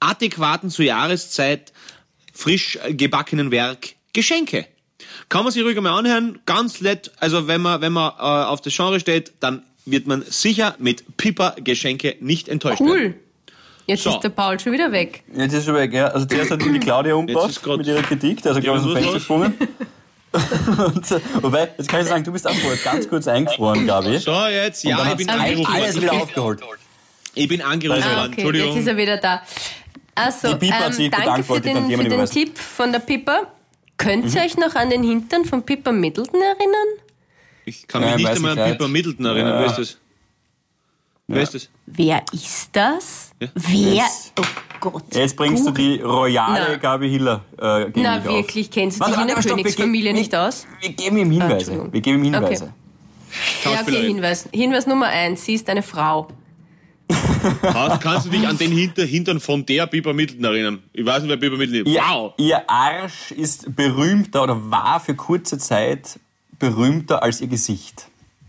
adäquaten 0.00 0.70
zur 0.70 0.84
Jahreszeit 0.84 1.72
frisch 2.34 2.78
gebackenen 2.90 3.50
Werk 3.50 3.94
Geschenke. 4.12 4.66
Kann 5.28 5.44
man 5.44 5.52
sich 5.52 5.62
ruhig 5.62 5.80
mal 5.80 5.96
anhören, 5.98 6.38
ganz 6.46 6.80
nett. 6.80 7.10
Also 7.18 7.46
wenn 7.46 7.60
man, 7.60 7.80
wenn 7.80 7.92
man 7.92 8.10
äh, 8.18 8.22
auf 8.22 8.60
das 8.60 8.74
Genre 8.74 8.98
steht, 9.00 9.32
dann 9.40 9.62
wird 9.84 10.06
man 10.06 10.22
sicher 10.28 10.74
mit 10.78 11.16
Pippa 11.16 11.56
Geschenke 11.62 12.16
nicht 12.20 12.48
enttäuscht 12.48 12.80
werden. 12.80 12.90
Cool. 12.92 13.14
Jetzt 13.86 14.02
So. 14.02 14.10
ist 14.10 14.20
der 14.20 14.28
Paul 14.30 14.60
schon 14.60 14.72
wieder 14.72 14.92
weg. 14.92 15.22
Jetzt 15.34 15.54
ist 15.54 15.64
schon 15.64 15.74
weg, 15.74 15.92
ja. 15.94 16.08
Also 16.08 16.26
zuerst 16.26 16.50
hat 16.50 16.60
die 16.62 16.78
Claudia 16.78 17.12
Jetzt 17.12 17.18
umgebracht 17.18 17.66
mit 17.78 17.86
ihrer 17.86 18.02
Kritik, 18.02 18.42
der 18.42 18.52
ist 18.52 18.60
glaube 18.60 18.78
ich, 18.78 18.84
aus 18.84 18.90
dem 18.90 18.96
Fenster 18.96 19.12
gesprungen. 19.14 19.54
Und, 20.30 21.10
äh, 21.10 21.20
wobei, 21.40 21.70
jetzt 21.78 21.88
kann 21.88 22.02
ich 22.02 22.06
sagen, 22.06 22.22
du 22.22 22.32
bist 22.32 22.46
auch 22.46 22.54
ganz 22.84 23.08
kurz 23.08 23.26
eingefroren, 23.26 23.86
Gabi. 23.86 24.18
So, 24.18 24.46
jetzt, 24.46 24.84
ja, 24.84 25.10
ich 25.10 25.16
bin 25.16 25.28
alles- 25.30 25.42
angerufen 25.42 25.72
alles 25.72 25.94
worden. 25.94 26.02
wieder 26.02 26.12
Okay. 26.12 26.22
aufgeholt. 26.22 26.60
Ich 27.34 27.48
bin 27.48 27.62
angerufen 27.62 28.02
Also, 28.02 28.14
Ah, 28.14 28.20
worden, 28.22 28.32
okay, 28.34 28.42
jetzt 28.42 28.48
ist 28.50 28.56
Entschuldigung. 28.58 28.86
er 28.88 28.96
wieder 28.98 29.16
da. 29.16 29.42
Also, 30.24 30.48
Die 30.54 30.54
Pippa 30.66 30.74
hat 30.76 30.86
ähm, 30.88 30.92
sich 30.92 31.10
danke 31.10 31.24
bedankt, 31.26 31.44
für 31.46 31.48
wollte 31.50 31.68
ich 31.68 31.74
dann 31.74 31.88
den, 31.88 32.02
für 32.02 32.08
den. 32.08 32.26
Tipp 32.26 32.58
von 32.58 32.92
der 32.92 32.98
Pippa. 33.00 33.42
Könnt 33.96 34.24
Mhm. 34.26 34.36
ihr 34.36 34.42
euch 34.42 34.56
noch 34.56 34.74
an 34.74 34.90
den 34.90 35.02
Hintern 35.02 35.44
von 35.44 35.62
Pippa 35.62 35.90
Middleton 35.92 36.40
erinnern? 36.40 36.88
Ich 37.64 37.86
kann 37.86 38.00
mich 38.02 38.10
Ja, 38.10 38.16
nicht 38.16 38.26
weiß 38.28 38.36
einmal 38.36 38.54
ich 38.56 38.60
an. 38.62 38.70
Pippa 38.72 38.88
Middleton 38.88 39.26
erinnern. 39.26 39.54
Ja. 39.54 39.60
Wer 39.60 39.66
ist 39.66 39.78
das? 39.78 39.98
Wer 41.30 41.42
ist 41.42 41.54
das? 41.54 41.68
Wer 41.86 42.22
ist 42.32 42.68
das? 42.72 43.30
Ja. 43.40 43.48
Wer? 43.54 43.94
Yes. 43.94 44.32
Oh 44.38 44.42
Gott. 44.80 45.02
Jetzt 45.14 45.36
bringst 45.36 45.66
du 45.66 45.70
die 45.72 46.00
royale 46.00 46.66
Na. 46.70 46.76
Gabi 46.76 47.10
Hiller 47.10 47.42
äh, 47.60 47.86
gegen 47.86 48.02
Na, 48.02 48.18
mich 48.18 48.28
auf. 48.28 48.34
wirklich, 48.36 48.70
kennst 48.70 48.96
du 48.96 49.00
Warte, 49.00 49.12
dich 49.14 49.22
in 49.22 49.28
warte, 49.28 49.34
der 49.34 49.42
stopp, 49.42 49.56
wir 49.58 49.62
Königsfamilie 49.64 50.02
geben- 50.12 50.18
nicht 50.18 50.34
aus? 50.34 50.66
Wir 50.80 50.92
geben 50.92 51.16
ihm 51.18 51.30
Hinweise. 51.30 51.52
Entschuldigung. 51.54 51.92
wir 51.92 52.00
geben 52.00 52.18
ihm 52.24 52.32
Hinweise. 52.34 52.64
Okay. 52.64 52.72
Ja, 53.64 53.70
okay, 53.70 53.76
Schauspielerin. 53.76 54.06
Hinweis. 54.06 54.48
Hinweis 54.54 54.86
Nummer 54.86 55.06
eins. 55.08 55.44
Sie 55.44 55.54
ist 55.54 55.68
eine 55.68 55.82
Frau. 55.82 56.28
Kannst, 57.62 58.00
kannst 58.02 58.26
du 58.26 58.30
dich 58.30 58.46
an 58.46 58.58
den 58.58 58.72
Hinter, 58.72 59.04
Hintern 59.04 59.40
von 59.40 59.64
der 59.64 59.86
Pippa 59.86 60.12
Middleton 60.12 60.44
erinnern? 60.44 60.82
Ich 60.92 61.06
weiß 61.06 61.22
nicht, 61.22 61.30
wer 61.30 61.36
Pippa 61.36 61.56
Middleton 61.56 61.86
ist. 61.86 61.94
Ihr, 61.94 62.02
Wow! 62.02 62.34
ihr 62.36 62.68
Arsch 62.68 63.30
ist 63.32 63.74
berühmter 63.74 64.42
oder 64.42 64.70
war 64.70 65.00
für 65.00 65.14
kurze 65.14 65.58
Zeit 65.58 66.18
berühmter 66.58 67.22
als 67.22 67.40
ihr 67.40 67.46
Gesicht. 67.48 68.08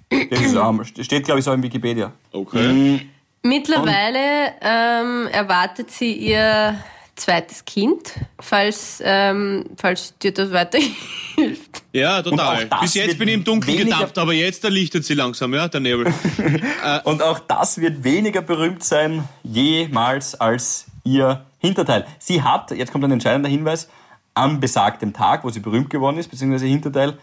Das 0.10 0.42
ist, 0.42 0.56
ähm, 0.56 0.84
steht, 0.84 1.26
glaube 1.26 1.40
ich, 1.40 1.46
so 1.46 1.54
in 1.54 1.62
Wikipedia. 1.62 2.12
Okay. 2.32 3.08
Mittlerweile 3.44 4.54
ähm, 4.62 5.28
erwartet 5.32 5.92
sie 5.92 6.14
ihr 6.14 6.78
zweites 7.20 7.66
Kind, 7.66 8.14
falls, 8.40 9.02
ähm, 9.04 9.66
falls 9.78 10.18
dir 10.18 10.34
das 10.34 10.52
weiterhilft. 10.52 11.84
Ja, 11.92 12.22
total. 12.22 12.68
Bis 12.82 12.94
jetzt 12.94 13.18
bin 13.18 13.28
ich 13.28 13.36
im 13.36 13.44
Dunkeln 13.44 13.78
getappt, 13.78 14.18
aber 14.18 14.34
jetzt 14.34 14.64
erlichtet 14.64 15.06
sie 15.06 15.14
langsam, 15.14 15.54
ja, 15.54 15.68
der 15.68 15.82
Nebel. 15.82 16.14
Und 17.04 17.22
auch 17.22 17.40
das 17.40 17.80
wird 17.80 18.04
weniger 18.04 18.42
berühmt 18.42 18.84
sein, 18.84 19.28
jemals 19.44 20.40
als 20.40 20.86
ihr 21.04 21.46
Hinterteil. 21.60 22.06
Sie 22.20 22.42
hat, 22.42 22.72
jetzt 22.72 22.92
kommt 22.92 23.04
ein 23.04 23.12
entscheidender 23.12 23.50
Hinweis, 23.50 23.90
am 24.34 24.60
besagten 24.60 25.14
Tag, 25.14 25.44
wo 25.44 25.50
sie 25.50 25.60
berühmt 25.60 25.90
geworden 25.90 26.18
ist, 26.18 26.30
beziehungsweise 26.30 26.66
Hinterteil, 26.66 27.18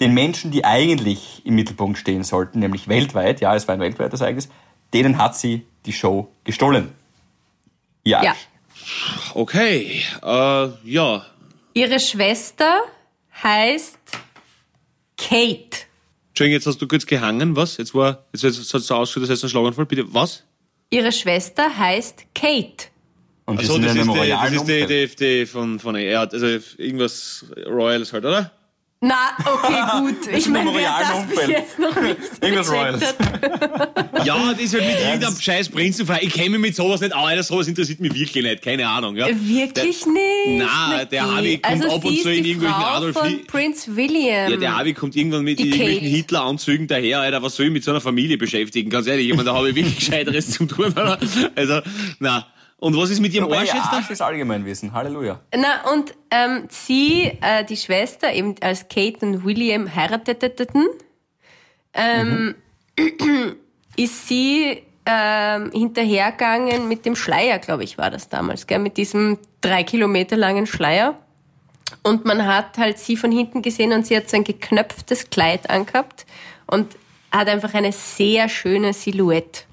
den 0.00 0.14
Menschen, 0.14 0.50
die 0.50 0.64
eigentlich 0.64 1.42
im 1.44 1.54
Mittelpunkt 1.54 1.98
stehen 1.98 2.22
sollten, 2.22 2.58
nämlich 2.58 2.86
weltweit, 2.86 3.40
ja, 3.40 3.54
es 3.54 3.66
war 3.66 3.74
ein 3.74 3.80
weltweites 3.80 4.20
Ereignis, 4.20 4.48
denen 4.92 5.18
hat 5.18 5.36
sie 5.36 5.66
die 5.86 5.92
Show 5.92 6.28
gestohlen. 6.44 6.92
Ja. 8.04 8.22
Ja. 8.22 8.34
Okay, 9.34 10.02
äh, 10.22 10.68
ja. 10.84 11.26
Ihre 11.74 12.00
Schwester 12.00 12.82
heißt 13.42 13.98
Kate. 15.16 15.86
Entschuldigung, 16.28 16.54
jetzt 16.58 16.66
hast 16.66 16.80
du 16.82 16.88
kurz 16.88 17.06
gehangen, 17.06 17.56
was? 17.56 17.76
Jetzt 17.78 17.94
war, 17.94 18.24
jetzt, 18.32 18.44
jetzt 18.44 18.74
hat 18.74 18.80
es 18.80 18.86
so 18.86 18.94
ausgeschaut, 18.94 19.24
das 19.24 19.30
heißt 19.30 19.44
ein 19.44 19.50
Schlaganfall, 19.50 19.86
bitte, 19.86 20.04
was? 20.12 20.44
Ihre 20.90 21.12
Schwester 21.12 21.76
heißt 21.76 22.26
Kate. 22.34 22.88
Und 23.46 23.60
sind 23.64 23.84
das 23.84 23.94
ist 23.94 24.08
die, 24.12 24.28
das 24.28 24.52
ist 24.52 25.20
die, 25.20 25.38
die 25.40 25.46
von, 25.46 25.78
von, 25.78 25.96
ja, 25.96 26.22
also 26.24 26.46
irgendwas 26.78 27.46
Royales 27.66 28.12
halt, 28.12 28.24
oder? 28.24 28.52
Na, 29.06 29.36
okay, 29.44 30.00
gut. 30.00 30.16
Ich 30.36 30.48
meine, 30.48 30.74
wer 30.74 30.98
das 30.98 31.26
bis 31.26 31.38
Umfeld. 31.38 31.48
jetzt 31.50 31.78
noch 31.78 32.00
nicht 32.00 32.16
Irgendwas 32.40 32.72
hat. 32.72 33.16
Ja, 34.24 34.52
das 34.52 34.60
ist 34.60 34.74
halt 34.74 34.84
mit 34.84 34.98
irgendeinem 34.98 35.40
scheiß 35.40 35.68
Prinzenfrei. 35.68 36.18
Ich 36.22 36.32
kenne 36.32 36.50
mich 36.50 36.60
mit 36.60 36.76
sowas 36.76 37.00
nicht 37.00 37.14
aus, 37.14 37.46
sowas 37.46 37.68
interessiert 37.68 38.00
mich 38.00 38.12
wirklich 38.14 38.42
nicht, 38.42 38.62
keine 38.62 38.88
Ahnung, 38.88 39.14
ja. 39.14 39.28
Wirklich 39.28 40.04
nicht? 40.06 40.58
Na, 40.58 41.04
der 41.04 41.24
okay. 41.24 41.32
Harvey 41.32 41.58
kommt 41.58 41.84
also 41.84 41.96
ab 41.96 42.04
und 42.04 42.20
zu 42.22 42.32
in 42.32 42.44
irgendwelchen 42.44 42.80
Frau 42.80 42.94
Adolf 42.96 43.16
von 43.16 43.46
Prinz 43.46 43.88
William. 43.88 44.50
Ja, 44.50 44.56
der 44.56 44.76
Harvey 44.76 44.94
kommt 44.94 45.14
irgendwann 45.14 45.44
mit 45.44 45.60
Die 45.60 45.68
irgendwelchen 45.68 46.00
Kate. 46.00 46.10
Hitler-Anzügen 46.10 46.86
daher, 46.88 47.20
Alter. 47.20 47.42
Was 47.42 47.54
soll 47.54 47.66
ich 47.66 47.72
mit 47.72 47.84
so 47.84 47.92
einer 47.92 48.00
Familie 48.00 48.38
beschäftigen? 48.38 48.90
Ganz 48.90 49.06
ehrlich, 49.06 49.28
ich 49.28 49.34
meine, 49.36 49.44
da 49.44 49.54
habe 49.54 49.68
ich 49.68 49.76
wirklich 49.76 49.96
Gescheiteres 49.96 50.50
zu 50.50 50.66
tun, 50.66 50.86
oder? 50.86 51.18
Also, 51.54 51.80
na. 52.18 52.46
Und 52.78 52.96
was 52.96 53.10
ist 53.10 53.20
mit 53.20 53.32
ihrem 53.32 53.46
Wobei 53.46 53.60
Arsch 53.60 53.74
jetzt 53.74 53.92
Arsch 53.92 54.06
da? 54.08 54.12
ist 54.12 54.20
Allgemeinwissen. 54.20 54.92
Halleluja. 54.92 55.40
Na, 55.56 55.90
und 55.92 56.14
ähm, 56.30 56.64
sie, 56.68 57.32
äh, 57.40 57.64
die 57.64 57.76
Schwester, 57.76 58.32
eben 58.32 58.54
als 58.60 58.88
Kate 58.88 59.24
und 59.24 59.44
William 59.44 59.94
heirateten, 59.94 60.86
ähm, 61.94 62.54
ist 63.96 64.28
sie 64.28 64.82
ähm, 65.06 65.70
hinterhergegangen 65.72 66.88
mit 66.88 67.06
dem 67.06 67.16
Schleier, 67.16 67.58
glaube 67.58 67.84
ich, 67.84 67.96
war 67.96 68.10
das 68.10 68.28
damals, 68.28 68.66
gell? 68.66 68.80
mit 68.80 68.96
diesem 68.96 69.38
drei 69.60 69.84
Kilometer 69.84 70.36
langen 70.36 70.66
Schleier. 70.66 71.16
Und 72.02 72.24
man 72.24 72.44
hat 72.46 72.78
halt 72.78 72.98
sie 72.98 73.16
von 73.16 73.30
hinten 73.30 73.62
gesehen 73.62 73.92
und 73.92 74.06
sie 74.06 74.16
hat 74.16 74.28
so 74.28 74.36
ein 74.36 74.44
geknöpftes 74.44 75.30
Kleid 75.30 75.70
angehabt 75.70 76.26
und 76.66 76.96
hat 77.30 77.48
einfach 77.48 77.74
eine 77.74 77.92
sehr 77.92 78.48
schöne 78.48 78.92
Silhouette. 78.92 79.65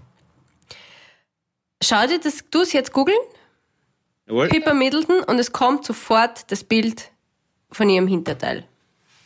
Schau 1.84 2.08
dir 2.08 2.20
das, 2.20 2.46
du 2.50 2.62
es 2.62 2.72
jetzt 2.72 2.94
googeln? 2.94 3.18
Jawohl. 4.28 4.48
Pippa 4.48 4.74
Middleton 4.74 5.20
und 5.24 5.38
es 5.38 5.52
kommt 5.52 5.86
sofort 5.86 6.50
das 6.50 6.64
Bild 6.64 7.12
von 7.72 7.90
ihrem 7.90 8.08
Hinterteil. 8.08 8.66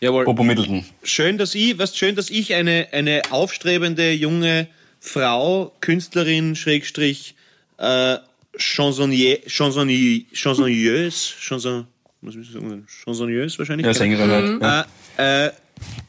Jawohl. 0.02 0.26
Popo 0.26 0.44
Middleton. 0.44 0.84
Schön, 1.04 1.38
dass 1.38 1.54
ich, 1.54 1.78
was 1.78 1.96
schön, 1.96 2.16
dass 2.16 2.30
ich 2.30 2.56
eine, 2.56 2.88
eine 2.92 3.22
aufstrebende 3.30 4.12
junge 4.12 4.68
Frau, 5.00 5.72
Künstlerin, 5.82 6.56
Schrägstrich, 6.56 7.36
äh, 7.78 8.18
Chansonnier, 8.58 9.40
Chansonnier, 9.48 10.26
Chansonnieuse, 10.34 11.36
Chanson, 11.40 11.86
was 12.22 12.36
muss 12.36 12.48
ich 12.48 12.54
sagen, 12.54 12.88
Chansonnieuse 12.88 13.60
wahrscheinlich. 13.60 13.86
Ja, 13.86 13.94
Sängerin 13.94 14.32
halt. 14.32 14.62
Ja. 14.62 14.86
äh, 15.18 15.48
äh, 15.48 15.52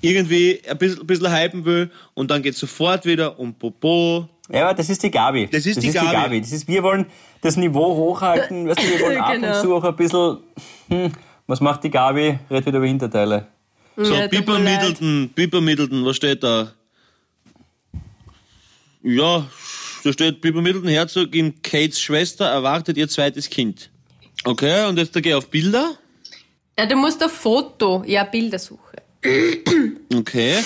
irgendwie 0.00 0.60
ein 0.66 0.78
bisschen, 0.78 1.00
ein 1.00 1.06
bisschen 1.06 1.30
hypen 1.30 1.64
will 1.66 1.90
und 2.14 2.30
dann 2.30 2.42
geht 2.42 2.56
sofort 2.56 3.04
wieder 3.04 3.38
um 3.38 3.54
Popo. 3.54 4.28
Ja, 4.50 4.64
aber 4.66 4.74
das 4.74 4.88
ist 4.88 5.02
die 5.02 5.10
Gabi. 5.10 5.46
Das 5.50 5.66
ist 5.66 5.82
die 5.82 5.90
Gabi. 5.92 6.40
Das 6.40 6.52
ist, 6.52 6.66
wir 6.68 6.82
wollen 6.82 7.06
das 7.42 7.56
Niveau 7.56 7.94
hochhalten. 7.94 8.66
Weißt 8.68 8.80
du, 8.82 8.84
wir 8.90 9.00
wollen 9.00 9.18
ab 9.20 9.32
Genau. 9.34 9.48
und 9.56 9.62
zu 9.62 9.74
auch 9.74 9.84
ein 9.84 9.96
bisschen. 9.96 10.38
Hm, 10.88 11.12
was 11.46 11.60
macht 11.60 11.84
die 11.84 11.90
Gabi? 11.90 12.38
Red 12.50 12.64
wieder 12.66 12.78
über 12.78 12.86
Hinterteile. 12.86 13.46
So, 13.96 14.14
Ja, 14.14 14.20
leid. 14.20 14.32
Middleton, 14.32 15.30
Pippa 15.34 15.60
Middleton, 15.60 16.04
was 16.04 16.16
steht 16.16 16.42
da? 16.42 16.72
Ja, 19.02 19.46
da 20.04 20.12
steht 20.12 20.40
Pippa 20.40 20.60
Middleton, 20.60 20.88
Herzogin 20.88 21.60
Kates 21.62 22.00
Schwester, 22.00 22.46
erwartet 22.46 22.96
ihr 22.96 23.08
zweites 23.08 23.48
Kind. 23.48 23.90
Okay, 24.44 24.86
und 24.86 24.98
jetzt 24.98 25.14
da 25.16 25.20
gehe 25.20 25.32
ich 25.32 25.36
auf 25.38 25.48
Bilder. 25.48 25.96
Ja, 26.78 26.86
du 26.86 26.96
musst 26.96 27.22
ein 27.22 27.28
Foto, 27.28 28.02
ja, 28.06 28.24
Bildersuche. 28.24 28.96
Okay. 30.14 30.58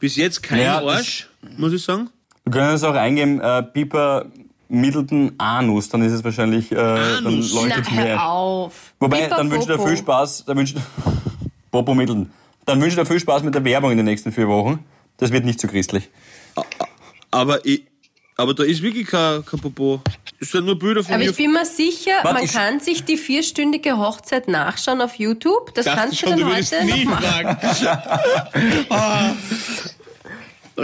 Bis 0.00 0.16
jetzt 0.16 0.42
kein 0.42 0.60
Ja, 0.60 0.80
das- 0.80 0.96
Arsch, 0.96 1.28
muss 1.56 1.72
ich 1.72 1.82
sagen. 1.82 2.10
Wir 2.44 2.52
können 2.52 2.74
es 2.74 2.82
auch 2.84 2.94
eingeben, 2.94 3.40
äh, 3.40 3.62
Piper 3.62 4.26
Middleton 4.68 5.32
Anus, 5.38 5.88
dann 5.90 6.02
ist 6.02 6.12
es 6.12 6.24
wahrscheinlich, 6.24 6.72
äh, 6.72 6.76
dann 6.76 7.26
Anus. 7.26 7.52
leuchtet 7.52 7.84
Na, 7.90 7.90
es 8.00 8.04
mehr. 8.04 8.26
auf. 8.26 8.94
Wobei, 9.00 9.22
Pippa 9.22 9.36
dann 9.36 9.50
wünsche 9.50 9.70
ich 9.72 9.78
dir 9.78 9.86
viel 9.86 9.96
Spaß, 9.96 10.44
dann 10.46 10.56
wünsche 10.56 10.76
Popo 11.70 11.94
Middleton. 11.94 12.30
Dann 12.64 12.80
wünsche 12.80 12.96
ich 13.00 13.02
dir 13.02 13.06
viel 13.06 13.20
Spaß 13.20 13.42
mit 13.42 13.54
der 13.54 13.64
Werbung 13.64 13.90
in 13.90 13.96
den 13.98 14.06
nächsten 14.06 14.32
vier 14.32 14.48
Wochen. 14.48 14.84
Das 15.18 15.30
wird 15.30 15.44
nicht 15.44 15.60
so 15.60 15.68
christlich. 15.68 16.08
Aber, 17.30 17.64
ich, 17.66 17.84
aber 18.36 18.54
da 18.54 18.62
ist 18.64 18.82
wirklich 18.82 19.06
kein, 19.06 19.44
kein 19.44 19.60
Popo. 19.60 20.00
Es 20.40 20.50
sind 20.50 20.64
nur 20.66 20.78
Bilder 20.78 21.04
von 21.04 21.14
Aber 21.14 21.22
mir. 21.24 21.30
ich 21.30 21.36
bin 21.36 21.52
mir 21.52 21.64
sicher, 21.64 22.12
Warte, 22.22 22.34
man 22.34 22.44
ich- 22.44 22.52
kann 22.52 22.80
sich 22.80 23.04
die 23.04 23.16
vierstündige 23.16 23.98
Hochzeit 23.98 24.48
nachschauen 24.48 25.00
auf 25.00 25.14
YouTube. 25.16 25.72
Das 25.74 25.86
kannst 25.86 26.20
du 26.22 26.28
schon, 26.28 26.38
dann 26.40 26.54
heute 26.56 26.84
nie 26.84 27.04
noch 27.04 27.20
machen. 27.20 27.24
fragen. 27.24 28.86
ah. 28.90 29.30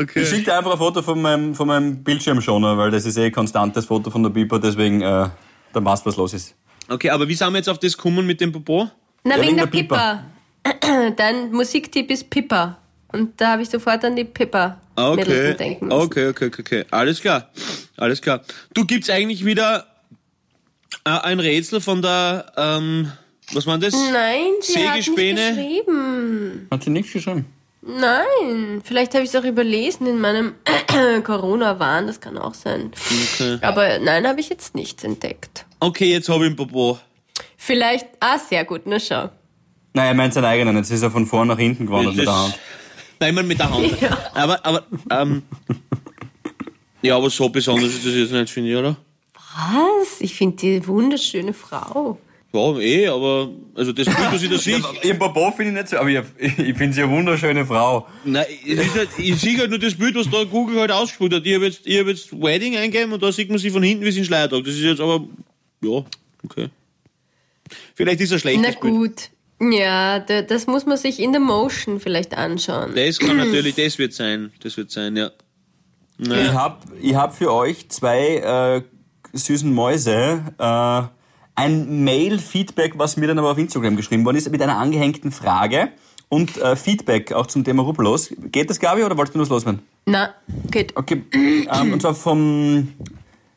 Okay. 0.01 0.23
Ich 0.23 0.29
schicke 0.29 0.45
dir 0.45 0.59
einfach 0.59 0.73
ein 0.73 0.79
Foto 0.79 1.03
von 1.03 1.21
meinem, 1.21 1.55
von 1.55 1.67
meinem 1.67 2.05
Bildschirmschoner, 2.05 2.79
weil 2.79 2.91
das 2.91 3.05
ist 3.05 3.17
eh 3.17 3.31
konstantes 3.31 3.87
Foto 3.87 4.11
von 4.11 4.23
der 4.23 4.31
Piper, 4.31 4.59
deswegen 4.61 5.01
äh, 5.03 5.29
dann 5.73 5.85
weißt 5.85 6.05
du, 6.05 6.11
was 6.11 6.17
los 6.17 6.35
ist. 6.35 6.55
okay, 6.89 7.11
aber 7.11 7.27
wie 7.29 7.35
sind 7.35 7.51
wir 7.53 7.57
jetzt 7.59 7.69
auf 7.69 7.79
das 7.79 7.97
gekommen 7.97 8.25
mit 8.27 8.41
dem 8.41 8.53
Popo? 8.53 8.89
Na, 9.25 9.37
Ja, 9.37 9.43
wegen 9.43 9.57
der 9.57 9.67
der 9.67 9.79
Pippa. 9.79 10.25
Dein 11.17 11.51
Musiktipp 11.51 12.11
ist 12.11 12.31
Pippa. 12.31 12.79
Und 13.13 13.41
da 13.41 13.53
habe 13.53 13.63
ich 13.63 13.71
sofort 13.71 14.05
an 14.05 14.15
die 14.15 14.25
Pippa 14.25 14.79
Ah, 14.95 15.13
Okay. 15.13 15.55
Denken 15.55 15.87
müssen. 15.89 16.01
Okay, 16.01 16.29
okay, 16.29 16.47
okay, 16.47 16.61
okay. 16.63 16.85
Alles 16.91 17.21
klar. 17.21 17.49
Alles 17.97 18.21
klar. 18.21 18.43
Du 18.75 18.85
gibt's 18.85 19.09
eigentlich 19.11 19.45
wieder 19.45 19.87
äh, 21.05 21.11
ein 21.11 21.41
Rätsel 21.41 21.81
von 21.81 22.03
der, 22.03 22.53
ähm, 22.57 23.11
was 23.53 23.67
war 23.67 23.79
das? 23.79 23.95
Nein, 23.95 24.53
sie 24.61 24.87
hat 24.87 24.97
nicht 24.97 25.07
Sägespäne? 25.07 25.49
geschrieben. 25.57 26.69
Hat 26.71 26.85
sie 26.85 26.91
nichts 26.91 27.13
geschrieben? 27.13 27.47
Nein, 27.81 28.83
vielleicht 28.85 29.15
habe 29.15 29.25
ich 29.25 29.31
es 29.31 29.37
auch 29.37 29.45
überlesen 29.45 30.07
in 30.07 30.21
meinem 30.21 30.55
Corona-Wahn, 31.25 32.07
das 32.07 32.21
kann 32.21 32.37
auch 32.37 32.55
sein. 32.55 32.91
Okay. 33.35 33.59
Aber 33.63 33.99
nein, 33.99 34.27
habe 34.27 34.41
ich 34.41 34.49
jetzt 34.49 34.75
nichts 34.75 35.05
entdeckt. 35.05 35.65
Okay, 35.81 36.11
jetzt 36.11 36.29
habe 36.29 36.45
ich 36.45 36.51
ein 36.51 36.57
Popo. 36.57 36.99
Vielleicht, 37.57 38.07
ah, 38.21 38.39
sehr 38.39 38.65
gut, 38.65 38.83
na 38.85 38.99
schau. 38.99 39.31
Nein, 39.95 40.07
er 40.07 40.15
meint 40.15 40.35
seinen 40.35 40.45
eigenen, 40.45 40.77
jetzt 40.77 40.91
ist 40.91 41.03
er 41.03 41.11
von 41.11 41.27
vorn 41.27 41.49
nach 41.49 41.59
hinten 41.59 41.87
gewandert 41.87 42.17
mit 42.17 42.27
der 42.27 42.35
Hand. 42.37 42.59
Nein, 43.21 43.31
ich 43.31 43.35
meine 43.35 43.49
mit 43.49 43.59
der 43.59 43.71
Hand. 43.71 43.97
Aber, 44.35 44.65
aber, 44.65 44.87
ähm, 45.11 45.43
ja, 47.03 47.17
aber 47.17 47.31
so 47.31 47.49
besonders 47.49 47.91
ist 47.91 48.07
das 48.07 48.15
jetzt 48.15 48.33
nicht, 48.33 48.51
finde 48.51 48.71
ich, 48.71 48.77
oder? 48.77 48.97
Was? 49.35 50.21
Ich 50.21 50.35
finde 50.35 50.57
die 50.57 50.87
wunderschöne 50.87 51.53
Frau. 51.53 52.19
Ja, 52.59 52.81
eh, 52.81 53.09
aber, 53.09 53.51
also 53.75 53.93
das 53.93 54.07
Bild, 54.07 54.33
was 54.33 54.43
ich 54.43 54.51
da 54.51 54.59
sehe, 54.59 54.81
Im 55.03 55.19
Popo 55.19 55.51
finde 55.53 55.71
ich 55.71 55.77
nicht 55.79 55.89
so, 55.89 55.99
aber 55.99 56.09
ich, 56.09 56.19
ich 56.39 56.77
finde 56.77 56.93
sie 56.93 57.03
eine 57.03 57.13
wunderschöne 57.13 57.65
Frau. 57.65 58.07
nein, 58.25 58.47
halt, 58.95 59.09
ich 59.19 59.37
sehe 59.37 59.59
halt 59.59 59.71
nur 59.71 59.79
das 59.79 59.95
Bild, 59.95 60.15
was 60.15 60.29
da 60.31 60.45
Google 60.45 60.81
halt 60.81 60.91
ausgespielt 60.91 61.35
hat. 61.35 61.47
Ich 61.47 61.55
habe 61.55 61.67
jetzt, 61.67 61.87
ich 61.87 61.99
hab 61.99 62.07
jetzt 62.07 62.33
Wedding 62.33 62.77
eingegeben 62.77 63.13
und 63.13 63.23
da 63.23 63.31
sieht 63.31 63.49
man 63.49 63.59
sie 63.59 63.71
von 63.71 63.83
hinten, 63.83 64.05
wie 64.05 64.11
sie 64.11 64.21
in 64.21 64.25
Schleier 64.25 64.49
tragt. 64.49 64.67
Das 64.67 64.75
ist 64.75 64.83
jetzt 64.83 65.01
aber, 65.01 65.25
ja, 65.83 66.05
okay. 66.45 66.69
Vielleicht 67.95 68.21
ist 68.21 68.33
er 68.33 68.39
schlecht. 68.39 68.61
Na 68.63 68.73
gut. 68.73 69.31
Ja, 69.61 70.21
da, 70.21 70.43
das 70.43 70.67
muss 70.67 70.87
man 70.87 70.97
sich 70.97 71.21
in 71.21 71.33
der 71.33 71.41
Motion 71.41 71.99
vielleicht 71.99 72.37
anschauen. 72.37 72.93
Das 72.95 73.19
kann 73.19 73.37
natürlich, 73.37 73.75
das 73.75 73.99
wird 73.99 74.13
sein. 74.13 74.53
Das 74.63 74.77
wird 74.77 74.91
sein, 74.91 75.17
ja. 75.17 75.31
Ich 76.19 76.53
habe 76.53 76.79
ich 77.01 77.15
hab 77.15 77.37
für 77.37 77.53
euch 77.53 77.89
zwei 77.91 78.83
äh, 78.83 78.83
süßen 79.37 79.73
Mäuse 79.73 80.43
äh, 80.59 81.03
ein 81.59 82.05
Mail-Feedback, 82.05 82.99
was 82.99 83.17
mir 83.17 83.27
dann 83.27 83.39
aber 83.41 83.51
auf 83.51 83.59
Instagram 83.59 83.97
geschrieben 83.97 84.25
worden 84.25 84.37
ist, 84.37 84.49
mit 84.49 84.63
einer 84.63 84.79
angehängten 84.79 85.33
Frage 85.33 85.89
und 86.29 86.57
äh, 86.57 86.77
Feedback 86.77 87.33
auch 87.33 87.49
zum 87.49 87.65
Thema 87.65 87.83
Rubbellos. 87.83 88.33
Geht 88.53 88.71
das, 88.71 88.79
Gabi, 88.79 89.03
oder 89.03 89.17
wolltest 89.17 89.35
du 89.35 89.39
nur 89.39 89.49
loswerden? 89.49 89.83
Na, 90.07 90.35
geht. 90.71 90.97
Okay, 90.97 91.25
ähm, 91.33 91.93
und 91.93 92.01
zwar 92.01 92.15
vom, 92.15 92.93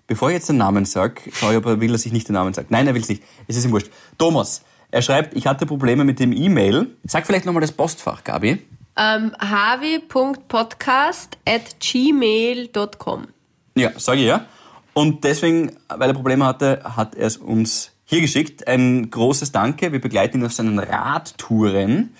bevor 0.08 0.30
ich 0.30 0.34
jetzt 0.34 0.50
den 0.50 0.58
Namen 0.58 0.86
sag, 0.86 1.22
schau 1.32 1.52
ich, 1.52 1.58
ob 1.58 1.68
er 1.68 1.80
will, 1.80 1.92
dass 1.92 2.04
ich 2.08 2.12
nicht 2.12 2.28
den 2.28 2.34
Namen 2.34 2.56
sage. 2.56 2.68
Nein, 2.72 2.88
er 2.88 2.96
will 2.96 3.04
es 3.04 3.10
nicht. 3.10 3.22
Es 3.48 3.56
ist 3.56 3.66
ihm 3.66 3.72
wurscht. 3.72 3.92
Thomas, 4.18 4.64
er 4.90 5.04
schreibt, 5.04 5.38
ich 5.38 5.46
hatte 5.46 5.68
Probleme 5.68 6.04
mit 6.04 6.20
dem 6.20 6.32
E-Mail. 6.32 6.88
Sag 7.04 7.28
vielleicht 7.28 7.46
nochmal 7.46 7.62
das 7.62 7.72
Postfach, 7.72 8.24
Gabi. 8.24 8.64
Ähm, 8.98 9.32
havi.podcast 9.40 11.38
at 11.48 11.80
gmail.com. 11.80 13.28
Ja, 13.76 13.92
sage 13.98 14.22
ich 14.22 14.28
ja. 14.28 14.48
Und 14.94 15.24
deswegen, 15.24 15.72
weil 15.88 16.10
er 16.10 16.14
Probleme 16.14 16.46
hatte, 16.46 16.82
hat 16.84 17.16
er 17.16 17.28
es 17.28 17.38
uns 17.38 17.92
hier 18.06 18.22
geschickt. 18.22 18.68
Ein 18.68 19.10
großes 19.10 19.52
Danke. 19.52 19.92
Wir 19.92 20.02
begleiten 20.02 20.40
ihn 20.40 20.46
auf 20.46 20.54
seinen 20.54 20.80
Radtouren. 20.80 22.14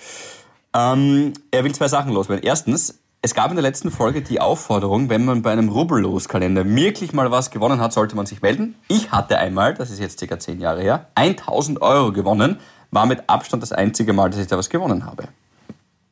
Ähm, 0.74 1.34
er 1.52 1.64
will 1.64 1.76
zwei 1.76 1.90
Sachen 1.90 2.14
loswerden. 2.14 2.46
Erstens, 2.46 3.00
es 3.22 3.36
gab 3.36 3.50
in 3.50 3.56
der 3.56 3.62
letzten 3.62 3.92
Folge 3.92 4.22
die 4.22 4.40
Aufforderung, 4.40 5.10
wenn 5.10 5.26
man 5.26 5.42
bei 5.42 5.52
einem 5.52 5.70
Rubbellos-Kalender 5.70 6.66
wirklich 6.66 7.14
mal 7.14 7.30
was 7.30 7.52
gewonnen 7.52 7.80
hat, 7.82 7.94
sollte 7.94 8.16
man 8.16 8.26
sich 8.26 8.42
melden. 8.42 8.76
Ich 8.88 9.12
hatte 9.12 9.38
einmal, 9.38 9.74
das 9.74 9.92
ist 9.92 10.00
jetzt 10.00 10.20
circa 10.20 10.40
zehn 10.40 10.60
Jahre 10.60 10.82
her, 10.82 11.08
1000 11.16 11.82
Euro 11.82 12.12
gewonnen. 12.12 12.60
War 12.90 13.06
mit 13.06 13.30
Abstand 13.30 13.62
das 13.62 13.72
einzige 13.74 14.14
Mal, 14.14 14.30
dass 14.30 14.40
ich 14.40 14.48
da 14.48 14.58
was 14.58 14.70
gewonnen 14.70 15.06
habe. 15.06 15.26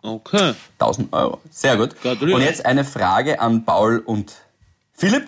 Okay. 0.01 0.53
1000 0.78 1.12
Euro. 1.14 1.39
Sehr 1.49 1.78
gut. 1.78 1.95
Und 2.05 2.41
jetzt 2.41 2.66
eine 2.66 2.86
Frage 2.86 3.39
an 3.39 3.66
Paul 3.66 3.99
und 3.99 4.36
Philipp. 4.93 5.28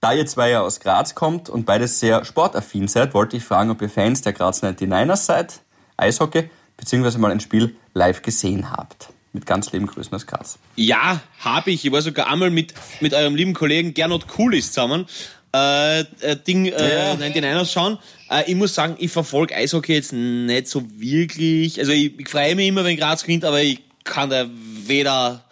Da 0.00 0.12
ihr 0.12 0.26
zwei 0.26 0.50
ja 0.50 0.60
aus 0.60 0.78
Graz 0.80 1.14
kommt 1.14 1.48
und 1.48 1.66
beides 1.66 1.98
sehr 1.98 2.24
sportaffin 2.24 2.86
seid, 2.86 3.14
wollte 3.14 3.36
ich 3.36 3.44
fragen, 3.44 3.70
ob 3.70 3.82
ihr 3.82 3.90
Fans 3.90 4.22
der 4.22 4.32
Graz 4.32 4.62
99ers 4.62 5.16
seid, 5.16 5.60
Eishockey, 5.96 6.50
beziehungsweise 6.76 7.18
mal 7.18 7.32
ein 7.32 7.40
Spiel 7.40 7.74
live 7.94 8.22
gesehen 8.22 8.70
habt. 8.70 9.08
Mit 9.32 9.44
ganz 9.44 9.72
lieben 9.72 9.86
Grüßen 9.86 10.14
aus 10.14 10.26
Graz. 10.26 10.58
Ja, 10.76 11.20
habe 11.40 11.70
ich. 11.72 11.84
Ich 11.84 11.92
war 11.92 12.00
sogar 12.00 12.28
einmal 12.28 12.50
mit, 12.50 12.74
mit 13.00 13.12
eurem 13.12 13.34
lieben 13.34 13.54
Kollegen 13.54 13.92
Gernot 13.92 14.26
Kulis 14.28 14.68
zusammen. 14.72 15.06
Äh, 15.54 16.00
äh, 16.00 16.36
Ding 16.46 16.66
äh, 16.66 16.70
Ja. 16.70 17.14
99ers 17.14 17.72
schauen. 17.72 17.98
Äh, 18.30 18.50
ich 18.50 18.54
muss 18.54 18.74
sagen, 18.74 18.96
ich 18.98 19.10
verfolge 19.10 19.54
Eishockey 19.54 19.94
jetzt 19.94 20.12
nicht 20.12 20.68
so 20.68 20.84
wirklich. 20.96 21.78
Also 21.78 21.92
ich, 21.92 22.18
ich 22.18 22.28
freue 22.28 22.54
mich 22.54 22.68
immer, 22.68 22.84
wenn 22.84 22.96
Graz 22.96 23.22
gewinnt, 23.22 23.44
aber 23.44 23.60
ich 23.60 23.80
kann 24.04 24.30
da 24.30 24.46
weder 24.86 25.44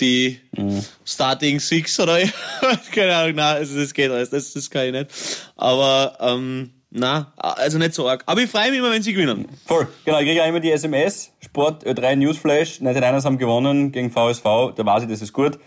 die 0.00 0.40
Starting 1.04 1.60
Six 1.60 1.98
oder 2.00 2.18
keine 2.92 3.16
Ahnung, 3.16 3.36
nein, 3.36 3.56
also 3.56 3.78
das 3.78 3.94
geht 3.94 4.10
alles, 4.10 4.30
das, 4.30 4.52
das 4.52 4.70
kann 4.70 4.86
ich 4.86 4.92
nicht. 4.92 5.10
Aber 5.56 6.16
ähm, 6.20 6.70
na, 6.90 7.32
also 7.36 7.78
nicht 7.78 7.94
so 7.94 8.08
arg. 8.08 8.22
Aber 8.26 8.40
ich 8.40 8.50
freue 8.50 8.70
mich 8.70 8.78
immer, 8.78 8.90
wenn 8.90 9.02
sie 9.02 9.12
gewinnen. 9.12 9.46
Voll. 9.64 9.88
Genau, 10.04 10.18
ich 10.18 10.26
kriege 10.26 10.38
ja 10.38 10.44
immer 10.44 10.60
die 10.60 10.70
SMS, 10.70 11.32
Sport 11.40 11.86
Ö3 11.86 12.16
Newsflash, 12.16 12.80
99ers 12.80 13.24
haben 13.24 13.38
gewonnen 13.38 13.92
gegen 13.92 14.10
VSV, 14.10 14.74
da 14.74 14.84
weiß 14.84 15.04
ich, 15.04 15.08
das 15.08 15.22
ist 15.22 15.32
gut. 15.32 15.58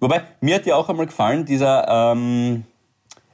Wobei, 0.00 0.22
mir 0.40 0.54
hat 0.54 0.66
ja 0.66 0.76
auch 0.76 0.88
einmal 0.88 1.06
gefallen, 1.06 1.44
dieser, 1.44 2.12
ähm, 2.12 2.64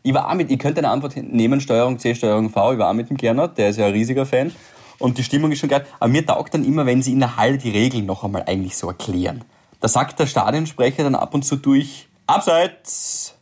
ich 0.03 0.12
war 0.12 0.28
auch 0.28 0.34
mit, 0.34 0.51
ihr 0.51 0.59
könnt 0.59 0.78
eine 0.78 0.89
Antwort 0.89 1.16
nehmen, 1.16 1.61
Steuerung 1.61 1.99
C, 1.99 2.14
Steuerung 2.14 2.51
V, 2.51 2.72
ich 2.72 2.78
war 2.78 2.91
auch 2.91 2.95
mit 2.95 3.09
dem 3.11 3.16
Gernot, 3.16 3.57
der 3.57 3.68
ist 3.68 3.76
ja 3.76 3.86
ein 3.86 3.93
riesiger 3.93 4.26
Fan. 4.26 4.53
Und 4.99 5.16
die 5.16 5.22
Stimmung 5.22 5.53
ist 5.53 5.61
schon 5.61 5.68
geil. 5.68 5.86
Aber 6.01 6.11
mir 6.11 6.26
taugt 6.26 6.55
dann 6.55 6.64
immer, 6.64 6.84
wenn 6.84 7.03
sie 7.03 7.12
in 7.12 7.20
der 7.20 7.36
Halle 7.36 7.57
die 7.57 7.70
Regeln 7.70 8.07
noch 8.07 8.24
einmal 8.24 8.43
eigentlich 8.47 8.76
so 8.76 8.89
erklären. 8.89 9.45
Da 9.81 9.89
sagt 9.89 10.18
der 10.18 10.26
Stadionsprecher 10.26 11.05
dann 11.05 11.14
ab 11.14 11.35
und 11.35 11.45
zu 11.45 11.57
durch, 11.57 12.09
abseits. 12.26 13.35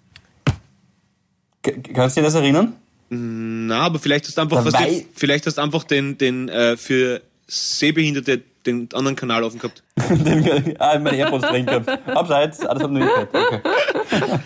Kannst 1.62 2.16
du 2.16 2.20
dir 2.20 2.26
das 2.26 2.34
erinnern? 2.34 2.76
Na, 3.08 3.80
aber 3.80 3.98
vielleicht 3.98 4.26
hast 4.26 4.36
du 4.36 4.42
einfach, 4.42 4.64
was 4.64 4.74
vielleicht 5.14 5.46
hast 5.46 5.58
du 5.58 5.62
einfach 5.62 5.84
den, 5.84 6.18
den 6.18 6.48
äh, 6.48 6.76
für 6.76 7.22
Sehbehinderte 7.46 8.42
den 8.66 8.88
anderen 8.92 9.16
Kanal 9.16 9.42
offen 9.44 9.58
gehabt. 9.58 9.82
Den, 10.10 10.74
ah, 10.78 10.98
meine 10.98 11.16
AirPods 11.16 11.48
drin 11.48 11.64
gehabt. 11.66 11.88
Abseits, 12.08 12.60
ah, 12.66 12.74
das 12.74 12.82
haben 12.82 12.96
wir 12.98 13.04
nicht 13.06 13.32
gehört. 13.32 13.64
Okay. 13.64 14.40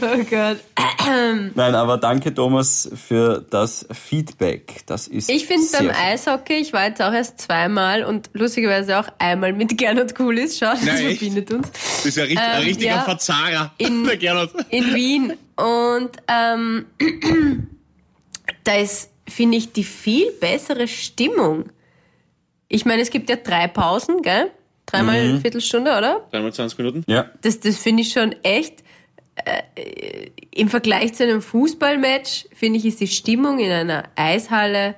Oh 0.00 0.24
Gott. 0.30 0.58
Nein, 1.54 1.74
aber 1.74 1.98
danke 1.98 2.32
Thomas 2.34 2.90
für 2.94 3.44
das 3.50 3.86
Feedback. 3.92 4.82
Das 4.86 5.06
ist 5.08 5.28
Ich 5.28 5.46
finde 5.46 5.66
beim 5.72 5.80
schön. 5.86 5.90
Eishockey, 5.94 6.54
ich 6.54 6.72
war 6.72 6.86
jetzt 6.86 7.02
auch 7.02 7.12
erst 7.12 7.38
zweimal 7.40 8.04
und 8.04 8.30
lustigerweise 8.32 8.98
auch 8.98 9.08
einmal 9.18 9.52
mit 9.52 9.76
Gernot 9.76 10.14
Kulis. 10.14 10.58
Schau, 10.58 10.70
das 10.70 10.82
Nein, 10.84 11.10
verbindet 11.16 11.52
uns. 11.52 11.70
Das 11.70 12.06
ist 12.06 12.16
ja 12.16 12.22
richtig, 12.24 12.38
ein 12.40 12.60
Ähm, 12.60 12.66
richtiger 12.66 12.90
ja. 12.92 13.02
Verzahrer. 13.02 13.72
In- 13.78 14.04
der 14.06 14.16
Gernot. 14.16 14.50
in 14.70 14.94
Wien. 14.94 15.32
Und 15.56 16.10
ähm, 16.28 16.86
da 18.64 18.74
ist, 18.76 19.10
finde 19.28 19.58
ich, 19.58 19.72
die 19.72 19.84
viel 19.84 20.30
bessere 20.40 20.88
Stimmung. 20.88 21.66
Ich 22.74 22.84
meine, 22.84 23.02
es 23.02 23.10
gibt 23.10 23.30
ja 23.30 23.36
drei 23.36 23.68
Pausen, 23.68 24.20
gell? 24.22 24.50
Dreimal 24.86 25.22
Mhm. 25.22 25.28
eine 25.30 25.40
Viertelstunde, 25.40 25.90
oder? 25.96 26.26
Dreimal 26.30 26.52
20 26.52 26.76
Minuten. 26.78 27.04
Ja, 27.06 27.30
Das, 27.42 27.60
das 27.60 27.76
finde 27.78 28.02
ich 28.02 28.10
schon 28.12 28.34
echt. 28.42 28.82
Äh, 29.44 30.30
Im 30.54 30.68
Vergleich 30.68 31.14
zu 31.14 31.24
einem 31.24 31.40
Fußballmatch, 31.42 32.46
finde 32.54 32.78
ich, 32.78 32.84
ist 32.84 33.00
die 33.00 33.06
Stimmung 33.08 33.58
in 33.58 33.70
einer 33.70 34.04
Eishalle 34.16 34.94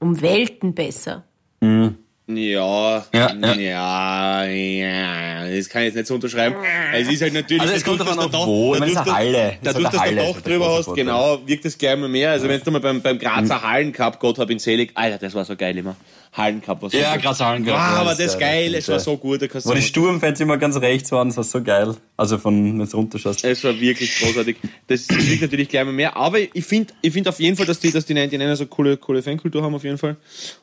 um 0.00 0.20
Welten 0.20 0.74
besser. 0.74 1.24
Ja, 1.62 1.92
Ja, 2.28 3.04
ja, 3.12 3.54
ja. 3.54 4.44
ja, 4.44 5.56
das 5.56 5.68
kann 5.68 5.82
ich 5.82 5.86
jetzt 5.86 5.94
nicht 5.94 6.06
so 6.08 6.14
unterschreiben. 6.14 6.56
Es 6.92 7.08
ist 7.08 7.22
halt 7.22 7.34
natürlich, 7.34 7.62
Also 7.62 7.74
es 7.74 7.84
kommt 7.84 8.00
dadurch, 8.00 8.16
davon 8.16 8.32
dass 8.32 8.40
auf 8.40 8.46
der 8.46 8.52
wo. 8.52 8.74
Dadurch, 8.74 8.96
eine 8.98 9.12
Halle. 9.14 9.58
Dadurch, 9.62 9.88
dass 9.90 10.00
Halle, 10.00 10.10
du 10.10 10.16
das 10.16 10.36
ist 10.36 10.46
der 10.46 10.52
drüber 10.52 10.76
hast, 10.78 10.84
Vorteil. 10.86 11.04
genau, 11.04 11.46
wirkt 11.46 11.64
es 11.66 11.78
gleich 11.78 11.92
immer 11.92 12.08
mehr. 12.08 12.32
Also 12.32 12.48
wenn 12.48 12.60
du 12.60 12.70
mal 12.72 12.80
beim, 12.80 13.00
beim 13.00 13.18
Grazer 13.20 13.62
Hallencup, 13.62 14.18
Gott 14.18 14.38
hab 14.40 14.50
ihn 14.50 14.58
selig, 14.58 14.90
Alter, 14.94 15.18
das 15.18 15.34
war 15.34 15.44
so 15.44 15.54
geil 15.54 15.78
immer. 15.78 15.94
Hallencup 16.36 16.82
war 16.82 16.90
so 16.90 16.98
Ja. 16.98 17.16
Graz 17.16 17.40
Hallencup, 17.40 17.72
Wow, 17.72 17.78
ja, 17.78 17.86
aber 17.96 18.10
das 18.10 18.20
ist 18.20 18.38
geil, 18.38 18.74
es 18.74 18.88
war 18.88 19.00
so 19.00 19.16
gut. 19.16 19.40
Wo 19.64 19.72
die 19.72 19.80
Sturmfans 19.82 20.38
immer 20.40 20.58
ganz 20.58 20.76
rechts 20.76 21.10
waren, 21.12 21.28
das 21.28 21.36
war 21.38 21.44
so 21.44 21.62
geil. 21.62 21.96
Also 22.16 22.36
von, 22.38 22.78
wenn 22.78 22.86
du 22.86 22.96
runterschaust. 22.96 23.44
Es 23.44 23.64
war 23.64 23.78
wirklich 23.80 24.18
großartig. 24.18 24.56
Das 24.86 25.08
liegt 25.08 25.42
natürlich 25.42 25.68
gleich 25.68 25.84
mal 25.84 25.92
mehr. 25.92 26.16
Aber 26.16 26.38
ich 26.38 26.64
finde 26.64 26.92
ich 27.00 27.12
find 27.12 27.26
auf 27.28 27.40
jeden 27.40 27.56
Fall, 27.56 27.66
dass 27.66 27.80
die, 27.80 27.90
dass 27.90 28.04
die 28.04 28.14
99 28.14 28.58
so 28.58 28.66
coole, 28.66 28.96
coole 28.98 29.22
Fankultur 29.22 29.62
haben, 29.62 29.74
auf 29.74 29.84
jeden 29.84 29.98
Fall. 29.98 30.16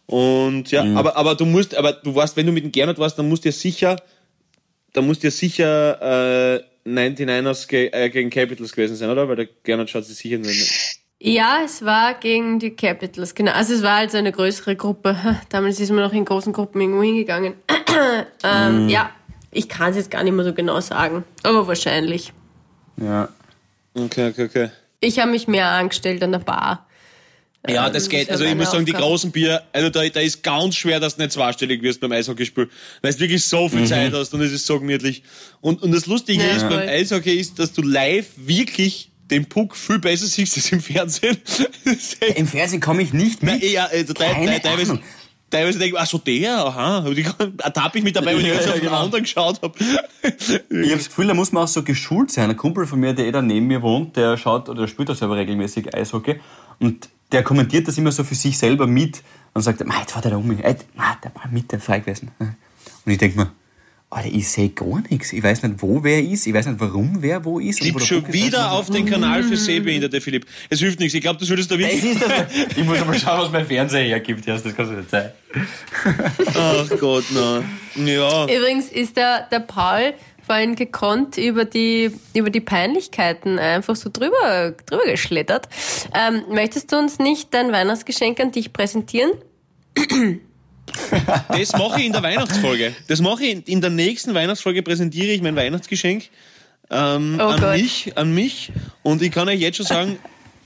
Und 0.06 0.70
ja, 0.72 0.84
Mhm. 0.84 0.98
aber, 0.98 1.18
aber 1.18 1.36
du 1.36 1.46
musst, 1.46 1.76
aber 1.76 1.94
du 1.94 2.14
warst, 2.14 2.38
wenn 2.38 2.46
du 2.46 2.52
mit 2.52 2.64
dem 2.64 2.72
Gernot 2.72 3.00
warst, 3.00 3.18
dann 3.18 3.28
musst 3.28 3.44
du 3.46 3.50
ja 3.50 3.54
sicher, 3.54 3.96
dann 4.94 5.08
musst 5.08 5.24
du 5.24 5.28
ja 5.28 5.32
sicher 5.32 6.56
äh, 6.58 6.64
99ers 6.88 7.68
ge 7.68 7.90
äh, 7.92 8.10
gegen 8.10 8.30
Capitals 8.30 8.74
gewesen 8.74 8.96
sein, 8.96 9.10
oder? 9.10 9.28
Weil 9.28 9.38
der 9.38 9.48
Gernot 9.64 9.90
schaut 9.90 10.06
sich 10.06 10.18
sicher 10.18 10.38
nicht. 10.38 11.00
Ja, 11.26 11.62
es 11.64 11.86
war 11.86 12.16
gegen 12.16 12.60
die 12.60 12.72
Capitals, 12.72 13.34
genau. 13.34 13.54
Also 13.54 13.74
es 13.76 13.82
war 13.82 13.96
also 13.96 14.18
eine 14.18 14.34
größere 14.34 14.76
Gruppe. 14.76 15.16
Damals 15.50 15.80
ist 15.80 15.90
man 15.90 16.04
noch 16.04 16.12
in 16.12 16.26
großen 16.26 16.52
Gruppen 16.52 16.82
irgendwo 16.82 17.02
hingegangen. 17.02 17.54
ähm, 18.44 18.90
Ja, 18.90 19.10
ich 19.50 19.70
kann 19.70 19.92
es 19.92 19.96
jetzt 19.96 20.12
gar 20.12 20.22
nicht 20.24 20.34
mehr 20.34 20.44
so 20.44 20.54
genau 20.54 20.82
sagen, 20.82 21.24
aber 21.44 21.66
wahrscheinlich. 21.66 22.34
Ja. 22.98 23.30
Okay, 23.94 24.32
okay, 24.32 24.44
okay. 24.46 24.70
Ich 25.00 25.18
habe 25.20 25.32
mich 25.32 25.48
mehr 25.48 25.70
angestellt 25.70 26.22
an 26.24 26.34
der 26.34 26.40
Bar. 26.40 26.88
Ja, 27.70 27.88
Ähm, 27.88 27.94
das 27.94 28.10
geht. 28.10 28.28
das 28.28 28.34
Also 28.42 28.44
ich 28.44 28.56
muss 28.56 28.72
sagen, 28.72 28.86
die 28.86 28.92
großen 28.92 29.32
Bier, 29.32 29.64
also 29.72 29.90
da, 29.90 30.06
da 30.10 30.20
ist 30.20 30.44
ganz 30.44 30.76
schwer, 30.76 31.00
dass 31.00 31.16
du 31.16 31.22
nicht 31.22 31.32
zweistellig 31.32 31.82
wirst 31.84 32.02
beim 32.02 32.12
Eishockeyspiel. 32.12 32.70
Weil 33.02 33.14
du 33.14 33.20
wirklich 33.20 33.46
so 33.46 33.70
viel 33.70 33.88
Zeit 33.88 34.12
hast 34.12 34.34
und 34.34 34.42
es 34.42 34.52
ist 34.52 34.66
so 34.66 34.78
gemütlich. 34.78 35.24
Und, 35.62 35.82
und 35.84 35.94
das 35.94 36.06
Lustige 36.06 36.44
Ja, 36.44 36.56
ist 36.58 36.64
beim 36.64 36.80
voll. 36.80 36.90
Eishockey 36.90 37.36
ist, 37.40 37.60
dass 37.60 37.72
du 37.72 37.82
live 37.82 38.28
wirklich 38.36 39.10
den 39.32 39.46
Puck 39.46 39.76
viel 39.76 40.00
besser 40.00 40.26
siehst 40.28 40.56
als 40.58 40.72
im 40.72 40.82
Fernsehen. 40.82 41.38
Im 42.36 42.48
Fernsehen 42.48 42.82
komme 42.82 43.02
ich 43.02 43.14
nicht 43.14 43.42
mit. 43.44 43.64
ja, 43.64 43.86
also 43.86 44.14
Keine 44.14 44.56
te- 44.56 44.62
teilweise, 44.62 44.92
Ahnung. 44.94 45.04
teilweise 45.50 45.80
denke 45.80 45.96
ich, 45.96 46.02
ach 46.02 46.08
so 46.08 46.18
der, 46.18 46.58
aha, 46.66 47.06
ertappe 47.64 47.98
ich 48.00 48.04
mich 48.04 48.14
dabei, 48.14 48.36
wenn 48.36 48.42
ich 48.42 48.48
jetzt 48.48 48.66
ja, 48.66 48.74
auf 48.74 48.80
den 48.80 48.86
genau. 48.86 49.00
anderen 49.02 49.24
geschaut 49.24 49.62
habe. 49.62 49.74
Ich 49.80 50.52
habe 50.52 50.98
das 50.98 51.08
Gefühl, 51.08 51.28
da 51.28 51.34
muss 51.34 51.52
man 51.52 51.64
auch 51.64 51.68
so 51.68 51.84
geschult 51.84 52.32
sein. 52.32 52.50
Ein 52.50 52.58
Kumpel 52.58 52.86
von 52.86 53.00
mir, 53.00 53.14
der 53.14 53.26
eh 53.28 53.32
da 53.32 53.42
neben 53.42 53.68
mir 53.68 53.82
wohnt, 53.82 54.16
der 54.18 54.38
schaut 54.38 54.70
oder 54.70 54.88
spielt 54.88 55.10
auch 55.10 55.16
selber 55.16 55.38
regelmäßig 55.38 55.94
Eishockey 55.96 56.40
und 56.80 57.10
der 57.32 57.44
kommentiert 57.44 57.88
das 57.88 57.98
immer 57.98 58.12
so 58.12 58.24
für 58.24 58.36
sich 58.36 58.58
selber 58.58 58.86
mit 58.88 59.24
und 59.54 59.62
sagt, 59.64 59.84
"Mei, 59.86 60.00
jetzt 60.02 60.14
war 60.14 60.22
der 60.22 60.32
da 60.32 60.38
um 60.38 60.48
mich, 60.48 60.60
der 60.60 60.76
war 60.94 61.48
mit, 61.52 61.72
der 61.72 61.80
frei 61.80 62.00
gewesen. 62.00 62.30
Und 62.40 63.12
ich 63.12 63.18
denke 63.18 63.38
mir, 63.38 63.52
Alter, 64.14 64.30
ich 64.32 64.48
sehe 64.48 64.70
gar 64.70 65.02
nichts. 65.10 65.34
Ich 65.34 65.44
weiß 65.44 65.64
nicht, 65.64 65.82
wo 65.82 66.04
wer 66.04 66.22
ist, 66.22 66.46
ich 66.46 66.54
weiß 66.54 66.68
nicht, 66.68 66.80
warum 66.80 67.22
wer 67.22 67.44
wo 67.44 67.60
ist. 67.60 67.84
der 67.84 68.00
schon 68.00 68.32
wieder 68.32 68.72
auf 68.72 68.90
den 68.90 69.06
Kanal 69.06 69.44
für 69.44 69.58
Sehbehinderte, 69.58 70.22
Philipp. 70.22 70.46
Es 70.70 70.80
hilft 70.80 71.00
nichts. 71.00 71.14
Ich 71.14 71.22
glaube, 71.22 71.40
das 71.40 71.50
würdest 71.50 71.72
du 71.72 71.76
ist 71.76 72.22
das. 72.22 72.32
Ich 72.78 72.84
muss 72.84 73.04
mal 73.06 73.18
schauen, 73.18 73.42
was 73.42 73.52
mein 73.52 73.66
Fernseher 73.66 74.04
hergibt. 74.04 74.46
Ja, 74.46 74.58
das 74.58 74.76
kannst 74.76 74.92
du 74.92 74.98
nicht 74.98 75.10
zeigen. 75.10 75.32
Ach 76.56 76.90
Gott, 77.00 77.26
na. 77.34 77.64
Ja. 77.96 78.46
Übrigens 78.46 78.90
ist 78.90 79.18
der, 79.18 79.48
der 79.52 79.60
Paul 79.60 80.14
vorhin 80.46 80.76
gekonnt 80.76 81.38
über 81.38 81.66
die, 81.66 82.12
über 82.36 82.50
die 82.50 82.60
Peinlichkeiten 82.60 83.60
einfach 83.60 83.96
so 83.96 84.10
drüber, 84.12 84.76
drüber 84.86 85.06
geschlittert. 85.06 85.70
Ähm, 86.14 86.44
möchtest 86.52 86.92
du 86.92 86.98
uns 86.98 87.20
nicht 87.20 87.54
dein 87.54 87.72
Weihnachtsgeschenk 87.72 88.40
an 88.40 88.52
dich 88.52 88.74
präsentieren? 88.74 89.32
Das 91.50 91.74
mache 91.74 92.00
ich 92.00 92.06
in 92.08 92.12
der 92.14 92.24
Weihnachtsfolge. 92.24 92.94
Das 93.08 93.22
mache 93.22 93.44
ich 93.46 93.68
in, 93.68 93.82
der 93.82 93.90
nächsten 93.90 94.34
Weihnachtsfolge 94.34 94.84
präsentiere 94.84 95.28
ich 95.34 95.42
mein 95.42 95.56
Weihnachtsgeschenk 95.56 96.26
ähm, 96.92 97.38
Oh 97.40 97.44
an 97.44 97.60
Gott. 97.60 97.74
mich, 97.78 98.18
an 98.18 98.34
mich. 98.34 98.72
Und 99.04 99.22
ich 99.22 99.32
kann 99.32 99.48
euch 99.50 99.60
jetzt 99.60 99.78
schon 99.78 99.86
sagen, 99.86 100.18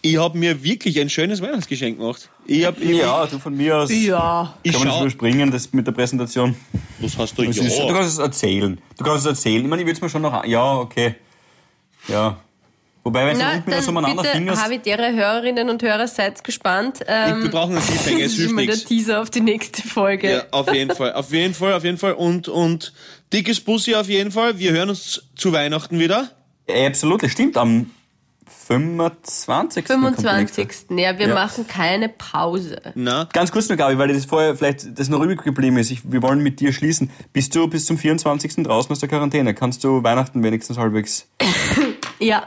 ich 0.02 0.18
habe 0.18 0.38
mir 0.38 0.64
wirklich 0.64 1.00
ein 1.00 1.10
schönes 1.10 1.42
Weihnachtsgeschenk 1.42 1.98
gemacht. 1.98 2.30
Ich 2.46 2.66
hab, 2.66 2.80
ich, 2.82 2.98
Ja, 2.98 3.26
du 3.26 3.40
von 3.40 3.56
mir 3.56 3.78
aus. 3.78 3.90
Ja. 3.92 4.56
ich 4.64 4.72
Kann 4.72 4.82
man 4.82 4.90
das 4.90 5.02
überspringen, 5.02 5.52
das 5.52 5.74
mit 5.74 5.86
der 5.88 5.92
Präsentation? 5.92 6.56
was 7.00 7.18
hast 7.18 7.38
du 7.38 7.44
Das 7.44 7.58
ja? 7.58 7.64
ist, 7.64 7.80
du 7.80 7.88
kannst 7.88 8.10
es 8.14 8.18
erzählen. 8.20 8.78
Du 8.98 9.04
kannst 9.04 9.22
es 9.22 9.26
erzählen. 9.26 9.64
Ich 9.64 9.68
meine, 9.68 9.82
ich 9.82 9.86
würde 9.88 9.98
es 9.98 10.02
mir 10.02 10.10
schon 10.10 10.22
noch. 10.22 10.34
an- 10.34 10.50
Ja, 10.50 10.76
okay. 10.78 11.16
Ja. 12.08 12.38
Wobei, 13.08 13.26
wenn 13.28 13.38
du 13.38 13.44
Na, 13.46 13.52
unten 13.54 13.68
wieder 13.68 13.76
dann 13.78 13.86
so 13.86 13.92
umeinander 13.92 14.24
fingerst. 14.26 14.62
habitäre 14.66 15.14
Hörerinnen 15.14 15.70
und 15.70 15.82
Hörer, 15.82 16.10
seid 16.10 16.44
gespannt. 16.44 17.00
Ähm, 17.08 17.44
Wir 17.44 17.52
brauchen 17.52 17.78
einen 17.78 17.86
Cliffhanger, 17.86 18.20
es 18.26 18.32
ist 18.34 18.38
hilft 18.38 18.52
immer 18.52 18.62
der 18.64 18.76
nichts. 18.76 18.84
Teaser 18.90 19.22
auf 19.22 19.30
die 19.30 19.40
nächste 19.40 19.82
Folge. 19.88 20.30
Ja, 20.30 20.44
auf 20.52 20.74
jeden 20.74 20.94
Fall, 20.94 21.14
auf 21.14 21.32
jeden 21.32 21.54
Fall, 21.54 21.74
auf 21.74 21.86
jeden 21.86 21.98
Fall. 21.98 22.12
Und, 22.14 22.50
und 22.50 22.92
dickes 23.32 23.62
Bussi 23.62 23.96
auf 23.96 24.10
jeden 24.10 24.32
Fall. 24.32 24.60
Wir 24.60 24.72
hören 24.74 24.90
uns 24.90 25.24
zu 25.38 25.54
Weihnachten 25.54 26.00
wieder. 26.00 26.32
Ja, 26.70 26.86
absolut, 26.88 27.24
das 27.24 27.32
stimmt. 27.32 27.56
Am 27.56 27.90
25. 28.68 29.86
kommt 29.86 30.02
der 30.04 30.38
nächste. 30.40 30.62
25. 30.68 30.98
Ja, 31.00 31.18
wir 31.18 31.28
Ja. 31.30 31.34
machen 31.34 31.66
keine 31.68 32.10
Pause. 32.10 32.82
Na, 32.96 33.30
Ganz 33.32 33.52
kurz 33.54 33.70
noch, 33.70 33.78
Gabi, 33.78 33.98
weil 33.98 34.10
das 34.10 34.26
vorher 34.26 34.56
vielleicht 34.58 35.00
das 35.00 35.08
noch 35.08 35.22
übrig 35.22 35.42
geblieben 35.44 35.78
ist. 35.78 35.92
Ich, 35.92 36.02
wir 36.12 36.22
wollen 36.22 36.42
mit 36.44 36.60
dir 36.60 36.74
schließen. 36.74 37.10
Bist 37.32 37.56
du 37.56 37.68
bis 37.70 37.86
zum 37.86 37.98
24. 37.98 38.64
draußen 38.64 38.92
aus 38.92 39.00
der 39.00 39.08
Quarantäne? 39.08 39.54
Kannst 39.54 39.86
du 39.86 40.04
Weihnachten 40.04 40.44
wenigstens 40.44 40.78
halbwegs. 40.78 41.28
Ja, 42.20 42.46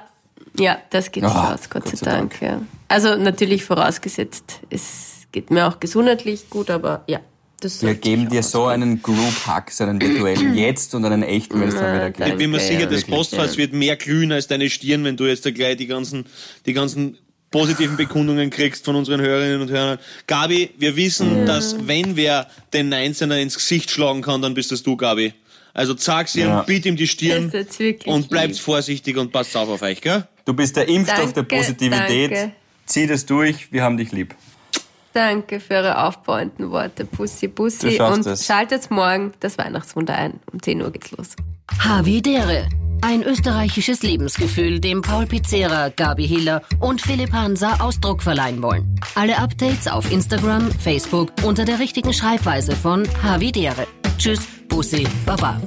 ja, 0.59 0.79
das 0.91 1.11
geht 1.13 1.25
sich 1.25 1.33
Ah, 1.33 1.55
aus, 1.55 1.71
Gott, 1.71 1.85
Gott 1.85 1.97
sei 1.97 2.05
sei 2.05 2.11
Dank. 2.11 2.41
Ja. 2.43 2.63
Also 2.89 3.17
natürlich 3.17 3.65
vorausgesetzt, 3.65 4.61
es 4.71 5.27
geht 5.33 5.51
mir 5.51 5.67
auch 5.69 5.81
gesundheitlich 5.81 6.51
gut, 6.51 6.71
aber 6.71 7.05
ja. 7.07 7.21
Das 7.61 7.83
Wir 7.83 7.95
geben 7.95 8.31
dir 8.31 8.43
so 8.43 8.65
einen 8.67 9.03
Group-Hack, 9.03 9.71
so 9.71 9.85
einen 9.85 10.01
virtuellen 10.01 10.55
jetzt 10.57 10.95
und 10.95 11.05
einen 11.05 11.23
echten, 11.23 11.61
wenn 11.61 11.69
es 11.69 11.75
dann 11.75 11.95
wieder 11.95 12.11
geht. 12.11 12.27
ich 12.29 12.37
bin 12.37 12.51
mir 12.53 12.59
sicher, 12.61 12.87
das. 12.87 13.05
Postfach 13.05 13.55
wird 13.59 13.75
mehr 13.75 13.97
glühen 13.97 14.33
als 14.33 14.47
deine 14.47 14.71
Stirn, 14.71 15.05
wenn 15.05 15.19
du 15.19 15.27
jetzt 15.27 15.45
da 15.45 15.51
gleich 15.51 15.77
die 15.77 15.87
ganzen, 15.87 16.25
die 16.65 16.73
ganzen 16.73 17.19
positiven 17.51 17.99
Bekundungen 17.99 18.49
kriegst 18.49 18.87
von 18.87 18.97
unseren 18.97 19.21
Hörerinnen 19.21 19.61
und 19.61 19.71
Hörern. 19.71 19.99
Gabi, 20.27 20.71
wir 20.79 20.97
wissen, 20.97 21.45
dass 21.45 21.87
wenn 21.87 22.17
wer 22.17 22.47
den 22.73 22.89
Neinzehner 22.89 23.39
ins 23.39 23.57
Gesicht 23.57 23.91
schlagen 23.91 24.23
kann, 24.23 24.41
dann 24.41 24.55
bist 24.55 24.73
das 24.73 24.83
du, 24.83 24.97
Gabi. 24.97 25.35
Also 25.75 25.93
zeig's 25.95 26.35
ihm, 26.37 26.47
Ja. 26.47 26.63
biet 26.63 26.87
ihm 26.87 26.97
die 26.97 27.05
Das 27.05 27.11
Stirn 27.13 27.47
ist 27.49 27.53
jetzt 27.55 27.79
wirklich 27.79 28.13
und 28.13 28.31
bleibt 28.31 28.55
lieb. 28.55 28.61
vorsichtig 28.63 29.17
und 29.19 29.33
passt 29.33 29.55
auf 29.57 29.69
auf 29.69 29.83
euch, 29.83 30.01
gell? 30.01 30.27
Du 30.45 30.55
bist 30.55 30.77
der 30.77 30.89
Impfstoff 30.89 31.33
der 31.33 31.43
Danke, 31.45 31.57
Positivität. 31.57 32.31
danke. 32.33 32.53
Zieh 32.87 33.07
das 33.07 33.27
durch, 33.27 33.73
wir 33.73 33.83
haben 33.83 33.97
dich 33.97 34.11
lieb. 34.13 34.35
Danke 35.13 35.59
für 35.61 35.75
eure 35.75 36.05
aufbauenden 36.07 36.71
Worte. 36.71 37.05
Bussi. 37.05 37.51
schaffst 37.97 38.19
Und 38.19 38.27
es. 38.27 38.47
schaltet 38.47 38.91
morgen 38.91 39.33
das 39.41 39.59
Weihnachtswunder 39.59 40.15
ein. 40.15 40.41
Um 40.53 40.63
10 40.63 40.81
Uhr 40.83 40.91
geht's 40.93 41.11
los. 41.13 41.29
Havidere. 41.79 42.69
Ein 43.03 43.23
österreichisches 43.23 44.03
Lebensgefühl, 44.03 44.79
dem 44.79 45.01
Paul 45.03 45.25
Pizzera, 45.27 45.89
Gabi 45.89 46.29
Hiller 46.29 46.61
und 46.81 47.01
Philipp 47.01 47.33
Hansa 47.33 47.77
Ausdruck 47.81 48.23
verleihen 48.23 48.63
wollen. 48.63 48.95
Alle 49.15 49.39
Updates 49.39 49.89
auf 49.89 50.11
Instagram, 50.13 50.71
Facebook 50.71 51.33
unter 51.43 51.65
der 51.65 51.79
richtigen 51.79 52.13
Schreibweise 52.13 52.77
von 52.77 53.09
Havidere. 53.23 53.87
Tschüss, 54.19 54.41
Bussi, 54.69 55.07
Baba. 55.25 55.61